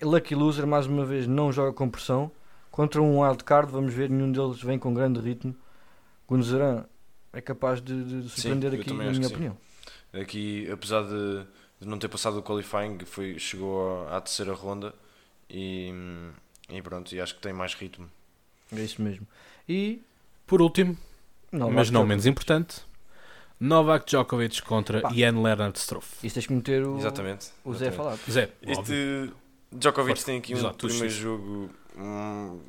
Lucky 0.00 0.34
Loser, 0.34 0.66
mais 0.66 0.86
uma 0.86 1.04
vez, 1.04 1.26
não 1.26 1.52
joga 1.52 1.72
com 1.72 1.88
pressão. 1.88 2.30
Contra 2.70 3.00
um 3.00 3.20
wildcard, 3.20 3.70
vamos 3.70 3.92
ver, 3.94 4.10
nenhum 4.10 4.32
deles 4.32 4.60
vem 4.60 4.78
com 4.78 4.92
grande 4.92 5.20
ritmo. 5.20 5.54
Gunzaran 6.28 6.84
é 7.32 7.40
capaz 7.40 7.80
de, 7.80 8.22
de 8.22 8.28
surpreender 8.28 8.74
eu 8.74 8.80
aqui, 8.80 8.92
na 8.92 9.04
minha 9.04 9.28
que 9.28 9.36
sim. 9.36 9.52
Aqui, 10.12 10.68
apesar 10.70 11.02
de, 11.02 11.44
de 11.80 11.88
não 11.88 11.98
ter 11.98 12.08
passado 12.08 12.38
o 12.38 12.42
qualifying, 12.42 12.98
foi, 13.06 13.38
chegou 13.38 14.06
à, 14.08 14.16
à 14.18 14.20
terceira 14.20 14.52
ronda 14.52 14.94
e, 15.48 15.92
e 16.68 16.82
pronto, 16.82 17.14
e 17.14 17.20
acho 17.20 17.34
que 17.34 17.40
tem 17.40 17.52
mais 17.52 17.74
ritmo. 17.74 18.10
É 18.74 18.80
isso 18.80 19.00
mesmo. 19.02 19.26
E. 19.68 20.00
Por 20.46 20.60
último, 20.60 20.98
Não, 21.50 21.70
mas 21.70 21.88
não 21.90 22.04
menos 22.04 22.26
importante, 22.26 22.82
Novak 23.58 24.04
Djokovic 24.06 24.60
contra 24.62 25.00
Pá. 25.00 25.08
Jan 25.14 25.40
Lernard 25.40 25.78
Struff. 25.78 26.26
Isso 26.26 26.34
tens 26.34 26.46
que 26.46 26.52
meter 26.52 26.84
o, 26.84 26.98
Exatamente. 26.98 27.46
o 27.64 27.72
Zé 27.72 27.86
a 27.86 27.88
exatamente. 27.88 27.96
falar. 27.96 28.16
Zé, 28.30 28.52
óbvio. 28.66 28.80
Este 28.82 29.32
Djokovic 29.72 30.08
Força. 30.16 30.26
tem 30.26 30.38
aqui 30.38 30.54
um 30.54 30.72
tu 30.74 30.88
primeiro 30.88 31.08
jogo. 31.14 31.70
hum, 31.96 32.60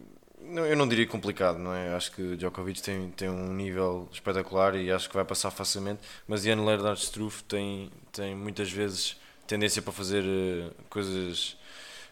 não- 0.45 0.65
eu 0.65 0.75
não 0.75 0.87
diria 0.87 1.07
complicado, 1.07 1.57
não 1.57 1.73
é? 1.73 1.93
Acho 1.95 2.11
que 2.11 2.35
Djokovic 2.35 2.81
tem, 2.81 3.09
tem 3.11 3.29
um 3.29 3.53
nível 3.53 4.07
espetacular 4.11 4.75
e 4.75 4.91
acho 4.91 5.09
que 5.09 5.15
vai 5.15 5.25
passar 5.25 5.51
facilmente. 5.51 6.01
Mas 6.27 6.43
Jan 6.43 6.63
Lerdar 6.63 6.93
Struff 6.95 7.43
tem, 7.43 7.91
tem 8.11 8.35
muitas 8.35 8.71
vezes 8.71 9.17
tendência 9.47 9.81
para 9.81 9.91
fazer 9.93 10.23
eh, 10.25 10.69
coisas, 10.89 11.57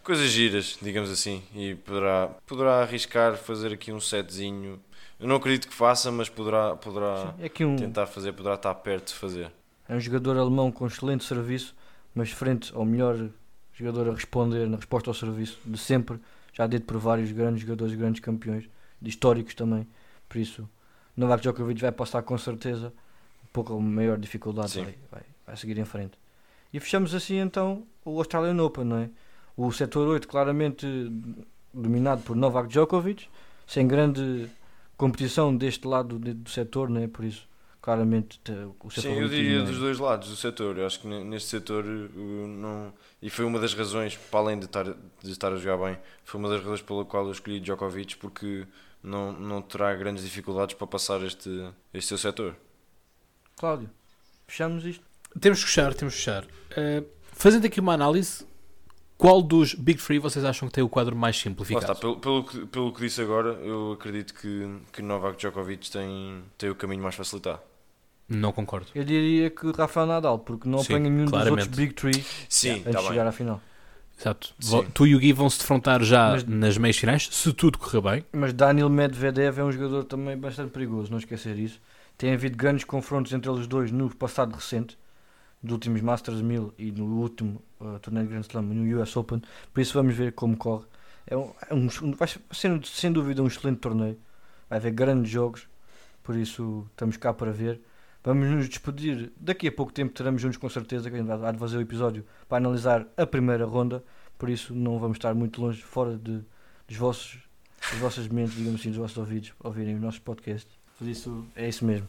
coisas 0.03 0.29
giras, 0.29 0.77
digamos 0.81 1.09
assim. 1.09 1.43
E 1.55 1.75
poderá, 1.75 2.27
poderá 2.45 2.81
arriscar 2.81 3.35
fazer 3.37 3.73
aqui 3.73 3.91
um 3.91 3.99
setzinho. 3.99 4.79
Eu 5.19 5.27
não 5.27 5.35
acredito 5.35 5.67
que 5.67 5.73
faça, 5.73 6.11
mas 6.11 6.29
poderá, 6.29 6.75
poderá 6.75 7.33
É 7.39 7.65
um, 7.65 7.75
tentar 7.75 8.07
fazer, 8.07 8.33
poderá 8.33 8.55
estar 8.55 8.73
perto 8.75 9.07
de 9.09 9.13
fazer. 9.13 9.51
é 9.87 9.95
um 9.95 9.99
jogador 9.99 10.37
alemão 10.37 10.71
com 10.71 10.87
excelente 10.87 11.23
serviço, 11.23 11.75
mas 12.15 12.31
frente 12.31 12.71
ao 12.75 12.83
melhor 12.85 13.29
jogador 13.73 14.09
a 14.09 14.13
responder 14.13 14.67
na 14.67 14.77
resposta 14.77 15.09
ao 15.09 15.13
serviço 15.13 15.59
de 15.65 15.77
sempre, 15.77 16.19
já 16.53 16.67
dito 16.67 16.85
por 16.85 16.97
vários 16.97 17.31
grandes 17.31 17.61
jogadores, 17.61 17.95
grandes 17.95 18.21
campeões, 18.21 18.69
de 19.01 19.09
históricos 19.09 19.55
também. 19.55 19.87
Por 20.27 20.37
isso, 20.37 20.69
Novak 21.15 21.41
Djokovic 21.41 21.81
vai 21.81 21.91
passar 21.91 22.21
com 22.23 22.37
certeza 22.37 22.93
um 23.43 23.47
pouco 23.51 23.79
maior 23.79 24.17
dificuldade, 24.17 24.73
vai, 24.79 24.97
vai, 25.11 25.23
vai 25.45 25.57
seguir 25.57 25.77
em 25.77 25.85
frente. 25.85 26.17
E 26.73 26.79
fechamos 26.79 27.13
assim 27.13 27.37
então 27.37 27.85
o 28.05 28.17
Australian 28.17 28.61
Open, 28.63 28.85
não 28.85 28.97
é? 28.97 29.09
O 29.57 29.71
setor 29.71 30.07
8 30.07 30.27
claramente 30.27 30.85
dominado 31.73 32.21
por 32.23 32.35
Novak 32.35 32.69
Djokovic, 32.69 33.27
sem 33.67 33.87
grande 33.87 34.49
competição 34.97 35.55
deste 35.55 35.87
lado 35.87 36.17
do 36.19 36.49
setor, 36.49 36.89
não 36.89 37.01
é? 37.01 37.07
Por 37.07 37.25
isso, 37.25 37.47
claramente 37.81 38.39
te- 38.43 38.51
o 38.79 38.89
setor 38.89 39.01
Sim, 39.01 39.15
eu 39.17 39.23
8 39.23 39.29
diria 39.29 39.59
é- 39.59 39.63
dos 39.63 39.79
dois 39.79 39.97
lados 39.97 40.29
do 40.29 40.35
setor. 40.35 40.77
Eu 40.77 40.85
acho 40.85 40.99
que 40.99 41.07
ne- 41.07 41.23
neste 41.23 41.49
setor 41.49 41.83
uh, 41.83 42.47
não. 42.47 42.93
E 43.21 43.29
foi 43.29 43.43
uma 43.45 43.59
das 43.59 43.73
razões, 43.73 44.15
para 44.15 44.39
além 44.39 44.59
de 44.59 44.65
estar, 44.65 44.85
de 44.85 45.31
estar 45.31 45.51
a 45.51 45.55
jogar 45.55 45.77
bem, 45.85 45.97
foi 46.23 46.39
uma 46.39 46.49
das 46.49 46.59
razões 46.59 46.81
pela 46.81 47.03
qual 47.05 47.25
eu 47.25 47.31
escolhi 47.31 47.59
Djokovic, 47.59 48.17
porque 48.17 48.65
não, 49.03 49.31
não 49.33 49.61
terá 49.61 49.93
grandes 49.95 50.23
dificuldades 50.23 50.75
para 50.75 50.85
passar 50.87 51.21
este, 51.23 51.49
este 51.93 52.09
seu 52.09 52.17
setor. 52.17 52.55
Cláudio, 53.57 53.89
fechamos 54.47 54.85
isto. 54.85 55.03
Temos 55.39 55.59
que 55.59 55.65
fechar, 55.65 55.93
temos 55.93 56.13
que 56.13 56.19
fechar. 56.19 56.43
Uh, 56.45 57.05
fazendo 57.31 57.65
aqui 57.65 57.79
uma 57.79 57.93
análise, 57.93 58.45
qual 59.17 59.41
dos 59.41 59.73
Big 59.75 60.01
Three 60.01 60.19
vocês 60.19 60.43
acham 60.43 60.67
que 60.67 60.73
tem 60.73 60.83
o 60.83 60.89
quadro 60.89 61.15
mais 61.15 61.37
simplificado? 61.37 61.91
está, 61.91 61.95
pelo, 61.95 62.19
pelo, 62.19 62.43
que, 62.43 62.65
pelo 62.67 62.93
que 62.93 63.01
disse 63.01 63.21
agora, 63.21 63.49
eu 63.63 63.93
acredito 63.93 64.33
que, 64.33 64.67
que 64.91 65.01
Novak 65.01 65.37
Djokovic 65.37 65.89
tem, 65.91 66.43
tem 66.57 66.69
o 66.69 66.75
caminho 66.75 67.01
mais 67.03 67.15
facilitado. 67.15 67.61
Não 68.29 68.51
concordo. 68.53 68.87
Eu 68.95 69.03
diria 69.03 69.49
que 69.49 69.71
Rafael 69.71 70.07
Nadal, 70.07 70.39
porque 70.39 70.67
não 70.69 70.79
Sim, 70.79 70.93
apanha 70.93 71.09
nenhum 71.09 71.25
claramente. 71.27 71.55
dos 71.55 71.67
outros 71.67 71.77
Big 71.77 71.93
Three 71.93 72.25
Sim, 72.47 72.69
antes 72.71 72.77
está 72.87 72.89
de 72.91 72.95
bem. 72.97 73.07
chegar 73.07 73.27
à 73.27 73.31
final. 73.31 73.61
Exato. 74.19 74.53
Sim. 74.59 74.85
Tu 74.93 75.07
e 75.07 75.15
o 75.15 75.19
Gui 75.19 75.33
vão 75.33 75.49
se 75.49 75.59
defrontar 75.59 76.03
já 76.03 76.29
Mas- 76.31 76.43
nas 76.45 76.77
meias 76.77 76.97
finais, 76.97 77.27
se 77.31 77.51
tudo 77.53 77.77
correr 77.77 78.01
bem. 78.01 78.25
Mas 78.31 78.53
Daniel 78.53 78.89
Medvedev 78.89 79.57
é 79.59 79.63
um 79.63 79.71
jogador 79.71 80.03
também 80.05 80.37
bastante 80.37 80.71
perigoso, 80.71 81.11
não 81.11 81.17
esquecer 81.17 81.57
isso. 81.57 81.81
Tem 82.17 82.31
havido 82.33 82.55
grandes 82.55 82.83
confrontos 82.85 83.33
entre 83.33 83.49
eles 83.51 83.65
dois 83.67 83.91
no 83.91 84.13
passado 84.15 84.53
recente, 84.53 84.97
dos 85.61 85.73
últimos 85.73 86.01
Masters 86.01 86.41
1000 86.41 86.73
e 86.77 86.91
no 86.91 87.05
último 87.05 87.61
uh, 87.79 87.97
torneio 87.99 88.27
de 88.27 88.31
Grand 88.31 88.41
Slam, 88.41 88.61
no 88.63 89.01
US 89.01 89.15
Open. 89.17 89.41
Por 89.73 89.81
isso 89.81 89.93
vamos 89.93 90.13
ver 90.15 90.33
como 90.33 90.55
corre. 90.55 90.85
É 91.25 91.35
um, 91.35 91.51
é 91.69 91.73
um- 91.73 91.89
vai 92.13 92.27
ser 92.27 92.39
sem 92.93 93.11
dúvida 93.11 93.41
um 93.41 93.47
excelente 93.47 93.79
torneio. 93.79 94.17
Vai 94.69 94.77
haver 94.77 94.91
grandes 94.91 95.31
jogos, 95.31 95.67
por 96.23 96.35
isso 96.37 96.85
estamos 96.91 97.17
cá 97.17 97.33
para 97.33 97.51
ver. 97.51 97.81
Vamos 98.23 98.47
nos 98.49 98.69
despedir. 98.69 99.31
Daqui 99.37 99.67
a 99.67 99.71
pouco 99.71 99.91
tempo 99.91 100.13
teremos 100.13 100.41
juntos 100.41 100.57
com 100.57 100.69
certeza 100.69 101.09
que 101.09 101.15
a 101.15 101.19
gente 101.19 101.27
vai 101.27 101.37
vai 101.37 101.53
fazer 101.57 101.77
o 101.77 101.81
episódio 101.81 102.25
para 102.47 102.57
analisar 102.57 103.07
a 103.17 103.25
primeira 103.25 103.65
ronda. 103.65 104.03
Por 104.37 104.49
isso 104.49 104.73
não 104.73 104.99
vamos 104.99 105.17
estar 105.17 105.33
muito 105.33 105.61
longe, 105.61 105.81
fora 105.81 106.17
de, 106.17 106.41
dos 106.87 106.97
vossos 106.97 107.39
das 107.89 107.99
vossas 107.99 108.27
mentes, 108.27 108.55
digamos 108.55 108.79
assim, 108.79 108.89
dos 108.89 108.99
vossos 108.99 109.17
ouvidos, 109.17 109.53
ouvirem 109.59 109.95
os 109.95 110.01
nossos 110.01 110.19
podcasts. 110.19 110.71
Por 110.97 111.07
isso, 111.07 111.45
é 111.55 111.67
isso 111.67 111.83
mesmo. 111.83 112.07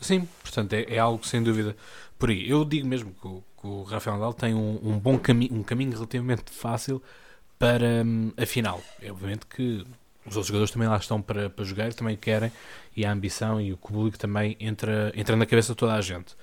Sim, 0.00 0.26
portanto 0.42 0.72
é, 0.72 0.82
é 0.94 0.98
algo 0.98 1.24
sem 1.26 1.42
dúvida 1.42 1.76
por 2.18 2.30
aí. 2.30 2.48
Eu 2.48 2.64
digo 2.64 2.86
mesmo 2.86 3.12
que 3.12 3.26
o, 3.26 3.44
que 3.60 3.66
o 3.66 3.82
Rafael 3.82 4.16
Nadal 4.16 4.32
tem 4.32 4.54
um, 4.54 4.80
um 4.82 4.98
bom 4.98 5.18
caminho, 5.18 5.54
um 5.54 5.62
caminho 5.62 5.92
relativamente 5.92 6.50
fácil 6.50 7.02
para 7.58 8.02
hum, 8.04 8.32
a 8.36 8.46
final. 8.46 8.82
É 9.00 9.12
obviamente 9.12 9.46
que 9.46 9.84
os 10.26 10.36
outros 10.36 10.46
jogadores 10.46 10.70
também 10.70 10.88
lá 10.88 10.96
estão 10.96 11.20
para, 11.20 11.50
para 11.50 11.64
jogar, 11.64 11.92
também 11.94 12.16
querem, 12.16 12.52
e 12.96 13.04
a 13.04 13.12
ambição 13.12 13.60
e 13.60 13.72
o 13.72 13.76
público 13.76 14.18
também 14.18 14.56
entra, 14.60 15.12
entra 15.14 15.34
na 15.36 15.46
cabeça 15.46 15.72
de 15.72 15.76
toda 15.76 15.94
a 15.94 16.00
gente. 16.00 16.34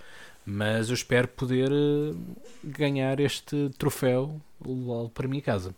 Mas 0.45 0.89
eu 0.89 0.95
espero 0.95 1.27
poder 1.27 1.71
eh, 1.71 2.15
ganhar 2.63 3.19
este 3.19 3.69
troféu 3.77 4.41
logo 4.65 5.09
para 5.09 5.25
a 5.25 5.29
minha 5.29 5.41
casa. 5.41 5.75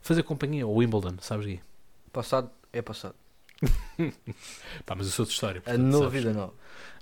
Fazer 0.00 0.22
companhia 0.22 0.64
ao 0.64 0.72
Wimbledon, 0.74 1.16
sabes 1.20 1.46
Gui? 1.46 1.60
Passado 2.12 2.50
é 2.72 2.80
passado. 2.80 3.14
Pá, 4.86 4.94
mas 4.94 5.06
eu 5.06 5.12
sou 5.12 5.26
de 5.26 5.32
história. 5.32 5.58
A 5.60 5.62
portanto, 5.62 5.82
nova 5.82 6.04
sabes. 6.04 6.22
vida 6.24 6.32
nova. 6.32 6.52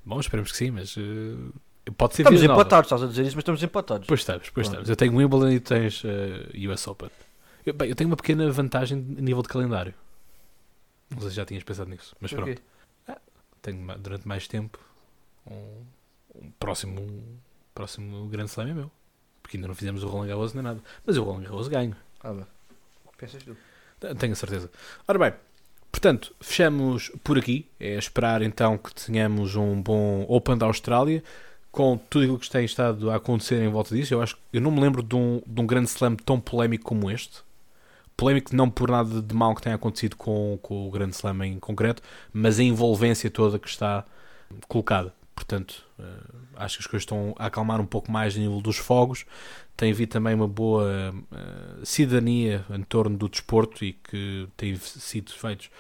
Bom, 0.05 0.19
esperemos 0.21 0.51
que 0.51 0.57
sim, 0.59 0.71
mas 0.71 0.97
eh, 0.97 1.91
pode 1.97 2.15
ser 2.17 2.23
Estamos 2.23 2.43
nova. 2.43 2.55
empatados, 2.55 2.87
estás 2.87 3.03
a 3.03 3.07
dizer 3.07 3.23
isso, 3.23 3.37
mas 3.37 3.43
estamos 3.43 3.63
empatados. 3.63 4.07
Pois 4.07 4.21
estamos, 4.21 4.51
pois 4.51 4.67
Pronto. 4.67 4.83
estamos. 4.83 4.91
Eu 4.91 4.97
tenho 4.97 5.15
Wimbledon 5.17 5.51
e 5.51 5.61
tu 5.61 5.69
tens 5.69 6.03
eh, 6.05 6.69
US 6.69 6.87
Open. 6.89 7.11
Eu, 7.65 7.75
bem, 7.75 7.89
eu 7.89 7.95
tenho 7.95 8.09
uma 8.11 8.17
pequena 8.17 8.51
vantagem 8.51 9.17
a 9.19 9.21
nível 9.21 9.43
de 9.43 9.49
calendário. 9.49 9.95
Não 11.11 11.21
sei 11.21 11.31
se 11.31 11.37
já 11.37 11.45
tinhas 11.47 11.63
pensado 11.63 11.91
nisso, 11.91 12.15
mas 12.21 12.33
O 12.33 12.37
pronto. 12.37 12.55
quê? 12.55 12.63
Tenho 13.63 13.99
durante 13.99 14.27
mais 14.29 14.47
tempo 14.47 14.79
um, 15.51 15.83
um 16.35 16.51
próximo, 16.59 17.01
um 17.01 17.37
próximo 17.75 18.27
grande 18.29 18.51
slam 18.51 18.69
é 18.69 18.75
meu. 18.75 18.91
Porque 19.43 19.57
ainda 19.57 19.69
não 19.69 19.75
fizemos 19.75 20.03
o 20.03 20.09
Roland 20.09 20.29
Garros 20.29 20.55
nem 20.55 20.63
nada. 20.63 20.81
Mas 21.05 21.17
eu 21.17 21.23
o 21.23 21.27
Roland 21.27 21.45
Garros 21.45 21.69
ganho. 21.69 21.97
Ah, 22.23 22.33
bem. 22.33 22.47
Pensas 23.19 23.43
tu? 23.43 23.57
Tenho 24.19 24.33
a 24.33 24.37
certeza. 24.37 24.71
Ora 25.09 25.19
bem, 25.19 25.33
portanto, 25.91 26.35
fechamos 26.41 27.11
por 27.25 27.39
aqui. 27.39 27.67
É 27.81 27.95
esperar 27.97 28.43
então 28.43 28.77
que 28.77 28.95
tenhamos 28.95 29.57
um 29.57 29.81
bom 29.81 30.25
Open 30.29 30.59
da 30.59 30.67
Austrália 30.67 31.23
com 31.73 31.97
tudo 31.97 32.23
aquilo 32.25 32.39
que 32.39 32.51
tem 32.51 32.65
estado 32.65 33.11
a 33.11 33.17
acontecer 33.17 33.63
em 33.63 33.69
volta 33.69 33.95
disso. 33.95 34.15
Eu 34.15 34.23
acho 34.23 34.37
eu 34.53 34.61
não 34.61 34.71
me 34.71 34.81
lembro 34.81 35.03
de 35.03 35.15
um, 35.17 35.43
de 35.47 35.61
um 35.61 35.67
grande 35.67 35.89
slam 35.89 36.17
tão 36.17 36.41
polémico 36.41 36.85
como 36.85 37.11
este. 37.11 37.43
Polémico 38.17 38.57
não 38.57 38.71
por 38.71 38.91
nada 38.91 39.21
de 39.21 39.35
mal 39.35 39.55
que 39.55 39.63
tenha 39.63 39.75
acontecido 39.75 40.17
com, 40.17 40.59
com 40.63 40.89
o 40.89 40.91
grande 40.91 41.15
slam 41.15 41.45
em 41.45 41.59
concreto, 41.59 42.03
mas 42.33 42.59
a 42.59 42.63
envolvência 42.63 43.31
toda 43.31 43.59
que 43.59 43.69
está 43.69 44.05
colocada. 44.69 45.13
Portanto, 45.35 45.85
eh, 45.99 46.05
acho 46.57 46.79
que 46.79 46.83
as 46.83 46.87
coisas 46.87 47.03
estão 47.03 47.35
a 47.39 47.47
acalmar 47.47 47.79
um 47.79 47.87
pouco 47.87 48.11
mais 48.11 48.35
a 48.35 48.39
nível 48.39 48.61
dos 48.63 48.79
fogos. 48.79 49.27
Tem 49.77 49.93
havido 49.93 50.13
também 50.13 50.35
uma 50.35 50.49
boa 50.49 51.15
eh, 51.31 51.85
cidadania 51.85 52.65
em 52.71 52.83
torno 52.83 53.19
do 53.19 53.29
desporto 53.29 53.85
e 53.85 53.93
que 53.93 54.49
tem 54.57 54.75
sido 54.77 55.31
feitos 55.33 55.71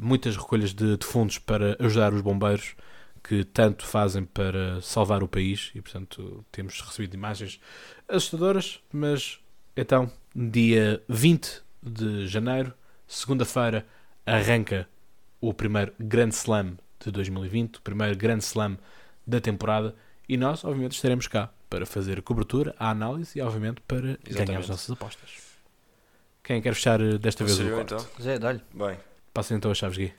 muitas 0.00 0.36
recolhas 0.36 0.72
de, 0.72 0.96
de 0.96 1.04
fundos 1.06 1.38
para 1.38 1.76
ajudar 1.78 2.14
os 2.14 2.22
bombeiros 2.22 2.74
que 3.22 3.44
tanto 3.44 3.86
fazem 3.86 4.24
para 4.24 4.80
salvar 4.80 5.22
o 5.22 5.28
país 5.28 5.70
e 5.74 5.80
portanto 5.80 6.44
temos 6.50 6.80
recebido 6.80 7.14
imagens 7.14 7.60
assustadoras, 8.08 8.80
mas 8.92 9.38
então 9.76 10.10
dia 10.34 11.02
20 11.08 11.62
de 11.82 12.26
janeiro, 12.26 12.72
segunda-feira, 13.06 13.86
arranca 14.24 14.88
o 15.40 15.52
primeiro 15.52 15.92
Grand 15.98 16.28
Slam 16.28 16.76
de 17.04 17.10
2020, 17.10 17.76
o 17.76 17.82
primeiro 17.82 18.16
Grand 18.16 18.38
Slam 18.38 18.78
da 19.26 19.40
temporada 19.40 19.94
e 20.28 20.36
nós 20.36 20.64
obviamente 20.64 20.92
estaremos 20.94 21.26
cá 21.26 21.50
para 21.68 21.84
fazer 21.84 22.18
a 22.18 22.22
cobertura, 22.22 22.74
a 22.78 22.90
análise 22.90 23.38
e 23.38 23.42
obviamente 23.42 23.80
para 23.82 24.00
ganhar 24.00 24.18
as 24.24 24.30
Exatamente. 24.30 24.68
nossas 24.68 24.90
apostas. 24.90 25.30
Quem 26.42 26.60
quer 26.60 26.74
fechar 26.74 27.00
eh, 27.00 27.18
desta 27.18 27.44
vez 27.44 27.58
o 27.58 27.64
corte? 27.70 27.94
então? 27.94 28.06
Zé, 28.20 28.38
dá-lhe. 28.38 28.60
Bem, 28.74 28.96
Passem 29.32 29.56
então 29.56 29.70
as 29.70 29.78
chaves, 29.78 29.96
Gui. 29.96 30.12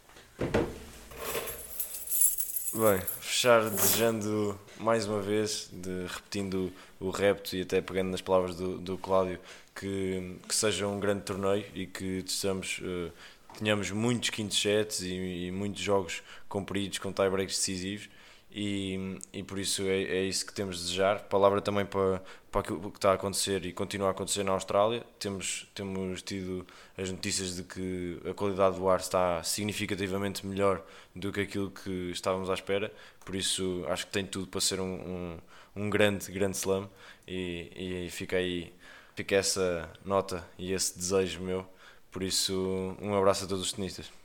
Bem, 2.75 2.99
fechar 3.19 3.69
desejando 3.69 4.59
mais 4.79 5.05
uma 5.05 5.21
vez, 5.21 5.69
de, 5.71 6.07
repetindo 6.07 6.73
o 6.99 7.11
repto 7.11 7.55
e 7.55 7.61
até 7.61 7.79
pegando 7.81 8.09
nas 8.09 8.19
palavras 8.19 8.55
do, 8.55 8.79
do 8.79 8.97
Cláudio, 8.97 9.39
que, 9.75 10.39
que 10.47 10.55
seja 10.55 10.87
um 10.87 10.99
grande 10.99 11.21
torneio 11.21 11.63
e 11.75 11.85
que 11.85 12.23
estejamos, 12.25 12.81
eh, 12.83 13.11
tenhamos 13.59 13.91
muitos 13.91 14.31
quintos 14.31 14.59
sets 14.59 15.01
e, 15.01 15.13
e 15.13 15.51
muitos 15.51 15.83
jogos 15.83 16.23
compridos 16.49 16.97
com 16.97 17.11
tie-breaks 17.11 17.57
decisivos 17.57 18.09
e, 18.53 19.17
e 19.33 19.41
por 19.41 19.57
isso 19.57 19.81
é, 19.83 20.03
é 20.03 20.23
isso 20.23 20.45
que 20.45 20.53
temos 20.53 20.77
de 20.77 20.83
desejar. 20.83 21.23
Palavra 21.23 21.59
também 21.59 21.85
para, 21.85 22.21
para 22.51 22.61
aquilo 22.61 22.91
que 22.91 22.97
está 22.97 23.11
a 23.11 23.13
acontecer 23.15 23.65
e 23.65 23.73
continua 23.73 24.09
a 24.09 24.11
acontecer 24.11 24.43
na 24.43 24.51
Austrália. 24.51 25.03
Temos, 25.17 25.67
temos 25.73 26.21
tido 26.21 26.65
as 26.95 27.09
notícias 27.09 27.55
de 27.55 27.63
que 27.63 28.21
a 28.29 28.33
qualidade 28.33 28.75
do 28.77 28.87
ar 28.87 28.99
está 28.99 29.41
significativamente 29.43 30.45
melhor 30.45 30.83
do 31.15 31.31
que 31.31 31.41
aquilo 31.41 31.71
que 31.71 32.11
estávamos 32.11 32.49
à 32.49 32.53
espera, 32.53 32.93
por 33.25 33.35
isso 33.35 33.83
acho 33.87 34.05
que 34.05 34.11
tem 34.13 34.25
tudo 34.25 34.47
para 34.47 34.61
ser 34.61 34.79
um, 34.79 34.85
um, 34.85 35.37
um 35.75 35.89
grande, 35.89 36.31
grande 36.31 36.57
slam 36.57 36.87
e, 37.27 38.05
e 38.05 38.09
fica 38.11 38.37
aí 38.37 38.71
fica 39.15 39.35
essa 39.35 39.89
nota 40.05 40.47
e 40.57 40.73
esse 40.73 40.97
desejo 40.97 41.41
meu. 41.41 41.65
Por 42.11 42.21
isso, 42.21 42.95
um 43.01 43.15
abraço 43.15 43.45
a 43.45 43.47
todos 43.47 43.63
os 43.63 43.73
tenistas. 43.73 44.22